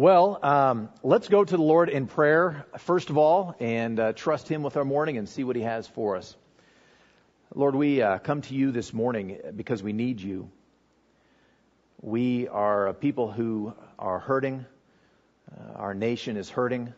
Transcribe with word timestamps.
Well, 0.00 0.38
um, 0.42 0.88
let's 1.02 1.28
go 1.28 1.44
to 1.44 1.56
the 1.58 1.62
Lord 1.62 1.90
in 1.90 2.06
prayer, 2.06 2.64
first 2.78 3.10
of 3.10 3.18
all, 3.18 3.54
and 3.60 4.00
uh, 4.00 4.14
trust 4.14 4.48
Him 4.48 4.62
with 4.62 4.78
our 4.78 4.84
morning 4.86 5.18
and 5.18 5.28
see 5.28 5.44
what 5.44 5.56
He 5.56 5.60
has 5.60 5.86
for 5.86 6.16
us. 6.16 6.38
Lord, 7.54 7.74
we 7.74 8.00
uh, 8.00 8.16
come 8.16 8.40
to 8.40 8.54
you 8.54 8.70
this 8.70 8.94
morning 8.94 9.36
because 9.56 9.82
we 9.82 9.92
need 9.92 10.18
you. 10.18 10.50
We 12.00 12.48
are 12.48 12.94
people 12.94 13.30
who 13.30 13.74
are 13.98 14.18
hurting. 14.18 14.64
Uh, 15.52 15.72
our 15.74 15.92
nation 15.92 16.38
is 16.38 16.48
hurting, 16.48 16.94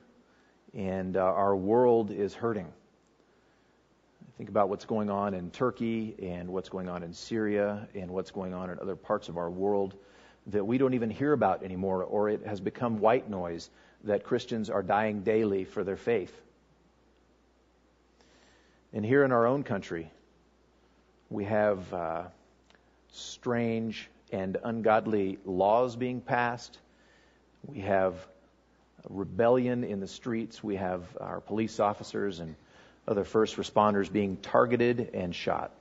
and 0.72 1.16
uh, 1.16 1.22
our 1.22 1.56
world 1.56 2.12
is 2.12 2.34
hurting. 2.34 2.68
Think 4.38 4.48
about 4.48 4.68
what's 4.68 4.84
going 4.84 5.10
on 5.10 5.34
in 5.34 5.50
Turkey 5.50 6.14
and 6.22 6.48
what's 6.48 6.68
going 6.68 6.88
on 6.88 7.02
in 7.02 7.12
Syria 7.12 7.88
and 7.96 8.12
what's 8.12 8.30
going 8.30 8.54
on 8.54 8.70
in 8.70 8.78
other 8.78 8.94
parts 8.94 9.28
of 9.28 9.38
our 9.38 9.50
world 9.50 9.96
that 10.46 10.64
we 10.64 10.78
don't 10.78 10.94
even 10.94 11.10
hear 11.10 11.32
about 11.32 11.62
anymore, 11.62 12.02
or 12.02 12.28
it 12.28 12.46
has 12.46 12.60
become 12.60 12.98
white 12.98 13.28
noise 13.30 13.70
that 14.04 14.24
Christians 14.24 14.70
are 14.70 14.82
dying 14.82 15.22
daily 15.22 15.64
for 15.64 15.84
their 15.84 15.96
faith. 15.96 16.36
And 18.92 19.04
here 19.04 19.24
in 19.24 19.32
our 19.32 19.46
own 19.46 19.62
country, 19.62 20.10
we 21.30 21.44
have 21.44 21.94
uh, 21.94 22.22
strange 23.12 24.10
and 24.32 24.58
ungodly 24.64 25.38
laws 25.44 25.96
being 25.96 26.20
passed. 26.20 26.78
We 27.64 27.80
have 27.80 28.14
rebellion 29.08 29.84
in 29.84 30.00
the 30.00 30.08
streets. 30.08 30.62
We 30.62 30.76
have 30.76 31.04
our 31.20 31.40
police 31.40 31.80
officers 31.80 32.40
and 32.40 32.54
other 33.06 33.24
first 33.24 33.56
responders 33.56 34.12
being 34.12 34.36
targeted 34.36 35.10
and 35.14 35.34
shot. 35.34 35.72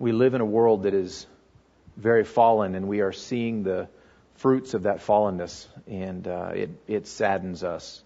We 0.00 0.12
live 0.12 0.32
in 0.32 0.40
a 0.40 0.46
world 0.46 0.84
that 0.84 0.94
is 0.94 1.26
very 1.94 2.24
fallen, 2.24 2.74
and 2.74 2.88
we 2.88 3.02
are 3.02 3.12
seeing 3.12 3.62
the 3.62 3.86
fruits 4.36 4.72
of 4.72 4.84
that 4.84 5.00
fallenness, 5.00 5.66
and 5.86 6.26
uh, 6.26 6.52
it, 6.54 6.70
it 6.88 7.06
saddens 7.06 7.62
us 7.62 8.02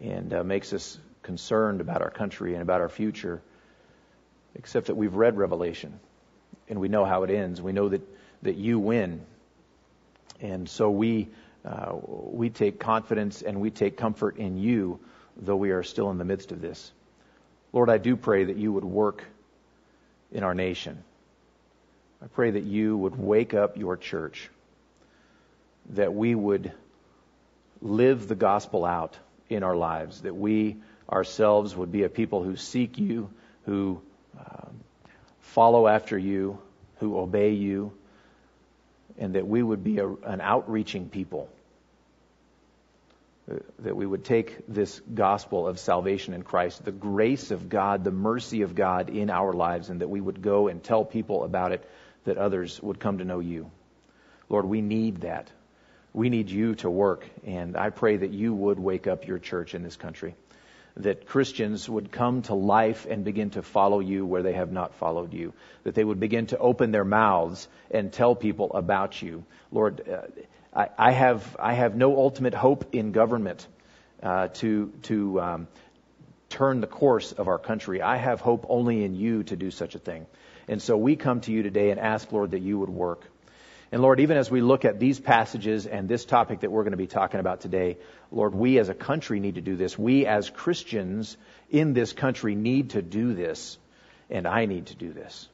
and 0.00 0.32
uh, 0.32 0.42
makes 0.42 0.72
us 0.72 0.98
concerned 1.22 1.82
about 1.82 2.00
our 2.00 2.10
country 2.10 2.54
and 2.54 2.62
about 2.62 2.80
our 2.80 2.88
future. 2.88 3.42
Except 4.54 4.86
that 4.86 4.94
we've 4.94 5.14
read 5.14 5.36
Revelation, 5.36 6.00
and 6.70 6.80
we 6.80 6.88
know 6.88 7.04
how 7.04 7.22
it 7.24 7.30
ends. 7.30 7.60
We 7.60 7.72
know 7.72 7.90
that, 7.90 8.00
that 8.40 8.56
you 8.56 8.78
win, 8.78 9.20
and 10.40 10.66
so 10.66 10.90
we 10.90 11.28
uh, 11.66 11.96
we 12.02 12.48
take 12.48 12.80
confidence 12.80 13.42
and 13.42 13.60
we 13.60 13.70
take 13.70 13.98
comfort 13.98 14.38
in 14.38 14.56
you, 14.56 15.00
though 15.36 15.56
we 15.56 15.72
are 15.72 15.82
still 15.82 16.10
in 16.10 16.16
the 16.16 16.24
midst 16.24 16.52
of 16.52 16.62
this. 16.62 16.90
Lord, 17.74 17.90
I 17.90 17.98
do 17.98 18.16
pray 18.16 18.44
that 18.44 18.56
you 18.56 18.72
would 18.72 18.84
work 18.84 19.24
in 20.32 20.42
our 20.42 20.54
nation. 20.54 21.04
I 22.22 22.26
pray 22.28 22.50
that 22.50 22.64
you 22.64 22.96
would 22.96 23.16
wake 23.16 23.54
up 23.54 23.76
your 23.76 23.96
church, 23.96 24.48
that 25.90 26.14
we 26.14 26.34
would 26.34 26.72
live 27.82 28.26
the 28.26 28.34
gospel 28.34 28.84
out 28.84 29.16
in 29.48 29.62
our 29.62 29.76
lives, 29.76 30.22
that 30.22 30.34
we 30.34 30.76
ourselves 31.10 31.76
would 31.76 31.92
be 31.92 32.02
a 32.04 32.08
people 32.08 32.42
who 32.42 32.56
seek 32.56 32.98
you, 32.98 33.30
who 33.64 34.00
um, 34.38 34.80
follow 35.40 35.86
after 35.86 36.16
you, 36.16 36.58
who 36.98 37.18
obey 37.18 37.52
you, 37.52 37.92
and 39.18 39.34
that 39.34 39.46
we 39.46 39.62
would 39.62 39.84
be 39.84 39.98
a, 39.98 40.08
an 40.08 40.40
outreaching 40.40 41.08
people. 41.08 41.48
That 43.80 43.94
we 43.94 44.04
would 44.04 44.24
take 44.24 44.66
this 44.66 45.00
gospel 45.14 45.68
of 45.68 45.78
salvation 45.78 46.34
in 46.34 46.42
Christ, 46.42 46.84
the 46.84 46.90
grace 46.90 47.52
of 47.52 47.68
God, 47.68 48.02
the 48.02 48.10
mercy 48.10 48.62
of 48.62 48.74
God 48.74 49.08
in 49.10 49.30
our 49.30 49.52
lives, 49.52 49.88
and 49.88 50.00
that 50.00 50.08
we 50.08 50.20
would 50.20 50.42
go 50.42 50.66
and 50.66 50.82
tell 50.82 51.04
people 51.04 51.44
about 51.44 51.70
it 51.70 51.88
that 52.26 52.38
others 52.38 52.80
would 52.82 53.00
come 53.00 53.18
to 53.18 53.24
know 53.24 53.40
you. 53.40 53.70
Lord, 54.48 54.66
we 54.66 54.80
need 54.80 55.22
that. 55.22 55.50
We 56.12 56.28
need 56.28 56.50
you 56.50 56.74
to 56.76 56.90
work, 56.90 57.26
and 57.44 57.76
I 57.76 57.90
pray 57.90 58.16
that 58.16 58.30
you 58.30 58.54
would 58.54 58.78
wake 58.78 59.06
up 59.06 59.26
your 59.26 59.38
church 59.38 59.74
in 59.74 59.82
this 59.82 59.96
country. 59.96 60.34
That 60.98 61.26
Christians 61.26 61.88
would 61.90 62.10
come 62.10 62.42
to 62.42 62.54
life 62.54 63.06
and 63.08 63.22
begin 63.22 63.50
to 63.50 63.62
follow 63.62 64.00
you 64.00 64.24
where 64.24 64.42
they 64.42 64.54
have 64.54 64.72
not 64.72 64.94
followed 64.94 65.34
you. 65.34 65.52
That 65.84 65.94
they 65.94 66.04
would 66.04 66.18
begin 66.18 66.46
to 66.46 66.58
open 66.58 66.90
their 66.90 67.04
mouths 67.04 67.68
and 67.90 68.10
tell 68.10 68.34
people 68.34 68.72
about 68.72 69.20
you. 69.20 69.44
Lord, 69.70 70.08
uh, 70.08 70.22
I, 70.74 70.88
I, 70.96 71.12
have, 71.12 71.56
I 71.60 71.74
have 71.74 71.96
no 71.96 72.16
ultimate 72.16 72.54
hope 72.54 72.94
in 72.94 73.12
government 73.12 73.66
uh, 74.22 74.48
to, 74.48 74.92
to 75.02 75.40
um, 75.40 75.68
turn 76.48 76.80
the 76.80 76.86
course 76.86 77.32
of 77.32 77.48
our 77.48 77.58
country. 77.58 78.00
I 78.00 78.16
have 78.16 78.40
hope 78.40 78.64
only 78.70 79.04
in 79.04 79.14
you 79.14 79.42
to 79.44 79.56
do 79.56 79.70
such 79.70 79.94
a 79.94 79.98
thing. 79.98 80.26
And 80.68 80.82
so 80.82 80.96
we 80.96 81.16
come 81.16 81.40
to 81.42 81.52
you 81.52 81.62
today 81.62 81.90
and 81.90 82.00
ask, 82.00 82.30
Lord, 82.32 82.50
that 82.50 82.60
you 82.60 82.78
would 82.78 82.90
work. 82.90 83.22
And 83.92 84.02
Lord, 84.02 84.18
even 84.18 84.36
as 84.36 84.50
we 84.50 84.60
look 84.60 84.84
at 84.84 84.98
these 84.98 85.20
passages 85.20 85.86
and 85.86 86.08
this 86.08 86.24
topic 86.24 86.60
that 86.60 86.72
we're 86.72 86.82
going 86.82 86.90
to 86.90 86.96
be 86.96 87.06
talking 87.06 87.38
about 87.38 87.60
today, 87.60 87.98
Lord, 88.32 88.54
we 88.54 88.78
as 88.78 88.88
a 88.88 88.94
country 88.94 89.38
need 89.38 89.54
to 89.54 89.60
do 89.60 89.76
this. 89.76 89.96
We 89.96 90.26
as 90.26 90.50
Christians 90.50 91.36
in 91.70 91.92
this 91.92 92.12
country 92.12 92.56
need 92.56 92.90
to 92.90 93.02
do 93.02 93.32
this. 93.34 93.78
And 94.28 94.46
I 94.46 94.66
need 94.66 94.86
to 94.86 94.96
do 94.96 95.12
this. 95.12 95.48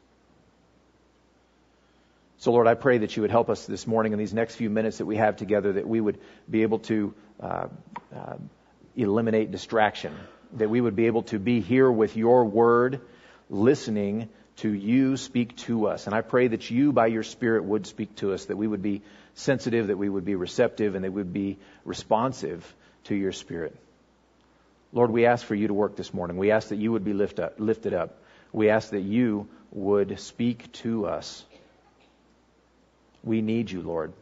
So, 2.39 2.53
Lord, 2.53 2.67
I 2.67 2.75
pray 2.75 2.99
that 2.99 3.15
you 3.15 3.22
would 3.22 3.31
help 3.31 3.51
us 3.51 3.67
this 3.67 3.87
morning 3.87 4.12
in 4.12 4.19
these 4.19 4.34
next 4.34 4.56
few 4.56 4.71
minutes 4.71 4.99
that 4.99 5.06
we 5.06 5.17
have 5.17 5.37
together, 5.37 5.75
that 5.75 5.87
we 5.87 6.01
would 6.01 6.19
be 6.51 6.62
able 6.62 6.81
to 6.81 7.15
uh, 7.39 7.69
uh, 8.17 8.34
eliminate 8.97 9.53
distraction, 9.53 10.12
that 10.55 10.69
we 10.69 10.81
would 10.81 10.97
be 10.97 11.06
able 11.06 11.22
to 11.25 11.39
be 11.39 11.61
here 11.61 11.89
with 11.89 12.17
your 12.17 12.47
word, 12.47 13.01
listening 13.49 14.28
to 14.57 14.73
you 14.73 15.17
speak 15.17 15.57
to 15.57 15.87
us. 15.87 16.07
And 16.07 16.15
I 16.15 16.21
pray 16.21 16.49
that 16.49 16.71
you, 16.71 16.93
by 16.93 17.07
your 17.07 17.23
Spirit, 17.23 17.65
would 17.65 17.87
speak 17.87 18.15
to 18.17 18.33
us, 18.33 18.47
that 18.47 18.57
we 18.57 18.67
would 18.67 18.83
be 18.83 19.03
sensitive, 19.35 19.87
that 19.89 19.99
we 19.99 20.09
would 20.09 20.25
be 20.25 20.35
receptive, 20.35 20.95
and 20.95 21.05
that 21.05 21.13
we 21.13 21.23
would 21.23 21.33
be 21.33 21.59
responsive 21.85 22.75
to 23.05 23.15
your 23.15 23.33
Spirit. 23.33 23.75
Lord, 24.93 25.11
we 25.11 25.27
ask 25.27 25.45
for 25.45 25.55
you 25.55 25.69
to 25.69 25.75
work 25.75 25.97
this 25.97 26.13
morning. 26.13 26.37
We 26.37 26.51
ask 26.51 26.69
that 26.69 26.77
you 26.77 26.93
would 26.93 27.05
be 27.05 27.15
lift 27.15 27.41
up, 27.41 27.55
lifted 27.59 27.95
up. 27.95 28.19
We 28.53 28.69
ask 28.69 28.91
that 28.91 29.01
you 29.01 29.49
would 29.71 30.21
speak 30.21 30.71
to 30.73 31.07
us. 31.07 31.45
We 33.25 33.41
need 33.41 33.71
you, 33.71 33.81
Lord. 33.81 34.13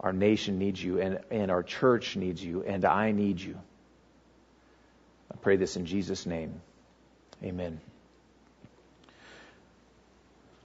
Our 0.00 0.12
nation 0.12 0.58
needs 0.58 0.82
you, 0.82 1.00
and, 1.00 1.20
and 1.30 1.50
our 1.50 1.62
church 1.62 2.16
needs 2.16 2.42
you, 2.42 2.64
and 2.64 2.84
I 2.84 3.12
need 3.12 3.40
you. 3.40 3.56
I 5.32 5.36
pray 5.36 5.56
this 5.56 5.76
in 5.76 5.86
Jesus' 5.86 6.26
name. 6.26 6.60
Amen. 7.44 7.80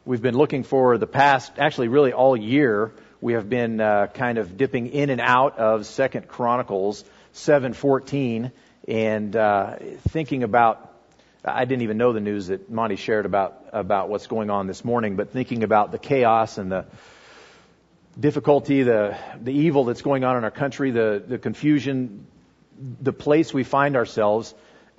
We've 0.08 0.22
been 0.22 0.38
looking 0.38 0.62
for 0.62 1.00
the 1.00 1.08
past, 1.08 1.54
actually, 1.58 1.88
really 1.88 2.14
all 2.14 2.38
year. 2.38 2.92
We 3.22 3.34
have 3.34 3.50
been 3.50 3.82
uh, 3.82 4.06
kind 4.14 4.38
of 4.38 4.56
dipping 4.56 4.86
in 4.86 5.10
and 5.10 5.20
out 5.20 5.58
of 5.58 5.88
Second 5.88 6.28
Chronicles 6.28 7.04
7:14 7.34 8.52
and 8.88 9.36
uh, 9.36 9.78
thinking 10.10 10.44
about. 10.44 10.94
I 11.44 11.66
didn't 11.66 11.82
even 11.82 11.98
know 11.98 12.14
the 12.14 12.20
news 12.20 12.48
that 12.48 12.70
Monty 12.70 12.98
shared 12.98 13.26
about 13.26 13.70
about 13.74 14.10
what's 14.10 14.28
going 14.28 14.52
on 14.52 14.68
this 14.68 14.86
morning, 14.86 15.16
but 15.16 15.32
thinking 15.32 15.64
about 15.64 15.92
the 15.92 15.98
chaos 15.98 16.60
and 16.60 16.72
the 16.72 16.86
difficulty, 18.20 18.84
the 18.84 19.18
the 19.42 19.54
evil 19.54 19.86
that's 19.86 20.04
going 20.04 20.24
on 20.24 20.38
in 20.38 20.44
our 20.44 20.52
country, 20.52 20.92
the 20.92 21.24
the 21.28 21.40
confusion, 21.40 22.28
the 23.02 23.12
place 23.12 23.56
we 23.56 23.64
find 23.64 23.96
ourselves. 23.96 24.54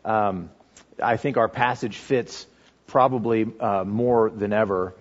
Um, 0.04 0.50
I 1.00 1.16
think 1.16 1.36
our 1.36 1.48
passage 1.48 1.96
fits 1.96 2.48
probably 2.86 3.46
uh, 3.60 3.84
more 3.84 4.30
than 4.30 4.52
ever. 4.52 4.94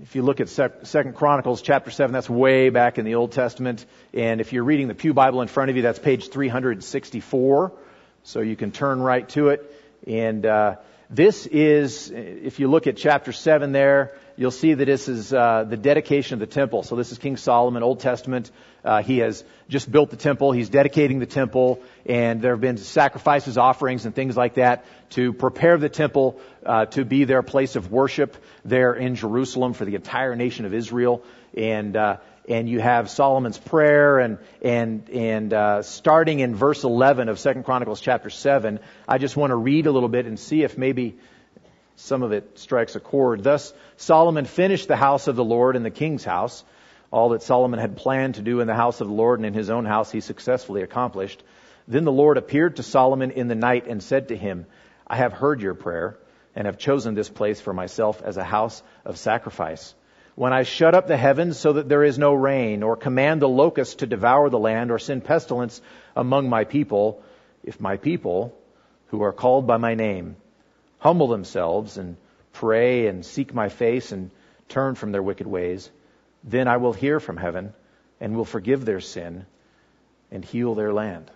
If 0.00 0.16
you 0.16 0.22
look 0.22 0.40
at 0.40 0.48
Second 0.48 1.14
Chronicles 1.14 1.62
chapter 1.62 1.90
7, 1.90 2.12
that's 2.12 2.28
way 2.28 2.70
back 2.70 2.98
in 2.98 3.04
the 3.04 3.14
Old 3.14 3.32
Testament. 3.32 3.86
And 4.12 4.40
if 4.40 4.52
you're 4.52 4.64
reading 4.64 4.88
the 4.88 4.94
Pew 4.94 5.14
Bible 5.14 5.42
in 5.42 5.48
front 5.48 5.70
of 5.70 5.76
you, 5.76 5.82
that's 5.82 5.98
page 5.98 6.30
364. 6.30 7.72
So 8.24 8.40
you 8.40 8.56
can 8.56 8.72
turn 8.72 9.00
right 9.00 9.28
to 9.30 9.48
it. 9.48 9.72
And 10.06 10.44
uh, 10.44 10.76
this 11.08 11.46
is, 11.46 12.10
if 12.10 12.58
you 12.58 12.68
look 12.68 12.86
at 12.86 12.96
chapter 12.96 13.32
7 13.32 13.72
there, 13.72 14.14
you'll 14.36 14.50
see 14.50 14.74
that 14.74 14.84
this 14.84 15.08
is 15.08 15.32
uh, 15.32 15.64
the 15.68 15.76
dedication 15.76 16.34
of 16.34 16.40
the 16.40 16.52
temple. 16.52 16.82
So 16.82 16.96
this 16.96 17.12
is 17.12 17.18
King 17.18 17.36
Solomon, 17.36 17.82
Old 17.82 18.00
Testament. 18.00 18.50
Uh, 18.84 19.02
he 19.02 19.18
has 19.18 19.44
just 19.68 19.90
built 19.90 20.10
the 20.10 20.16
temple. 20.16 20.52
He's 20.52 20.68
dedicating 20.68 21.18
the 21.18 21.26
temple, 21.26 21.80
and 22.06 22.42
there 22.42 22.52
have 22.52 22.60
been 22.60 22.76
sacrifices, 22.76 23.58
offerings, 23.58 24.06
and 24.06 24.14
things 24.14 24.36
like 24.36 24.54
that 24.54 24.84
to 25.10 25.32
prepare 25.32 25.78
the 25.78 25.88
temple 25.88 26.40
uh, 26.66 26.86
to 26.86 27.04
be 27.04 27.24
their 27.24 27.42
place 27.42 27.76
of 27.76 27.92
worship 27.92 28.36
there 28.64 28.94
in 28.94 29.14
Jerusalem 29.14 29.72
for 29.72 29.84
the 29.84 29.94
entire 29.94 30.34
nation 30.34 30.64
of 30.64 30.74
Israel. 30.74 31.22
And 31.56 31.96
uh, 31.96 32.16
and 32.48 32.68
you 32.68 32.80
have 32.80 33.08
Solomon's 33.08 33.58
prayer, 33.58 34.18
and 34.18 34.38
and 34.62 35.08
and 35.10 35.52
uh, 35.52 35.82
starting 35.82 36.40
in 36.40 36.56
verse 36.56 36.82
11 36.82 37.28
of 37.28 37.38
Second 37.38 37.64
Chronicles 37.64 38.00
chapter 38.00 38.30
7, 38.30 38.80
I 39.06 39.18
just 39.18 39.36
want 39.36 39.50
to 39.50 39.56
read 39.56 39.86
a 39.86 39.92
little 39.92 40.08
bit 40.08 40.26
and 40.26 40.38
see 40.38 40.62
if 40.62 40.76
maybe 40.76 41.16
some 42.02 42.22
of 42.22 42.32
it 42.32 42.58
strikes 42.58 42.96
a 42.96 43.00
chord. 43.00 43.42
Thus 43.44 43.72
Solomon 43.96 44.44
finished 44.44 44.88
the 44.88 44.96
house 44.96 45.28
of 45.28 45.36
the 45.36 45.44
Lord 45.44 45.76
and 45.76 45.84
the 45.84 45.90
king's 45.90 46.24
house. 46.24 46.64
All 47.10 47.30
that 47.30 47.42
Solomon 47.42 47.78
had 47.78 47.96
planned 47.96 48.34
to 48.36 48.42
do 48.42 48.60
in 48.60 48.66
the 48.66 48.74
house 48.74 49.00
of 49.00 49.08
the 49.08 49.14
Lord 49.14 49.38
and 49.38 49.46
in 49.46 49.54
his 49.54 49.70
own 49.70 49.84
house 49.84 50.10
he 50.10 50.20
successfully 50.20 50.82
accomplished. 50.82 51.42
Then 51.86 52.04
the 52.04 52.12
Lord 52.12 52.38
appeared 52.38 52.76
to 52.76 52.82
Solomon 52.82 53.30
in 53.30 53.48
the 53.48 53.54
night 53.54 53.86
and 53.86 54.02
said 54.02 54.28
to 54.28 54.36
him, 54.36 54.66
I 55.06 55.16
have 55.16 55.32
heard 55.32 55.60
your 55.60 55.74
prayer 55.74 56.16
and 56.54 56.66
have 56.66 56.78
chosen 56.78 57.14
this 57.14 57.28
place 57.28 57.60
for 57.60 57.72
myself 57.72 58.22
as 58.22 58.36
a 58.36 58.44
house 58.44 58.82
of 59.04 59.16
sacrifice. 59.16 59.94
when 60.34 60.52
I 60.52 60.62
shut 60.62 60.94
up 60.94 61.06
the 61.06 61.16
heavens 61.16 61.58
so 61.58 61.74
that 61.74 61.88
there 61.88 62.04
is 62.04 62.18
no 62.18 62.32
rain, 62.32 62.82
or 62.82 62.96
command 62.96 63.42
the 63.42 63.48
locusts 63.48 63.96
to 63.96 64.06
devour 64.06 64.48
the 64.48 64.58
land, 64.58 64.90
or 64.90 64.98
send 64.98 65.24
pestilence 65.24 65.80
among 66.16 66.48
my 66.48 66.64
people, 66.64 67.22
if 67.62 67.80
my 67.80 67.96
people, 67.96 68.56
who 69.08 69.22
are 69.22 69.32
called 69.32 69.66
by 69.66 69.76
my 69.76 69.94
name, 69.94 70.36
humble 71.02 71.26
themselves 71.26 71.98
and 71.98 72.16
pray 72.52 73.08
and 73.08 73.26
seek 73.26 73.52
my 73.52 73.68
face 73.68 74.12
and 74.12 74.30
turn 74.68 74.94
from 74.94 75.10
their 75.10 75.22
wicked 75.22 75.48
ways, 75.48 75.90
then 76.44 76.68
I 76.68 76.76
will 76.76 76.92
hear 76.92 77.18
from 77.18 77.36
heaven 77.36 77.74
and 78.20 78.36
will 78.36 78.44
forgive 78.44 78.84
their 78.84 79.00
sin 79.00 79.44
and 80.30 80.44
heal 80.44 80.76
their 80.76 80.92
land. 80.92 81.28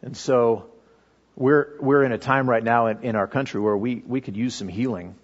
And 0.00 0.16
so 0.16 0.70
we're, 1.36 1.68
we're 1.80 2.02
in 2.02 2.12
a 2.12 2.18
time 2.18 2.48
right 2.48 2.64
now 2.64 2.86
in, 2.86 3.02
in 3.02 3.14
our 3.14 3.26
country 3.26 3.60
where 3.60 3.76
we, 3.76 3.96
we 4.06 4.22
could 4.22 4.38
use 4.38 4.54
some 4.54 4.68
healing. 4.68 5.16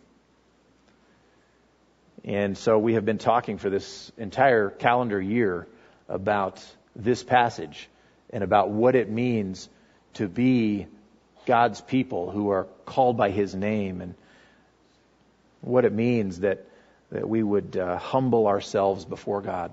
And 2.23 2.59
so 2.59 2.79
we 2.79 2.95
have 2.95 3.07
been 3.07 3.19
talking 3.19 3.57
for 3.57 3.71
this 3.71 4.13
entire 4.19 4.69
calendar 4.69 5.21
year 5.21 5.67
about 6.07 6.63
this 6.95 7.23
passage 7.23 7.89
and 8.29 8.45
about 8.45 8.69
what 8.69 8.95
it 8.95 9.09
means 9.09 9.71
to 10.15 10.29
be 10.29 10.87
God's 11.47 11.81
people 11.81 12.31
who 12.31 12.51
are 12.51 12.67
called 12.85 13.17
by 13.17 13.31
His 13.31 13.55
name 13.55 14.01
and 14.01 14.15
what 15.61 15.85
it 15.85 15.93
means 15.93 16.41
that, 16.41 16.67
that 17.11 17.29
we 17.29 17.43
would 17.43 17.77
uh, 17.77 17.99
humble 17.99 18.47
ourselves 18.47 19.05
before 19.05 19.41
God. 19.41 19.73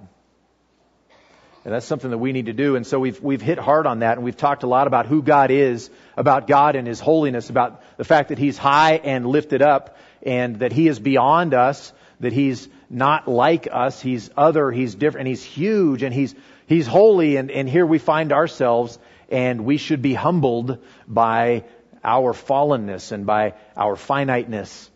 And 1.66 1.74
that's 1.74 1.86
something 1.86 2.10
that 2.10 2.18
we 2.18 2.32
need 2.32 2.46
to 2.46 2.54
do. 2.54 2.76
And 2.78 2.88
so 2.88 3.00
we've, 3.00 3.22
we've 3.22 3.42
hit 3.42 3.60
hard 3.60 3.86
on 3.86 4.00
that 4.00 4.18
and 4.18 4.24
we've 4.24 4.38
talked 4.38 4.64
a 4.64 4.68
lot 4.68 4.88
about 4.88 5.08
who 5.08 5.22
God 5.22 5.52
is, 5.52 5.90
about 6.16 6.48
God 6.48 6.76
and 6.76 6.88
His 6.88 7.00
holiness, 7.00 7.50
about 7.50 7.84
the 7.98 8.06
fact 8.06 8.30
that 8.30 8.38
He's 8.38 8.58
high 8.58 8.94
and 8.94 9.26
lifted 9.26 9.62
up 9.62 9.98
and 10.24 10.60
that 10.60 10.72
He 10.72 10.88
is 10.88 11.00
beyond 11.00 11.54
us, 11.54 11.92
that 12.22 12.32
He's 12.32 12.70
not 12.90 13.28
like 13.28 13.68
us, 13.72 14.02
He's 14.02 14.30
other, 14.38 14.72
He's 14.72 14.96
different, 14.96 15.28
and 15.28 15.36
He's 15.36 15.44
huge 15.44 16.02
and 16.02 16.14
He's, 16.14 16.34
He's 16.66 16.88
holy 16.88 17.36
and, 17.36 17.52
and 17.52 17.68
here 17.68 17.86
we 17.86 18.00
find 18.00 18.32
ourselves 18.32 18.98
and 19.30 19.66
we 19.66 19.78
should 19.78 20.02
be 20.02 20.14
humbled 20.14 20.80
by 21.08 21.64
our 22.04 22.34
fallenness 22.34 23.12
and 23.12 23.26
by 23.26 23.54
our 23.76 23.96
finiteness 23.96 24.90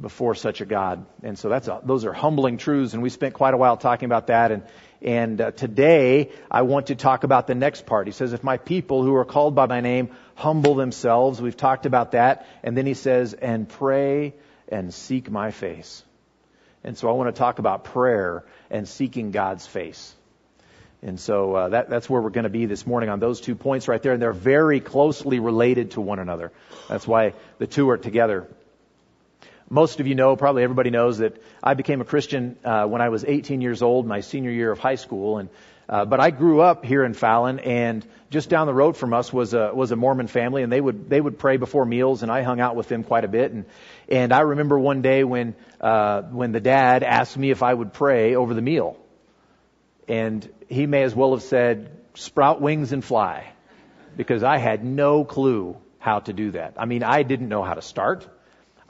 before 0.00 0.34
such 0.34 0.60
a 0.60 0.64
God. 0.64 1.04
And 1.22 1.38
so 1.38 1.48
that's 1.48 1.68
a, 1.68 1.80
those 1.84 2.04
are 2.04 2.12
humbling 2.12 2.56
truths, 2.56 2.94
and 2.94 3.02
we 3.02 3.10
spent 3.10 3.34
quite 3.34 3.54
a 3.54 3.56
while 3.56 3.76
talking 3.76 4.06
about 4.06 4.28
that. 4.28 4.50
And 4.52 4.62
and 5.02 5.40
uh, 5.40 5.50
today 5.50 6.30
I 6.50 6.62
want 6.62 6.88
to 6.88 6.94
talk 6.94 7.24
about 7.24 7.46
the 7.46 7.54
next 7.54 7.86
part. 7.86 8.06
He 8.06 8.12
says, 8.12 8.32
"If 8.32 8.42
my 8.42 8.56
people 8.56 9.02
who 9.02 9.14
are 9.14 9.24
called 9.24 9.54
by 9.54 9.66
my 9.66 9.80
name 9.80 10.10
humble 10.34 10.74
themselves," 10.74 11.40
we've 11.40 11.56
talked 11.56 11.86
about 11.86 12.12
that, 12.12 12.46
and 12.62 12.76
then 12.76 12.86
he 12.86 12.94
says, 12.94 13.34
"and 13.34 13.68
pray 13.68 14.34
and 14.68 14.92
seek 14.92 15.30
my 15.30 15.50
face." 15.50 16.02
And 16.82 16.96
so 16.96 17.08
I 17.10 17.12
want 17.12 17.34
to 17.34 17.38
talk 17.38 17.58
about 17.58 17.84
prayer 17.84 18.44
and 18.70 18.88
seeking 18.88 19.32
God's 19.32 19.66
face. 19.66 20.14
And 21.02 21.18
so 21.18 21.54
uh, 21.54 21.68
that, 21.70 21.88
that's 21.88 22.10
where 22.10 22.20
we're 22.20 22.30
going 22.30 22.44
to 22.44 22.50
be 22.50 22.66
this 22.66 22.86
morning 22.86 23.08
on 23.08 23.20
those 23.20 23.40
two 23.40 23.54
points 23.54 23.88
right 23.88 24.02
there, 24.02 24.12
and 24.12 24.20
they're 24.20 24.32
very 24.32 24.80
closely 24.80 25.38
related 25.38 25.92
to 25.92 26.00
one 26.00 26.18
another. 26.18 26.52
That's 26.88 27.06
why 27.06 27.32
the 27.58 27.66
two 27.66 27.88
are 27.88 27.96
together. 27.96 28.48
Most 29.70 30.00
of 30.00 30.06
you 30.06 30.14
know, 30.14 30.36
probably 30.36 30.62
everybody 30.62 30.90
knows 30.90 31.18
that 31.18 31.40
I 31.62 31.74
became 31.74 32.00
a 32.00 32.04
Christian 32.04 32.56
uh, 32.64 32.86
when 32.86 33.00
I 33.00 33.08
was 33.08 33.24
18 33.24 33.60
years 33.60 33.82
old, 33.82 34.06
my 34.06 34.20
senior 34.20 34.50
year 34.50 34.72
of 34.72 34.78
high 34.78 34.96
school, 34.96 35.38
and 35.38 35.48
uh, 35.88 36.04
but 36.04 36.20
I 36.20 36.30
grew 36.30 36.60
up 36.60 36.84
here 36.84 37.02
in 37.02 37.14
Fallon, 37.14 37.58
and 37.58 38.06
just 38.30 38.48
down 38.48 38.68
the 38.68 38.74
road 38.74 38.96
from 38.96 39.12
us 39.12 39.32
was 39.32 39.54
a 39.54 39.72
was 39.74 39.90
a 39.90 39.96
Mormon 39.96 40.28
family, 40.28 40.62
and 40.62 40.70
they 40.70 40.80
would 40.80 41.10
they 41.10 41.20
would 41.20 41.36
pray 41.36 41.56
before 41.56 41.84
meals, 41.84 42.22
and 42.22 42.30
I 42.30 42.42
hung 42.42 42.60
out 42.60 42.76
with 42.76 42.86
them 42.86 43.02
quite 43.02 43.24
a 43.24 43.28
bit, 43.28 43.50
and 43.50 43.64
and 44.08 44.32
I 44.32 44.40
remember 44.42 44.78
one 44.78 45.02
day 45.02 45.24
when 45.24 45.56
uh, 45.80 46.22
when 46.22 46.52
the 46.52 46.60
dad 46.60 47.02
asked 47.02 47.36
me 47.36 47.50
if 47.50 47.64
I 47.64 47.74
would 47.74 47.92
pray 47.92 48.36
over 48.36 48.54
the 48.54 48.62
meal, 48.62 48.96
and 50.10 50.52
he 50.68 50.86
may 50.86 51.04
as 51.04 51.14
well 51.14 51.30
have 51.30 51.42
said, 51.42 51.96
sprout 52.14 52.60
wings 52.60 52.92
and 52.92 53.04
fly. 53.04 53.52
Because 54.16 54.42
I 54.42 54.58
had 54.58 54.84
no 54.84 55.24
clue 55.24 55.76
how 55.98 56.18
to 56.18 56.32
do 56.32 56.50
that. 56.50 56.74
I 56.76 56.84
mean, 56.84 57.04
I 57.04 57.22
didn't 57.22 57.48
know 57.48 57.62
how 57.62 57.74
to 57.74 57.82
start. 57.82 58.26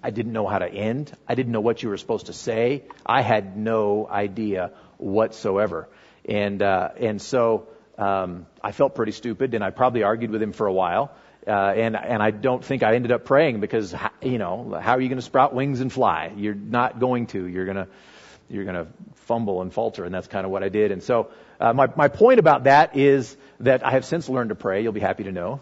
I 0.02 0.08
didn't 0.10 0.32
know 0.32 0.46
how 0.46 0.58
to 0.58 0.66
end. 0.66 1.12
I 1.28 1.34
didn't 1.34 1.52
know 1.52 1.60
what 1.60 1.82
you 1.82 1.90
were 1.90 1.98
supposed 1.98 2.26
to 2.26 2.32
say. 2.32 2.84
I 3.04 3.20
had 3.20 3.54
no 3.54 4.08
idea 4.08 4.72
whatsoever. 4.96 5.90
And, 6.24 6.62
uh, 6.62 6.88
and 6.96 7.20
so, 7.20 7.68
um, 7.98 8.46
I 8.62 8.72
felt 8.72 8.94
pretty 8.94 9.12
stupid 9.12 9.52
and 9.52 9.62
I 9.62 9.70
probably 9.70 10.04
argued 10.04 10.30
with 10.30 10.42
him 10.42 10.54
for 10.54 10.66
a 10.66 10.72
while. 10.72 11.12
Uh, 11.46 11.50
and, 11.50 11.96
and 11.96 12.22
I 12.22 12.30
don't 12.30 12.64
think 12.64 12.82
I 12.82 12.94
ended 12.94 13.12
up 13.12 13.26
praying 13.26 13.60
because, 13.60 13.94
you 14.22 14.38
know, 14.38 14.78
how 14.80 14.92
are 14.92 15.00
you 15.00 15.08
going 15.08 15.18
to 15.18 15.22
sprout 15.22 15.54
wings 15.54 15.80
and 15.80 15.92
fly? 15.92 16.32
You're 16.34 16.54
not 16.54 16.98
going 16.98 17.26
to. 17.28 17.46
You're 17.46 17.66
going 17.66 17.76
to, 17.76 17.88
you're 18.50 18.64
going 18.64 18.76
to 18.76 18.86
fumble 19.14 19.62
and 19.62 19.72
falter, 19.72 20.04
and 20.04 20.14
that's 20.14 20.26
kind 20.26 20.44
of 20.44 20.50
what 20.50 20.62
I 20.62 20.68
did. 20.68 20.90
And 20.90 21.02
so, 21.02 21.30
uh, 21.60 21.72
my 21.72 21.88
my 21.96 22.08
point 22.08 22.40
about 22.40 22.64
that 22.64 22.96
is 22.96 23.36
that 23.60 23.86
I 23.86 23.92
have 23.92 24.04
since 24.04 24.28
learned 24.28 24.48
to 24.48 24.56
pray. 24.56 24.82
You'll 24.82 24.92
be 24.92 25.00
happy 25.00 25.24
to 25.24 25.32
know, 25.32 25.60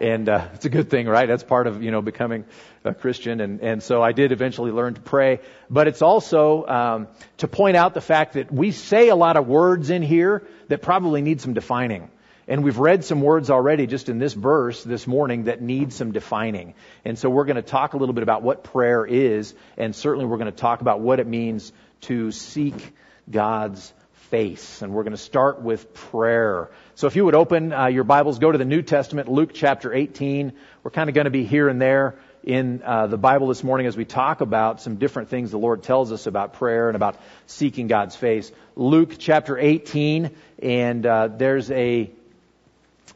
and 0.00 0.28
uh, 0.28 0.48
it's 0.54 0.64
a 0.64 0.70
good 0.70 0.90
thing, 0.90 1.06
right? 1.06 1.26
That's 1.26 1.44
part 1.44 1.66
of 1.66 1.82
you 1.82 1.90
know 1.90 2.02
becoming 2.02 2.44
a 2.84 2.94
Christian, 2.94 3.40
and 3.40 3.60
and 3.60 3.82
so 3.82 4.02
I 4.02 4.12
did 4.12 4.32
eventually 4.32 4.72
learn 4.72 4.94
to 4.94 5.00
pray. 5.00 5.40
But 5.70 5.86
it's 5.86 6.02
also 6.02 6.66
um, 6.66 7.08
to 7.38 7.48
point 7.48 7.76
out 7.76 7.94
the 7.94 8.00
fact 8.00 8.34
that 8.34 8.52
we 8.52 8.72
say 8.72 9.08
a 9.08 9.16
lot 9.16 9.36
of 9.36 9.46
words 9.46 9.90
in 9.90 10.02
here 10.02 10.46
that 10.68 10.82
probably 10.82 11.22
need 11.22 11.40
some 11.40 11.54
defining. 11.54 12.10
And 12.50 12.64
we've 12.64 12.78
read 12.78 13.04
some 13.04 13.20
words 13.20 13.50
already 13.50 13.86
just 13.86 14.08
in 14.08 14.18
this 14.18 14.32
verse 14.32 14.82
this 14.82 15.06
morning 15.06 15.44
that 15.44 15.60
need 15.60 15.92
some 15.92 16.12
defining. 16.12 16.72
And 17.04 17.18
so 17.18 17.28
we're 17.28 17.44
going 17.44 17.56
to 17.56 17.62
talk 17.62 17.92
a 17.92 17.98
little 17.98 18.14
bit 18.14 18.22
about 18.22 18.42
what 18.42 18.64
prayer 18.64 19.04
is, 19.04 19.54
and 19.76 19.94
certainly 19.94 20.24
we're 20.24 20.38
going 20.38 20.50
to 20.50 20.58
talk 20.58 20.80
about 20.80 21.00
what 21.00 21.20
it 21.20 21.26
means 21.26 21.74
to 22.02 22.30
seek 22.30 22.94
God's 23.30 23.92
face. 24.30 24.82
And 24.82 24.92
we're 24.92 25.04
going 25.04 25.12
to 25.12 25.16
start 25.16 25.62
with 25.62 25.94
prayer. 25.94 26.70
So 26.94 27.06
if 27.06 27.16
you 27.16 27.24
would 27.24 27.34
open 27.34 27.72
uh, 27.72 27.86
your 27.86 28.04
Bibles, 28.04 28.38
go 28.38 28.52
to 28.52 28.58
the 28.58 28.64
New 28.64 28.82
Testament, 28.82 29.28
Luke 29.28 29.50
chapter 29.54 29.92
18. 29.92 30.52
We're 30.82 30.90
kind 30.90 31.08
of 31.08 31.14
going 31.14 31.24
to 31.24 31.30
be 31.30 31.44
here 31.44 31.68
and 31.68 31.80
there 31.80 32.16
in 32.44 32.82
uh, 32.82 33.06
the 33.06 33.18
Bible 33.18 33.48
this 33.48 33.64
morning 33.64 33.86
as 33.86 33.96
we 33.96 34.04
talk 34.04 34.40
about 34.40 34.80
some 34.80 34.96
different 34.96 35.28
things 35.28 35.50
the 35.50 35.58
Lord 35.58 35.82
tells 35.82 36.12
us 36.12 36.26
about 36.26 36.54
prayer 36.54 36.88
and 36.88 36.96
about 36.96 37.20
seeking 37.46 37.88
God's 37.88 38.16
face. 38.16 38.52
Luke 38.76 39.16
chapter 39.18 39.58
18, 39.58 40.30
and 40.62 41.06
uh, 41.06 41.28
there's 41.28 41.70
a 41.70 42.10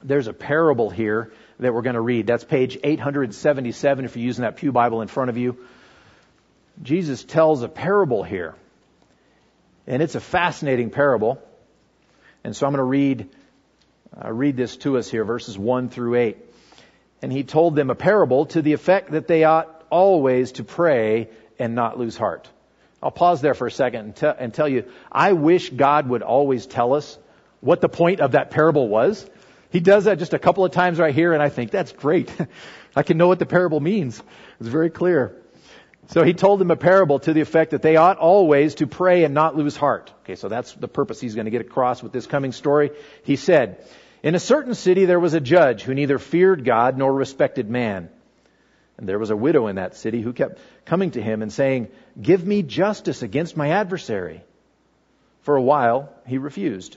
there's 0.02 0.26
a 0.26 0.32
parable 0.32 0.90
here 0.90 1.32
that 1.60 1.72
we're 1.72 1.82
going 1.82 1.94
to 1.94 2.00
read. 2.00 2.26
That's 2.26 2.44
page 2.44 2.78
877 2.82 4.04
if 4.04 4.16
you're 4.16 4.24
using 4.24 4.42
that 4.42 4.56
Pew 4.56 4.72
Bible 4.72 5.02
in 5.02 5.08
front 5.08 5.30
of 5.30 5.36
you. 5.36 5.58
Jesus 6.82 7.22
tells 7.22 7.62
a 7.62 7.68
parable 7.68 8.22
here. 8.22 8.54
And 9.86 10.02
it's 10.02 10.14
a 10.14 10.20
fascinating 10.20 10.90
parable. 10.90 11.42
And 12.44 12.54
so 12.54 12.66
I'm 12.66 12.72
going 12.72 12.78
to 12.78 12.84
read, 12.84 13.28
uh, 14.22 14.32
read 14.32 14.56
this 14.56 14.76
to 14.78 14.98
us 14.98 15.10
here, 15.10 15.24
verses 15.24 15.58
1 15.58 15.88
through 15.88 16.16
8. 16.16 16.36
And 17.22 17.32
he 17.32 17.44
told 17.44 17.76
them 17.76 17.90
a 17.90 17.94
parable 17.94 18.46
to 18.46 18.62
the 18.62 18.72
effect 18.72 19.12
that 19.12 19.28
they 19.28 19.44
ought 19.44 19.84
always 19.90 20.52
to 20.52 20.64
pray 20.64 21.28
and 21.58 21.74
not 21.74 21.98
lose 21.98 22.16
heart. 22.16 22.48
I'll 23.02 23.10
pause 23.10 23.40
there 23.40 23.54
for 23.54 23.66
a 23.66 23.70
second 23.70 24.22
and, 24.22 24.36
and 24.38 24.54
tell 24.54 24.68
you, 24.68 24.84
I 25.10 25.32
wish 25.32 25.70
God 25.70 26.08
would 26.08 26.22
always 26.22 26.66
tell 26.66 26.94
us 26.94 27.18
what 27.60 27.80
the 27.80 27.88
point 27.88 28.20
of 28.20 28.32
that 28.32 28.50
parable 28.50 28.88
was. 28.88 29.28
He 29.70 29.80
does 29.80 30.04
that 30.04 30.18
just 30.18 30.34
a 30.34 30.38
couple 30.38 30.64
of 30.64 30.72
times 30.72 30.98
right 30.98 31.14
here, 31.14 31.32
and 31.32 31.42
I 31.42 31.48
think 31.48 31.70
that's 31.70 31.92
great. 31.92 32.30
I 32.96 33.02
can 33.02 33.16
know 33.16 33.28
what 33.28 33.38
the 33.38 33.46
parable 33.46 33.80
means. 33.80 34.22
It's 34.60 34.68
very 34.68 34.90
clear. 34.90 35.41
So 36.08 36.24
he 36.24 36.34
told 36.34 36.60
them 36.60 36.70
a 36.70 36.76
parable 36.76 37.20
to 37.20 37.32
the 37.32 37.40
effect 37.40 37.70
that 37.70 37.82
they 37.82 37.96
ought 37.96 38.18
always 38.18 38.74
to 38.76 38.86
pray 38.86 39.24
and 39.24 39.34
not 39.34 39.56
lose 39.56 39.76
heart. 39.76 40.12
Okay, 40.24 40.34
so 40.34 40.48
that's 40.48 40.72
the 40.74 40.88
purpose 40.88 41.20
he's 41.20 41.34
going 41.34 41.44
to 41.44 41.50
get 41.50 41.60
across 41.60 42.02
with 42.02 42.12
this 42.12 42.26
coming 42.26 42.52
story. 42.52 42.90
He 43.24 43.36
said, 43.36 43.84
In 44.22 44.34
a 44.34 44.40
certain 44.40 44.74
city 44.74 45.04
there 45.04 45.20
was 45.20 45.34
a 45.34 45.40
judge 45.40 45.82
who 45.82 45.94
neither 45.94 46.18
feared 46.18 46.64
God 46.64 46.98
nor 46.98 47.12
respected 47.12 47.70
man. 47.70 48.10
And 48.98 49.08
there 49.08 49.18
was 49.18 49.30
a 49.30 49.36
widow 49.36 49.68
in 49.68 49.76
that 49.76 49.96
city 49.96 50.20
who 50.20 50.32
kept 50.32 50.58
coming 50.84 51.12
to 51.12 51.22
him 51.22 51.40
and 51.40 51.52
saying, 51.52 51.88
Give 52.20 52.44
me 52.44 52.62
justice 52.62 53.22
against 53.22 53.56
my 53.56 53.70
adversary. 53.70 54.42
For 55.42 55.56
a 55.56 55.62
while 55.62 56.12
he 56.26 56.38
refused. 56.38 56.96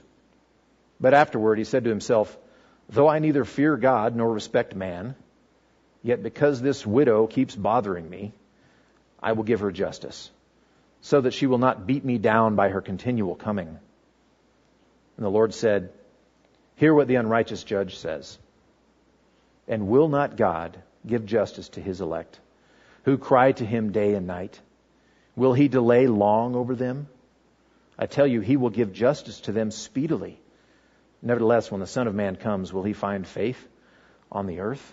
But 1.00 1.14
afterward 1.14 1.58
he 1.58 1.64
said 1.64 1.84
to 1.84 1.90
himself, 1.90 2.36
Though 2.88 3.08
I 3.08 3.18
neither 3.18 3.44
fear 3.44 3.76
God 3.76 4.14
nor 4.14 4.32
respect 4.32 4.74
man, 4.74 5.14
yet 6.02 6.22
because 6.22 6.60
this 6.60 6.86
widow 6.86 7.26
keeps 7.26 7.56
bothering 7.56 8.08
me, 8.08 8.32
I 9.22 9.32
will 9.32 9.44
give 9.44 9.60
her 9.60 9.72
justice, 9.72 10.30
so 11.00 11.20
that 11.20 11.34
she 11.34 11.46
will 11.46 11.58
not 11.58 11.86
beat 11.86 12.04
me 12.04 12.18
down 12.18 12.56
by 12.56 12.68
her 12.68 12.80
continual 12.80 13.34
coming. 13.34 13.68
And 15.16 15.24
the 15.24 15.30
Lord 15.30 15.54
said, 15.54 15.92
Hear 16.76 16.92
what 16.92 17.08
the 17.08 17.14
unrighteous 17.14 17.64
judge 17.64 17.96
says. 17.96 18.38
And 19.66 19.88
will 19.88 20.08
not 20.08 20.36
God 20.36 20.76
give 21.06 21.24
justice 21.26 21.70
to 21.70 21.80
his 21.80 22.00
elect, 22.00 22.38
who 23.04 23.16
cry 23.16 23.52
to 23.52 23.64
him 23.64 23.92
day 23.92 24.14
and 24.14 24.26
night? 24.26 24.60
Will 25.34 25.52
he 25.52 25.68
delay 25.68 26.06
long 26.06 26.54
over 26.54 26.74
them? 26.74 27.08
I 27.98 28.06
tell 28.06 28.26
you, 28.26 28.40
he 28.40 28.56
will 28.56 28.70
give 28.70 28.92
justice 28.92 29.40
to 29.42 29.52
them 29.52 29.70
speedily. 29.70 30.38
Nevertheless, 31.22 31.70
when 31.70 31.80
the 31.80 31.86
Son 31.86 32.06
of 32.06 32.14
Man 32.14 32.36
comes, 32.36 32.72
will 32.72 32.82
he 32.82 32.92
find 32.92 33.26
faith 33.26 33.66
on 34.30 34.46
the 34.46 34.60
earth? 34.60 34.92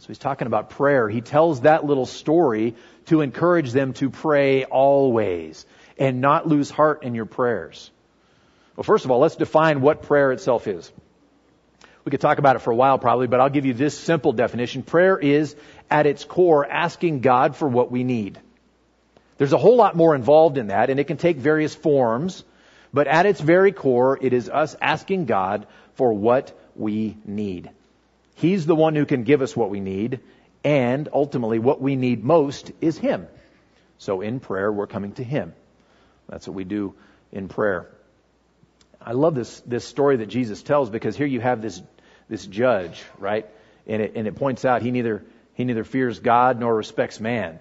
So 0.00 0.06
he's 0.06 0.18
talking 0.18 0.46
about 0.46 0.70
prayer. 0.70 1.10
He 1.10 1.20
tells 1.20 1.60
that 1.60 1.84
little 1.84 2.06
story 2.06 2.74
to 3.06 3.20
encourage 3.20 3.70
them 3.72 3.92
to 3.94 4.08
pray 4.08 4.64
always 4.64 5.66
and 5.98 6.22
not 6.22 6.48
lose 6.48 6.70
heart 6.70 7.02
in 7.02 7.14
your 7.14 7.26
prayers. 7.26 7.90
Well, 8.76 8.84
first 8.84 9.04
of 9.04 9.10
all, 9.10 9.18
let's 9.18 9.36
define 9.36 9.82
what 9.82 10.02
prayer 10.02 10.32
itself 10.32 10.66
is. 10.66 10.90
We 12.06 12.10
could 12.10 12.22
talk 12.22 12.38
about 12.38 12.56
it 12.56 12.60
for 12.60 12.70
a 12.70 12.74
while 12.76 12.98
probably, 12.98 13.26
but 13.26 13.40
I'll 13.40 13.50
give 13.50 13.66
you 13.66 13.74
this 13.74 13.96
simple 13.96 14.32
definition. 14.32 14.82
Prayer 14.82 15.18
is, 15.18 15.54
at 15.90 16.06
its 16.06 16.24
core, 16.24 16.66
asking 16.66 17.20
God 17.20 17.54
for 17.54 17.68
what 17.68 17.90
we 17.90 18.02
need. 18.02 18.40
There's 19.36 19.52
a 19.52 19.58
whole 19.58 19.76
lot 19.76 19.96
more 19.96 20.14
involved 20.14 20.56
in 20.56 20.68
that, 20.68 20.88
and 20.88 20.98
it 20.98 21.08
can 21.08 21.18
take 21.18 21.36
various 21.36 21.74
forms, 21.74 22.42
but 22.90 23.06
at 23.06 23.26
its 23.26 23.40
very 23.40 23.72
core, 23.72 24.18
it 24.18 24.32
is 24.32 24.48
us 24.48 24.76
asking 24.80 25.26
God 25.26 25.66
for 25.92 26.10
what 26.10 26.58
we 26.74 27.18
need. 27.26 27.70
He's 28.34 28.66
the 28.66 28.74
one 28.74 28.94
who 28.94 29.06
can 29.06 29.24
give 29.24 29.42
us 29.42 29.56
what 29.56 29.70
we 29.70 29.80
need, 29.80 30.20
and 30.64 31.08
ultimately 31.12 31.58
what 31.58 31.80
we 31.80 31.96
need 31.96 32.24
most 32.24 32.72
is 32.80 32.98
Him. 32.98 33.26
So 33.98 34.20
in 34.20 34.40
prayer, 34.40 34.72
we're 34.72 34.86
coming 34.86 35.12
to 35.12 35.24
Him. 35.24 35.52
That's 36.28 36.46
what 36.46 36.54
we 36.54 36.64
do 36.64 36.94
in 37.32 37.48
prayer. 37.48 37.90
I 39.00 39.12
love 39.12 39.34
this, 39.34 39.60
this 39.60 39.84
story 39.84 40.18
that 40.18 40.26
Jesus 40.26 40.62
tells 40.62 40.90
because 40.90 41.16
here 41.16 41.26
you 41.26 41.40
have 41.40 41.62
this, 41.62 41.82
this 42.28 42.46
judge, 42.46 43.02
right? 43.18 43.46
And 43.86 44.02
it, 44.02 44.12
and 44.14 44.26
it 44.26 44.36
points 44.36 44.64
out 44.64 44.82
he 44.82 44.90
neither, 44.90 45.24
he 45.54 45.64
neither 45.64 45.84
fears 45.84 46.20
God 46.20 46.60
nor 46.60 46.74
respects 46.74 47.18
man, 47.18 47.60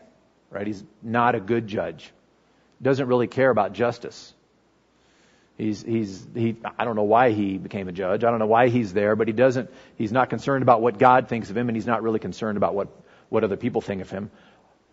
right? 0.49 0.67
He's 0.67 0.83
not 1.01 1.35
a 1.35 1.39
good 1.39 1.67
judge. 1.67 2.11
Doesn't 2.81 3.07
really 3.07 3.27
care 3.27 3.49
about 3.49 3.73
justice. 3.73 4.33
He's, 5.59 5.83
he's, 5.83 6.25
he, 6.33 6.55
I 6.77 6.85
don't 6.85 6.95
know 6.95 7.03
why 7.03 7.31
he 7.31 7.57
became 7.57 7.89
a 7.89 7.91
judge. 7.91 8.23
I 8.23 8.29
don't 8.29 8.39
know 8.39 8.47
why 8.47 8.69
he's 8.69 8.93
there, 8.93 9.17
but 9.17 9.27
he 9.27 9.33
doesn't, 9.33 9.69
he's 9.97 10.13
not 10.13 10.29
concerned 10.29 10.61
about 10.61 10.81
what 10.81 10.97
God 10.97 11.27
thinks 11.27 11.49
of 11.49 11.57
him 11.57 11.67
and 11.67 11.75
he's 11.75 11.85
not 11.85 12.01
really 12.01 12.19
concerned 12.19 12.55
about 12.55 12.75
what, 12.75 12.87
what 13.27 13.43
other 13.43 13.57
people 13.57 13.81
think 13.81 14.01
of 14.01 14.09
him. 14.09 14.31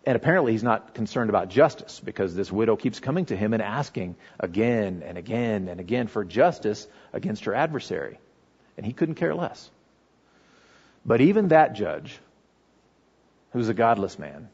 And 0.05 0.17
apparently 0.17 0.51
he's 0.51 0.63
not 0.63 0.93
concerned 0.93 1.29
about 1.29 1.47
justice 1.47 2.01
because 2.03 2.35
this 2.35 2.51
widow 2.51 2.75
keeps 2.75 2.99
coming 2.99 3.25
to 3.27 3.35
him 3.35 3.53
and 3.53 3.61
asking 3.61 4.17
again 4.41 5.03
and 5.05 5.17
again 5.17 5.69
and 5.69 5.79
again 5.79 6.07
for 6.07 6.25
justice 6.25 6.85
against 7.13 7.45
her 7.45 7.55
adversary. 7.55 8.19
And 8.75 8.85
he 8.85 8.91
couldn't 8.91 9.15
care 9.15 9.33
less. 9.33 9.71
But 11.05 11.21
even 11.21 11.47
that 11.47 11.75
judge, 11.75 12.19
who's 13.53 13.69
a 13.69 13.73
godless 13.73 14.19
man, 14.19 14.49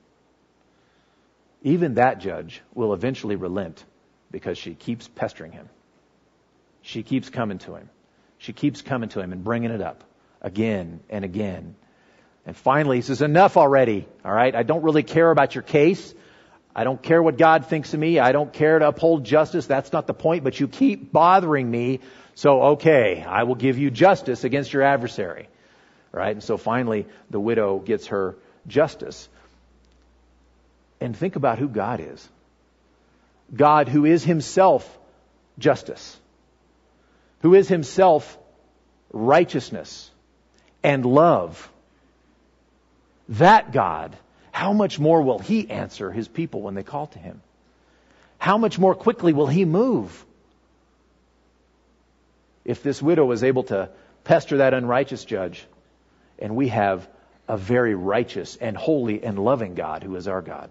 even 1.63 1.95
that 1.95 2.19
judge 2.19 2.61
will 2.75 2.93
eventually 2.93 3.35
relent 3.35 3.83
because 4.29 4.59
she 4.59 4.75
keeps 4.75 5.07
pestering 5.07 5.53
him. 5.53 5.69
She 6.83 7.01
keeps 7.01 7.29
coming 7.29 7.57
to 7.59 7.75
him. 7.75 7.89
She 8.37 8.53
keeps 8.53 8.81
coming 8.81 9.09
to 9.09 9.19
him 9.19 9.33
and 9.33 9.43
bringing 9.43 9.71
it 9.71 9.81
up 9.81 10.03
again 10.41 10.99
and 11.09 11.25
again 11.25 11.75
and 12.45 12.57
finally, 12.57 12.97
he 12.97 13.01
says, 13.01 13.21
enough 13.21 13.55
already. 13.57 14.07
All 14.25 14.33
right. 14.33 14.53
I 14.53 14.63
don't 14.63 14.83
really 14.83 15.03
care 15.03 15.31
about 15.31 15.55
your 15.55 15.61
case. 15.61 16.13
I 16.75 16.83
don't 16.83 17.01
care 17.01 17.21
what 17.21 17.37
God 17.37 17.67
thinks 17.67 17.93
of 17.93 17.99
me. 17.99 18.19
I 18.19 18.31
don't 18.31 18.51
care 18.51 18.79
to 18.79 18.87
uphold 18.87 19.23
justice. 19.23 19.65
That's 19.65 19.93
not 19.93 20.07
the 20.07 20.13
point, 20.13 20.43
but 20.43 20.59
you 20.59 20.67
keep 20.67 21.11
bothering 21.11 21.69
me. 21.69 21.99
So, 22.35 22.63
okay, 22.73 23.23
I 23.23 23.43
will 23.43 23.55
give 23.55 23.77
you 23.77 23.91
justice 23.91 24.43
against 24.43 24.73
your 24.73 24.81
adversary. 24.81 25.47
Right? 26.11 26.31
And 26.31 26.43
so 26.43 26.57
finally, 26.57 27.05
the 27.29 27.39
widow 27.39 27.79
gets 27.79 28.07
her 28.07 28.35
justice. 28.67 29.29
And 30.99 31.15
think 31.15 31.35
about 31.35 31.59
who 31.59 31.69
God 31.69 32.01
is. 32.01 32.27
God 33.55 33.87
who 33.87 34.05
is 34.05 34.23
himself 34.23 34.99
justice. 35.59 36.17
Who 37.43 37.53
is 37.53 37.67
himself 37.67 38.37
righteousness 39.11 40.09
and 40.81 41.05
love 41.05 41.69
that 43.29 43.71
God, 43.71 44.15
how 44.51 44.73
much 44.73 44.99
more 44.99 45.21
will 45.21 45.39
He 45.39 45.69
answer 45.69 46.11
His 46.11 46.27
people 46.27 46.61
when 46.61 46.73
they 46.73 46.83
call 46.83 47.07
to 47.07 47.19
Him? 47.19 47.41
How 48.37 48.57
much 48.57 48.77
more 48.77 48.95
quickly 48.95 49.33
will 49.33 49.47
He 49.47 49.65
move? 49.65 50.25
If 52.65 52.83
this 52.83 53.01
widow 53.01 53.25
was 53.25 53.43
able 53.43 53.63
to 53.63 53.89
pester 54.23 54.57
that 54.57 54.73
unrighteous 54.73 55.25
judge, 55.25 55.65
and 56.39 56.55
we 56.55 56.69
have 56.69 57.07
a 57.47 57.57
very 57.57 57.95
righteous 57.95 58.55
and 58.55 58.75
holy 58.75 59.23
and 59.23 59.37
loving 59.37 59.75
God 59.75 60.03
who 60.03 60.15
is 60.15 60.27
our 60.27 60.41
God. 60.41 60.69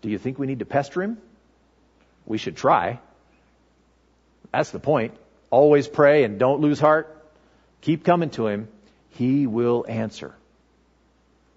Do 0.00 0.08
you 0.08 0.18
think 0.18 0.38
we 0.38 0.46
need 0.46 0.60
to 0.60 0.64
pester 0.64 1.02
him? 1.02 1.18
We 2.26 2.38
should 2.38 2.56
try. 2.56 3.00
That's 4.50 4.70
the 4.70 4.80
point. 4.80 5.14
Always 5.52 5.86
pray 5.86 6.24
and 6.24 6.38
don't 6.38 6.62
lose 6.62 6.80
heart. 6.80 7.14
Keep 7.82 8.04
coming 8.04 8.30
to 8.30 8.46
him. 8.46 8.68
He 9.10 9.46
will 9.46 9.84
answer. 9.86 10.34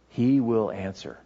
He 0.09 0.41
will 0.41 0.69
answer. 0.69 1.17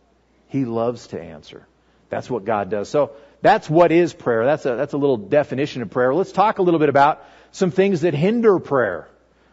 He 0.50 0.66
loves 0.66 1.08
to 1.08 1.20
answer. 1.20 1.66
That's 2.10 2.30
what 2.30 2.46
God 2.46 2.70
does. 2.70 2.88
So 2.88 3.14
that's 3.42 3.68
what 3.68 3.92
is 3.92 4.14
prayer. 4.14 4.46
That's 4.46 4.68
a, 4.68 4.76
that's 4.76 4.94
a 4.94 4.98
little 4.98 5.18
definition 5.18 5.82
of 5.82 5.90
prayer. 5.90 6.14
Let's 6.14 6.32
talk 6.32 6.60
a 6.60 6.62
little 6.62 6.80
bit 6.80 6.90
about 6.90 7.26
some 7.52 7.72
things 7.72 8.02
that 8.02 8.14
hinder 8.14 8.60
prayer. 8.60 9.08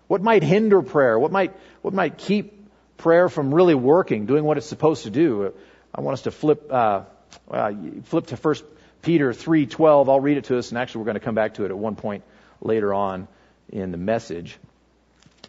What 0.08 0.20
might 0.20 0.42
hinder 0.42 0.82
prayer? 0.82 1.18
What 1.18 1.32
might, 1.32 1.56
what 1.80 1.94
might 1.94 2.18
keep 2.18 2.68
prayer 2.98 3.30
from 3.30 3.54
really 3.54 3.74
working, 3.74 4.26
doing 4.26 4.44
what 4.44 4.58
it's 4.58 4.66
supposed 4.66 5.04
to 5.04 5.10
do? 5.10 5.54
I 5.94 6.02
want 6.02 6.14
us 6.18 6.22
to 6.22 6.30
flip, 6.30 6.70
uh, 6.70 7.04
uh, 7.50 7.72
flip 8.04 8.26
to 8.26 8.36
1 8.36 8.54
Peter 9.00 9.32
3.12. 9.32 10.10
I'll 10.10 10.20
read 10.20 10.36
it 10.36 10.44
to 10.44 10.58
us, 10.58 10.68
and 10.68 10.76
actually 10.76 10.98
we're 10.98 11.06
going 11.06 11.14
to 11.14 11.20
come 11.20 11.34
back 11.34 11.54
to 11.54 11.64
it 11.64 11.70
at 11.70 11.78
one 11.78 11.96
point 11.96 12.22
later 12.60 12.92
on 12.92 13.28
in 13.68 13.90
the 13.90 13.98
message. 13.98 14.58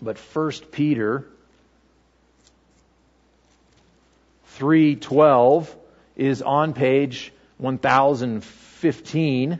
But 0.01 0.17
1 0.17 0.51
Peter 0.71 1.25
312 4.57 5.75
is 6.15 6.41
on 6.41 6.73
page 6.73 7.31
1015. 7.57 9.59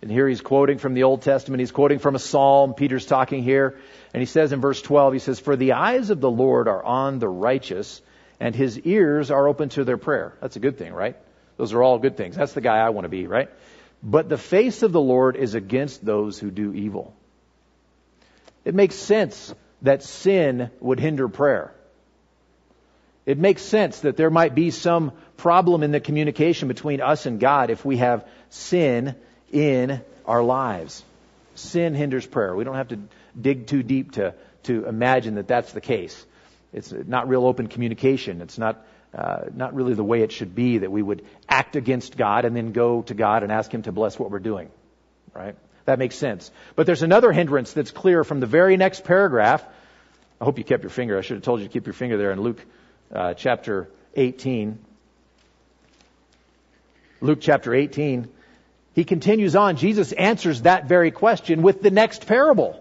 And 0.00 0.10
here 0.10 0.28
he's 0.28 0.40
quoting 0.40 0.78
from 0.78 0.94
the 0.94 1.02
Old 1.02 1.22
Testament. 1.22 1.60
He's 1.60 1.72
quoting 1.72 1.98
from 1.98 2.14
a 2.14 2.20
psalm. 2.20 2.74
Peter's 2.74 3.06
talking 3.06 3.42
here. 3.42 3.78
And 4.14 4.20
he 4.20 4.26
says 4.26 4.52
in 4.52 4.60
verse 4.60 4.80
12, 4.80 5.12
he 5.12 5.18
says, 5.18 5.40
For 5.40 5.56
the 5.56 5.72
eyes 5.72 6.10
of 6.10 6.20
the 6.20 6.30
Lord 6.30 6.68
are 6.68 6.82
on 6.82 7.18
the 7.18 7.28
righteous, 7.28 8.00
and 8.40 8.54
his 8.54 8.78
ears 8.80 9.30
are 9.30 9.48
open 9.48 9.68
to 9.70 9.84
their 9.84 9.96
prayer. 9.96 10.34
That's 10.40 10.56
a 10.56 10.60
good 10.60 10.78
thing, 10.78 10.92
right? 10.92 11.16
Those 11.56 11.72
are 11.72 11.82
all 11.82 11.98
good 11.98 12.16
things. 12.16 12.36
That's 12.36 12.52
the 12.52 12.60
guy 12.60 12.78
I 12.78 12.90
want 12.90 13.04
to 13.04 13.08
be, 13.08 13.26
right? 13.26 13.50
But 14.02 14.28
the 14.28 14.38
face 14.38 14.82
of 14.82 14.92
the 14.92 15.00
Lord 15.00 15.36
is 15.36 15.54
against 15.54 16.04
those 16.04 16.38
who 16.38 16.50
do 16.50 16.72
evil. 16.72 17.14
It 18.64 18.74
makes 18.74 18.94
sense 18.94 19.54
that 19.82 20.02
sin 20.02 20.70
would 20.80 21.00
hinder 21.00 21.28
prayer. 21.28 21.72
It 23.26 23.38
makes 23.38 23.62
sense 23.62 24.00
that 24.00 24.16
there 24.16 24.30
might 24.30 24.54
be 24.54 24.70
some 24.70 25.12
problem 25.36 25.82
in 25.82 25.92
the 25.92 26.00
communication 26.00 26.68
between 26.68 27.00
us 27.00 27.26
and 27.26 27.38
God 27.38 27.70
if 27.70 27.84
we 27.84 27.98
have 27.98 28.26
sin 28.48 29.14
in 29.52 30.00
our 30.24 30.42
lives. 30.42 31.04
Sin 31.54 31.94
hinders 31.94 32.26
prayer. 32.26 32.54
We 32.54 32.64
don't 32.64 32.76
have 32.76 32.88
to 32.88 33.00
dig 33.40 33.66
too 33.66 33.82
deep 33.82 34.12
to, 34.12 34.34
to 34.64 34.86
imagine 34.86 35.34
that 35.34 35.48
that's 35.48 35.72
the 35.72 35.80
case. 35.80 36.24
It's 36.72 36.92
not 36.92 37.28
real 37.28 37.46
open 37.46 37.66
communication. 37.66 38.40
It's 38.42 38.58
not, 38.58 38.84
uh, 39.14 39.44
not 39.54 39.74
really 39.74 39.94
the 39.94 40.04
way 40.04 40.22
it 40.22 40.32
should 40.32 40.54
be 40.54 40.78
that 40.78 40.90
we 40.90 41.02
would 41.02 41.24
act 41.48 41.76
against 41.76 42.16
God 42.16 42.44
and 42.44 42.54
then 42.54 42.72
go 42.72 43.02
to 43.02 43.14
God 43.14 43.42
and 43.42 43.50
ask 43.50 43.72
Him 43.72 43.82
to 43.82 43.92
bless 43.92 44.18
what 44.18 44.30
we're 44.30 44.38
doing. 44.38 44.70
Right? 45.34 45.56
That 45.86 45.98
makes 45.98 46.16
sense. 46.16 46.50
But 46.76 46.86
there's 46.86 47.02
another 47.02 47.32
hindrance 47.32 47.72
that's 47.72 47.90
clear 47.90 48.22
from 48.24 48.40
the 48.40 48.46
very 48.46 48.76
next 48.76 49.04
paragraph. 49.04 49.64
I 50.40 50.44
hope 50.44 50.58
you 50.58 50.64
kept 50.64 50.82
your 50.82 50.90
finger. 50.90 51.16
I 51.16 51.22
should 51.22 51.36
have 51.36 51.44
told 51.44 51.60
you 51.60 51.66
to 51.66 51.72
keep 51.72 51.86
your 51.86 51.94
finger 51.94 52.18
there 52.18 52.30
in 52.30 52.40
Luke 52.40 52.64
uh, 53.12 53.34
chapter 53.34 53.88
18. 54.14 54.78
Luke 57.20 57.38
chapter 57.40 57.74
18. 57.74 58.28
He 58.94 59.04
continues 59.04 59.56
on. 59.56 59.76
Jesus 59.76 60.12
answers 60.12 60.62
that 60.62 60.86
very 60.86 61.10
question 61.10 61.62
with 61.62 61.82
the 61.82 61.90
next 61.90 62.26
parable 62.26 62.78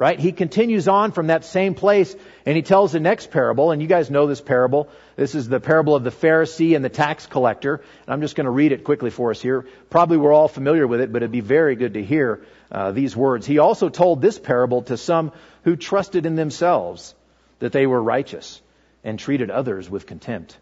right? 0.00 0.18
He 0.18 0.32
continues 0.32 0.88
on 0.88 1.12
from 1.12 1.26
that 1.26 1.44
same 1.44 1.74
place 1.74 2.16
and 2.46 2.56
he 2.56 2.62
tells 2.62 2.92
the 2.92 3.00
next 3.00 3.30
parable, 3.30 3.70
and 3.70 3.82
you 3.82 3.86
guys 3.86 4.10
know 4.10 4.26
this 4.26 4.40
parable. 4.40 4.88
This 5.14 5.34
is 5.34 5.46
the 5.46 5.60
parable 5.60 5.94
of 5.94 6.04
the 6.04 6.10
Pharisee 6.10 6.74
and 6.74 6.82
the 6.82 6.88
tax 6.88 7.26
collector. 7.26 7.74
And 7.74 8.08
I'm 8.08 8.22
just 8.22 8.34
going 8.34 8.46
to 8.46 8.50
read 8.50 8.72
it 8.72 8.82
quickly 8.82 9.10
for 9.10 9.30
us 9.30 9.42
here. 9.42 9.66
Probably 9.90 10.16
we're 10.16 10.32
all 10.32 10.48
familiar 10.48 10.86
with 10.86 11.02
it, 11.02 11.12
but 11.12 11.22
it'd 11.22 11.30
be 11.30 11.40
very 11.40 11.76
good 11.76 11.94
to 11.94 12.02
hear 12.02 12.40
uh, 12.72 12.92
these 12.92 13.14
words. 13.14 13.46
He 13.46 13.58
also 13.58 13.90
told 13.90 14.22
this 14.22 14.38
parable 14.38 14.80
to 14.84 14.96
some 14.96 15.32
who 15.64 15.76
trusted 15.76 16.24
in 16.24 16.34
themselves 16.34 17.14
that 17.58 17.72
they 17.72 17.86
were 17.86 18.02
righteous 18.02 18.62
and 19.04 19.18
treated 19.18 19.50
others 19.50 19.90
with 19.90 20.06
contempt. 20.06 20.56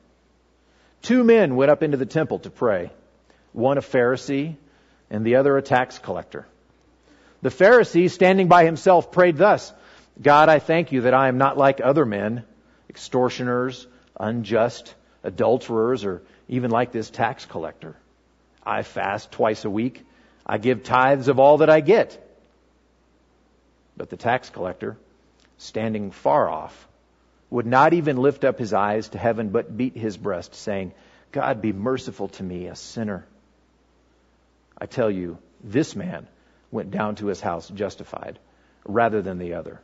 Two 1.02 1.22
men 1.22 1.54
went 1.54 1.70
up 1.70 1.84
into 1.84 1.96
the 1.96 2.06
temple 2.06 2.40
to 2.40 2.50
pray, 2.50 2.90
one 3.52 3.78
a 3.78 3.82
Pharisee 3.82 4.56
and 5.10 5.24
the 5.24 5.36
other 5.36 5.56
a 5.56 5.62
tax 5.62 6.00
collector. 6.00 6.44
The 7.42 7.50
Pharisee, 7.50 8.10
standing 8.10 8.48
by 8.48 8.64
himself, 8.64 9.12
prayed 9.12 9.36
thus 9.36 9.72
God, 10.20 10.48
I 10.48 10.58
thank 10.58 10.90
you 10.90 11.02
that 11.02 11.14
I 11.14 11.28
am 11.28 11.38
not 11.38 11.56
like 11.56 11.80
other 11.80 12.04
men, 12.04 12.44
extortioners, 12.90 13.86
unjust, 14.18 14.94
adulterers, 15.22 16.04
or 16.04 16.22
even 16.48 16.70
like 16.70 16.90
this 16.90 17.10
tax 17.10 17.44
collector. 17.46 17.96
I 18.64 18.82
fast 18.82 19.30
twice 19.30 19.64
a 19.64 19.70
week. 19.70 20.04
I 20.44 20.58
give 20.58 20.82
tithes 20.82 21.28
of 21.28 21.38
all 21.38 21.58
that 21.58 21.70
I 21.70 21.80
get. 21.80 22.24
But 23.96 24.10
the 24.10 24.16
tax 24.16 24.50
collector, 24.50 24.96
standing 25.58 26.10
far 26.10 26.48
off, 26.48 26.88
would 27.50 27.66
not 27.66 27.94
even 27.94 28.16
lift 28.16 28.44
up 28.44 28.58
his 28.58 28.72
eyes 28.72 29.08
to 29.10 29.18
heaven, 29.18 29.50
but 29.50 29.76
beat 29.76 29.96
his 29.96 30.16
breast, 30.16 30.54
saying, 30.54 30.92
God, 31.30 31.62
be 31.62 31.72
merciful 31.72 32.28
to 32.28 32.42
me, 32.42 32.66
a 32.66 32.74
sinner. 32.74 33.26
I 34.76 34.86
tell 34.86 35.10
you, 35.10 35.38
this 35.62 35.94
man 35.94 36.26
went 36.70 36.90
down 36.90 37.16
to 37.16 37.26
his 37.26 37.40
house 37.40 37.68
justified 37.68 38.38
rather 38.84 39.22
than 39.22 39.38
the 39.38 39.54
other. 39.54 39.80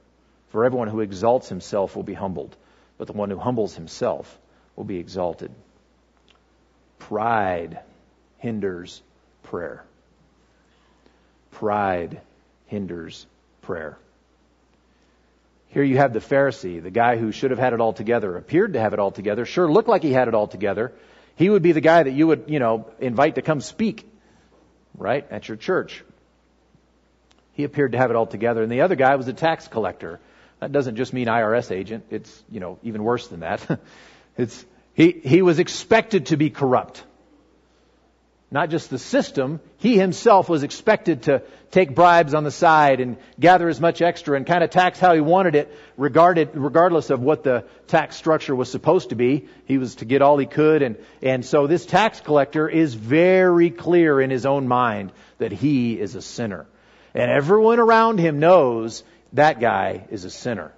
For 0.49 0.65
everyone 0.65 0.89
who 0.89 1.01
exalts 1.01 1.49
himself 1.49 1.97
will 1.97 2.03
be 2.03 2.15
humbled, 2.15 2.57
but 2.99 3.07
the 3.07 3.13
one 3.13 3.31
who 3.31 3.39
humbles 3.39 3.75
himself 3.75 4.39
will 4.77 4.85
be 4.85 4.99
exalted. 4.99 5.51
Pride 6.99 7.81
hinders 8.39 9.03
prayer. 9.43 9.85
Pride 11.51 12.21
hinders 12.67 13.27
prayer. 13.63 13.99
Here 15.69 15.83
you 15.83 15.97
have 15.97 16.13
the 16.13 16.21
Pharisee, 16.21 16.81
the 16.81 16.91
guy 16.91 17.17
who 17.17 17.33
should 17.33 17.51
have 17.51 17.59
had 17.59 17.73
it 17.73 17.81
all 17.81 17.93
together, 17.93 18.37
appeared 18.37 18.75
to 18.75 18.81
have 18.81 18.93
it 18.93 19.01
all 19.01 19.11
together, 19.11 19.45
sure 19.45 19.71
looked 19.71 19.89
like 19.89 20.03
he 20.03 20.13
had 20.13 20.29
it 20.29 20.35
all 20.35 20.47
together. 20.47 20.93
He 21.35 21.51
would 21.51 21.63
be 21.63 21.73
the 21.73 21.81
guy 21.81 22.05
that 22.05 22.13
you 22.13 22.29
would, 22.29 22.45
you 22.47 22.61
know, 22.61 22.89
invite 23.01 23.35
to 23.35 23.43
come 23.43 23.61
speak, 23.61 24.09
right, 24.97 25.27
at 25.33 25.49
your 25.49 25.57
church. 25.57 26.05
He 27.55 27.65
appeared 27.65 27.93
to 27.93 27.99
have 27.99 28.11
it 28.11 28.17
all 28.17 28.27
together. 28.27 28.63
And 28.63 28.71
the 28.71 28.83
other 28.83 28.97
guy 28.97 29.17
was 29.17 29.29
a 29.29 29.33
tax 29.33 29.67
collector. 29.69 30.21
That 30.61 30.73
doesn't 30.73 30.97
just 30.97 31.13
mean 31.13 31.27
IRS 31.27 31.71
agent. 31.71 32.05
It's, 32.11 32.43
you 32.51 32.61
know, 32.61 32.79
even 32.83 33.03
worse 33.03 33.29
than 33.29 33.41
that. 33.41 33.81
it's, 34.37 34.65
he, 34.95 35.13
he 35.13 35.43
was 35.43 35.59
expected 35.59 36.27
to 36.27 36.37
be 36.37 36.51
corrupt 36.51 37.05
not 38.55 38.71
just 38.71 38.89
the 38.89 39.01
system, 39.01 39.59
he 39.79 39.99
himself 39.99 40.49
was 40.49 40.63
expected 40.63 41.25
to 41.25 41.43
take 41.73 41.93
bribes 41.93 42.35
on 42.35 42.45
the 42.45 42.53
side 42.53 43.01
and 43.01 43.17
gather 43.41 43.69
as 43.69 43.81
much 43.81 44.01
extra 44.01 44.37
and 44.37 44.47
kind 44.47 44.63
of 44.63 44.71
tax 44.71 45.01
how 45.01 45.13
he 45.13 45.21
wanted 45.21 45.57
it, 45.57 45.77
regarded, 45.97 46.51
regardless 46.55 47.11
of 47.11 47.21
what 47.21 47.43
the 47.43 47.65
tax 47.89 48.15
structure 48.15 48.55
was 48.55 48.71
supposed 48.71 49.09
to 49.09 49.17
be. 49.17 49.49
He 49.65 49.77
was 49.77 49.97
to 49.97 50.05
get 50.05 50.23
all 50.23 50.39
he 50.39 50.47
could. 50.47 50.83
And, 50.83 50.99
and 51.21 51.45
so 51.45 51.67
this 51.67 51.85
tax 51.85 52.21
collector 52.21 52.69
is 52.69 52.95
very 52.95 53.71
clear 53.71 54.21
in 54.21 54.31
his 54.31 54.47
own 54.47 54.69
mind 54.69 55.11
that 55.39 55.51
he 55.51 55.99
is 55.99 56.15
a 56.15 56.23
sinner. 56.23 56.67
And 57.15 57.31
everyone 57.31 57.79
around 57.79 58.19
him 58.19 58.41
knows 58.41 59.05
that 59.33 59.61
guy 59.61 60.07
is 60.11 60.25
a 60.25 60.31
sinner. 60.31 60.73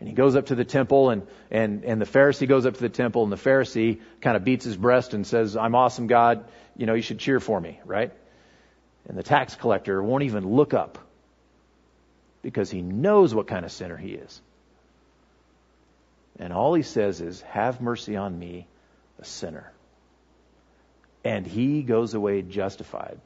And 0.00 0.08
he 0.08 0.14
goes 0.14 0.36
up 0.36 0.46
to 0.46 0.54
the 0.54 0.64
temple 0.64 1.10
and, 1.10 1.26
and, 1.50 1.84
and 1.84 2.00
the 2.00 2.06
Pharisee 2.06 2.46
goes 2.46 2.66
up 2.66 2.74
to 2.74 2.80
the 2.80 2.88
temple 2.88 3.24
and 3.24 3.32
the 3.32 3.36
Pharisee 3.36 4.00
kind 4.20 4.36
of 4.36 4.44
beats 4.44 4.64
his 4.64 4.76
breast 4.76 5.12
and 5.12 5.26
says, 5.26 5.56
I'm 5.56 5.74
awesome, 5.74 6.06
God 6.06 6.44
you 6.78 6.86
know, 6.86 6.94
you 6.94 7.02
should 7.02 7.18
cheer 7.18 7.40
for 7.40 7.60
me, 7.60 7.78
right? 7.84 8.12
And 9.06 9.18
the 9.18 9.22
tax 9.22 9.56
collector 9.56 10.02
won't 10.02 10.22
even 10.22 10.48
look 10.48 10.72
up 10.72 10.96
because 12.40 12.70
he 12.70 12.80
knows 12.80 13.34
what 13.34 13.48
kind 13.48 13.66
of 13.66 13.72
sinner 13.72 13.96
he 13.96 14.12
is. 14.12 14.40
And 16.38 16.52
all 16.52 16.72
he 16.72 16.84
says 16.84 17.20
is, 17.20 17.42
Have 17.42 17.80
mercy 17.80 18.16
on 18.16 18.38
me, 18.38 18.68
a 19.18 19.24
sinner. 19.24 19.72
And 21.24 21.44
he 21.44 21.82
goes 21.82 22.14
away 22.14 22.42
justified. 22.42 23.18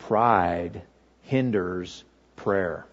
Pride 0.00 0.82
hinders 1.22 2.04
prayer. 2.36 2.86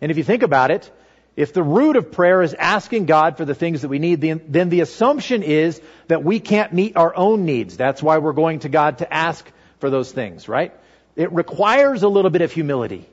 And 0.00 0.10
if 0.10 0.16
you 0.16 0.24
think 0.24 0.42
about 0.42 0.70
it, 0.70 0.90
if 1.36 1.52
the 1.52 1.62
root 1.62 1.96
of 1.96 2.10
prayer 2.12 2.42
is 2.42 2.54
asking 2.54 3.06
God 3.06 3.36
for 3.36 3.44
the 3.44 3.54
things 3.54 3.82
that 3.82 3.88
we 3.88 3.98
need, 3.98 4.20
then 4.20 4.68
the 4.68 4.80
assumption 4.80 5.42
is 5.42 5.80
that 6.08 6.24
we 6.24 6.40
can't 6.40 6.72
meet 6.72 6.96
our 6.96 7.14
own 7.14 7.44
needs. 7.44 7.76
That's 7.76 8.02
why 8.02 8.18
we're 8.18 8.32
going 8.32 8.60
to 8.60 8.68
God 8.68 8.98
to 8.98 9.12
ask 9.12 9.50
for 9.78 9.90
those 9.90 10.10
things, 10.10 10.48
right? 10.48 10.74
It 11.16 11.32
requires 11.32 12.02
a 12.02 12.08
little 12.08 12.30
bit 12.30 12.42
of 12.42 12.52
humility 12.52 13.06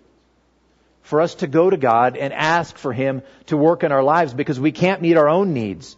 for 1.04 1.22
us 1.22 1.36
to 1.36 1.48
go 1.48 1.70
to 1.70 1.78
God 1.78 2.18
and 2.18 2.34
ask 2.34 2.78
for 2.78 2.92
Him 2.92 3.22
to 3.46 3.56
work 3.56 3.84
in 3.84 3.92
our 3.92 4.04
lives 4.04 4.34
because 4.34 4.60
we 4.60 4.72
can't 4.72 5.02
meet 5.02 5.16
our 5.16 5.30
own 5.30 5.54
needs. 5.54 5.96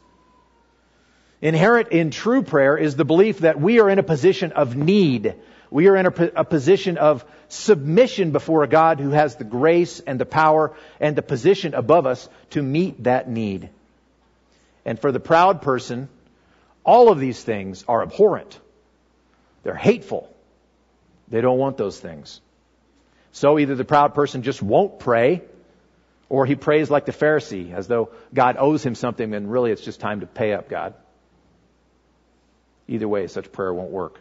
Inherent 1.41 1.89
in 1.89 2.11
true 2.11 2.43
prayer 2.43 2.77
is 2.77 2.95
the 2.95 3.05
belief 3.05 3.39
that 3.39 3.59
we 3.59 3.79
are 3.79 3.89
in 3.89 3.97
a 3.97 4.03
position 4.03 4.51
of 4.51 4.75
need. 4.75 5.35
We 5.71 5.87
are 5.87 5.95
in 5.95 6.05
a, 6.07 6.13
a 6.35 6.43
position 6.43 6.97
of 6.97 7.23
submission 7.47 8.31
before 8.31 8.63
a 8.63 8.67
God 8.67 8.99
who 8.99 9.11
has 9.11 9.35
the 9.35 9.43
grace 9.43 9.99
and 9.99 10.19
the 10.19 10.25
power 10.25 10.75
and 10.99 11.15
the 11.15 11.21
position 11.21 11.73
above 11.73 12.05
us 12.05 12.27
to 12.51 12.61
meet 12.61 13.03
that 13.03 13.29
need. 13.29 13.69
And 14.85 14.99
for 14.99 15.11
the 15.11 15.19
proud 15.19 15.61
person, 15.61 16.09
all 16.83 17.11
of 17.11 17.19
these 17.19 17.41
things 17.41 17.83
are 17.87 18.01
abhorrent. 18.01 18.59
They're 19.63 19.75
hateful. 19.75 20.33
They 21.27 21.41
don't 21.41 21.59
want 21.59 21.77
those 21.77 21.99
things. 21.99 22.41
So 23.31 23.59
either 23.59 23.75
the 23.75 23.85
proud 23.85 24.15
person 24.15 24.41
just 24.41 24.63
won't 24.63 24.97
pray, 24.99 25.43
or 26.29 26.45
he 26.45 26.55
prays 26.55 26.89
like 26.89 27.05
the 27.05 27.11
Pharisee, 27.11 27.73
as 27.73 27.87
though 27.87 28.09
God 28.33 28.55
owes 28.57 28.83
him 28.83 28.95
something 28.95 29.33
and 29.33 29.51
really 29.51 29.71
it's 29.71 29.83
just 29.83 29.99
time 29.99 30.21
to 30.21 30.25
pay 30.25 30.53
up 30.53 30.69
God. 30.69 30.95
Either 32.87 33.07
way, 33.07 33.27
such 33.27 33.51
prayer 33.51 33.71
won't 33.71 33.91
work. 33.91 34.19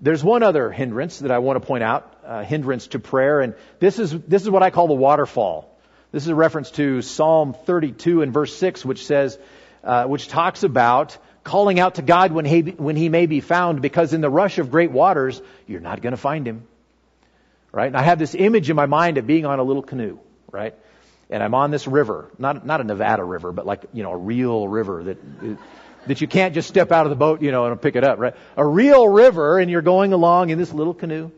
There's 0.00 0.24
one 0.24 0.42
other 0.42 0.70
hindrance 0.70 1.20
that 1.20 1.30
I 1.30 1.38
want 1.38 1.60
to 1.60 1.66
point 1.66 1.84
out, 1.84 2.16
uh, 2.26 2.42
hindrance 2.42 2.88
to 2.88 2.98
prayer, 2.98 3.40
and 3.40 3.54
this 3.78 3.98
is, 3.98 4.10
this 4.10 4.42
is 4.42 4.50
what 4.50 4.62
I 4.62 4.70
call 4.70 4.88
the 4.88 4.94
waterfall. 4.94 5.70
This 6.12 6.24
is 6.24 6.28
a 6.28 6.34
reference 6.34 6.70
to 6.72 7.02
Psalm 7.02 7.54
32 7.54 8.22
and 8.22 8.32
verse 8.32 8.54
6, 8.56 8.84
which 8.84 9.06
says, 9.06 9.38
uh, 9.82 10.04
which 10.04 10.28
talks 10.28 10.62
about 10.62 11.18
calling 11.42 11.78
out 11.78 11.96
to 11.96 12.02
God 12.02 12.32
when 12.32 12.44
he, 12.44 12.62
when 12.62 12.96
he 12.96 13.08
may 13.08 13.26
be 13.26 13.40
found, 13.40 13.82
because 13.82 14.12
in 14.12 14.20
the 14.20 14.30
rush 14.30 14.58
of 14.58 14.70
great 14.70 14.90
waters, 14.90 15.40
you're 15.66 15.80
not 15.80 16.00
going 16.00 16.12
to 16.12 16.16
find 16.20 16.46
him. 16.46 16.66
Right? 17.70 17.88
And 17.88 17.96
I 17.96 18.02
have 18.02 18.18
this 18.18 18.34
image 18.34 18.70
in 18.70 18.76
my 18.76 18.86
mind 18.86 19.18
of 19.18 19.26
being 19.26 19.44
on 19.44 19.58
a 19.58 19.62
little 19.62 19.82
canoe, 19.82 20.18
right? 20.50 20.74
And 21.28 21.42
I'm 21.42 21.54
on 21.54 21.70
this 21.70 21.86
river, 21.86 22.30
not, 22.38 22.64
not 22.64 22.80
a 22.80 22.84
Nevada 22.84 23.24
river, 23.24 23.52
but 23.52 23.66
like, 23.66 23.84
you 23.92 24.02
know, 24.02 24.12
a 24.12 24.16
real 24.16 24.68
river 24.68 25.04
that, 25.04 25.18
that 26.06 26.20
you 26.20 26.28
can't 26.28 26.54
just 26.54 26.68
step 26.68 26.92
out 26.92 27.06
of 27.06 27.10
the 27.10 27.16
boat, 27.16 27.42
you 27.42 27.50
know, 27.50 27.66
and 27.66 27.80
pick 27.80 27.96
it 27.96 28.04
up, 28.04 28.18
right? 28.18 28.34
A 28.56 28.66
real 28.66 29.08
river, 29.08 29.58
and 29.58 29.70
you're 29.70 29.82
going 29.82 30.12
along 30.12 30.50
in 30.50 30.58
this 30.58 30.72
little 30.72 30.94
canoe, 30.94 31.30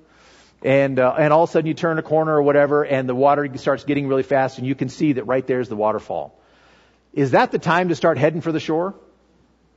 and 0.62 0.98
uh, 0.98 1.14
and 1.18 1.32
all 1.32 1.44
of 1.44 1.50
a 1.50 1.52
sudden 1.52 1.66
you 1.66 1.74
turn 1.74 1.98
a 1.98 2.02
corner 2.02 2.34
or 2.36 2.42
whatever, 2.42 2.84
and 2.84 3.08
the 3.08 3.14
water 3.14 3.48
starts 3.56 3.84
getting 3.84 4.08
really 4.08 4.22
fast, 4.22 4.58
and 4.58 4.66
you 4.66 4.74
can 4.74 4.88
see 4.88 5.14
that 5.14 5.24
right 5.24 5.46
there's 5.46 5.68
the 5.68 5.76
waterfall. 5.76 6.38
Is 7.12 7.30
that 7.30 7.50
the 7.50 7.58
time 7.58 7.88
to 7.88 7.94
start 7.94 8.18
heading 8.18 8.40
for 8.40 8.52
the 8.52 8.60
shore? 8.60 8.94